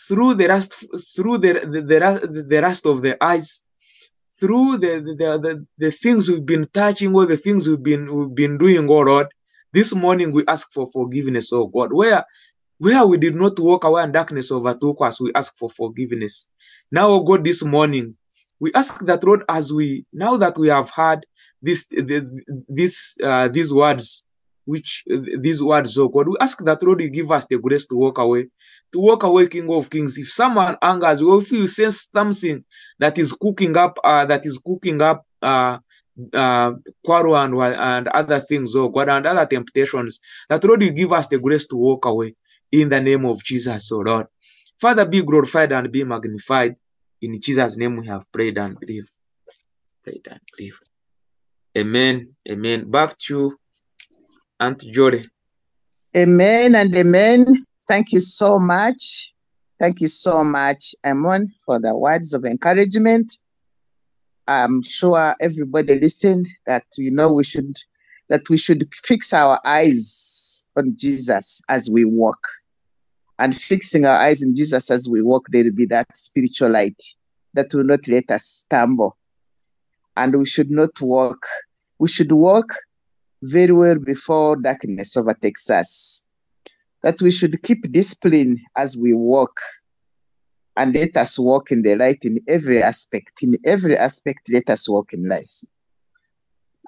through 0.07 0.35
the 0.35 0.47
rust 0.47 0.73
through 1.15 1.37
the 1.39 1.53
the, 1.53 1.81
the, 1.81 2.45
the 2.47 2.61
rust 2.61 2.85
of 2.85 3.01
the 3.01 3.21
eyes 3.23 3.65
through 4.39 4.77
the 4.77 4.99
the, 4.99 5.15
the, 5.15 5.39
the 5.39 5.65
the 5.77 5.91
things 5.91 6.29
we've 6.29 6.45
been 6.45 6.65
touching 6.73 7.13
or 7.15 7.25
the 7.25 7.37
things 7.37 7.67
we've 7.67 7.83
been 7.83 8.13
we've 8.13 8.35
been 8.35 8.57
doing 8.57 8.89
oh 8.89 9.01
lord 9.01 9.27
this 9.73 9.93
morning 9.93 10.31
we 10.31 10.45
ask 10.47 10.71
for 10.71 10.87
forgiveness 10.87 11.51
oh 11.51 11.67
god. 11.67 11.91
Where 11.91 12.23
where 12.77 13.05
we 13.05 13.17
did 13.17 13.35
not 13.35 13.59
walk 13.59 13.83
away 13.83 14.03
and 14.03 14.13
darkness 14.13 14.51
overtook 14.51 14.97
us 15.01 15.19
we 15.19 15.31
ask 15.33 15.57
for 15.57 15.69
forgiveness. 15.69 16.49
Now 16.91 17.09
oh 17.09 17.21
god 17.21 17.43
this 17.43 17.63
morning 17.63 18.15
we 18.59 18.71
ask 18.73 19.05
that 19.05 19.23
lord 19.23 19.43
as 19.49 19.71
we 19.73 20.05
now 20.13 20.37
that 20.37 20.57
we 20.57 20.67
have 20.67 20.89
heard 20.89 21.25
this 21.61 21.87
this 22.69 23.17
uh, 23.23 23.47
these 23.47 23.73
words 23.73 24.23
which 24.65 25.03
these 25.39 25.61
words 25.61 25.97
oh 25.97 26.09
god 26.09 26.27
we 26.27 26.35
ask 26.39 26.63
that 26.63 26.81
lord 26.83 27.01
you 27.01 27.09
give 27.09 27.31
us 27.31 27.45
the 27.47 27.57
grace 27.57 27.85
to 27.87 27.95
walk 27.95 28.17
away 28.17 28.47
to 28.95 28.99
walk 28.99 29.23
away 29.23 29.47
king 29.47 29.69
of 29.69 29.89
kings. 29.89 30.17
If 30.17 30.31
someone 30.31 30.77
angers 30.81 31.21
or 31.21 31.41
if 31.41 31.51
you 31.51 31.67
sense 31.67 32.07
something 32.15 32.63
that 32.99 33.17
is 33.17 33.33
cooking 33.33 33.75
up 33.75 33.97
uh, 34.03 34.25
that 34.25 34.45
is 34.45 34.57
cooking 34.57 35.01
up 35.01 35.25
uh, 35.41 35.79
uh, 36.33 36.71
quarrel 37.03 37.35
and, 37.35 37.53
and 37.55 38.07
other 38.07 38.39
things, 38.39 38.73
oh 38.73 38.87
God, 38.87 39.09
and 39.09 39.27
other 39.27 39.45
temptations, 39.45 40.21
that 40.47 40.63
Lord, 40.63 40.81
you 40.81 40.91
give 40.91 41.11
us 41.11 41.27
the 41.27 41.39
grace 41.39 41.67
to 41.67 41.75
walk 41.75 42.05
away 42.05 42.35
in 42.71 42.89
the 42.89 42.99
name 42.99 43.25
of 43.25 43.43
Jesus, 43.43 43.91
oh 43.91 43.99
Lord. 43.99 44.27
Father, 44.79 45.05
be 45.05 45.21
glorified 45.21 45.71
and 45.71 45.91
be 45.91 46.03
magnified. 46.03 46.75
In 47.21 47.39
Jesus' 47.39 47.77
name 47.77 47.97
we 47.97 48.07
have 48.07 48.29
prayed 48.31 48.57
and 48.57 48.79
believe. 48.79 49.09
Prayed 50.03 50.27
and 50.29 50.39
believe. 50.55 50.79
Amen. 51.77 52.35
Amen. 52.49 52.89
Back 52.89 53.17
to 53.27 53.57
Aunt 54.59 54.81
Jory. 54.81 55.25
Amen 56.15 56.75
and 56.75 56.95
amen. 56.95 57.45
Thank 57.87 58.13
you 58.13 58.19
so 58.19 58.57
much. 58.57 59.33
Thank 59.79 59.99
you 59.99 60.07
so 60.07 60.43
much, 60.43 60.95
Amon, 61.05 61.51
for 61.65 61.79
the 61.79 61.95
words 61.95 62.33
of 62.33 62.45
encouragement. 62.45 63.37
I'm 64.47 64.81
sure 64.81 65.35
everybody 65.41 65.99
listened 65.99 66.47
that 66.65 66.85
you 66.97 67.11
know 67.11 67.33
we 67.33 67.43
should 67.43 67.75
that 68.29 68.49
we 68.49 68.57
should 68.57 68.93
fix 68.93 69.33
our 69.33 69.59
eyes 69.65 70.67
on 70.75 70.95
Jesus 70.97 71.61
as 71.69 71.89
we 71.89 72.05
walk. 72.05 72.39
And 73.37 73.55
fixing 73.55 74.05
our 74.05 74.17
eyes 74.17 74.43
on 74.43 74.55
Jesus 74.55 74.89
as 74.89 75.09
we 75.09 75.21
walk, 75.21 75.47
there 75.49 75.65
will 75.65 75.73
be 75.73 75.85
that 75.87 76.07
spiritual 76.17 76.69
light 76.69 77.01
that 77.53 77.73
will 77.73 77.83
not 77.83 78.07
let 78.07 78.31
us 78.31 78.45
stumble. 78.45 79.17
And 80.15 80.35
we 80.35 80.45
should 80.45 80.71
not 80.71 81.01
walk. 81.01 81.45
We 81.99 82.07
should 82.07 82.31
walk 82.31 82.73
very 83.43 83.73
well 83.73 83.99
before 83.99 84.55
darkness 84.55 85.17
overtakes 85.17 85.69
us. 85.69 86.23
That 87.03 87.21
we 87.21 87.29
should 87.29 87.61
keep 87.63 87.91
discipline 87.91 88.59
as 88.75 88.97
we 88.97 89.13
walk. 89.13 89.59
And 90.77 90.95
let 90.95 91.15
us 91.17 91.37
walk 91.37 91.71
in 91.71 91.83
the 91.83 91.95
light 91.95 92.23
in 92.23 92.39
every 92.47 92.81
aspect. 92.81 93.43
In 93.43 93.57
every 93.65 93.95
aspect, 93.95 94.49
let 94.51 94.69
us 94.69 94.89
walk 94.89 95.13
in 95.13 95.27
light. 95.27 95.53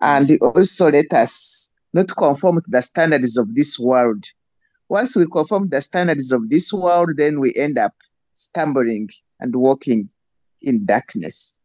And 0.01 0.37
also 0.41 0.91
let 0.91 1.11
us 1.13 1.69
not 1.93 2.15
conform 2.15 2.61
to 2.61 2.69
the 2.69 2.81
standards 2.81 3.37
of 3.37 3.55
this 3.55 3.79
world. 3.79 4.23
Once 4.89 5.15
we 5.15 5.25
conform 5.25 5.63
to 5.63 5.77
the 5.77 5.81
standards 5.81 6.31
of 6.31 6.49
this 6.49 6.71
world, 6.71 7.11
then 7.17 7.39
we 7.39 7.53
end 7.55 7.77
up 7.77 7.93
stumbling 8.35 9.09
and 9.39 9.55
walking 9.55 10.09
in 10.61 10.85
darkness. 10.85 11.55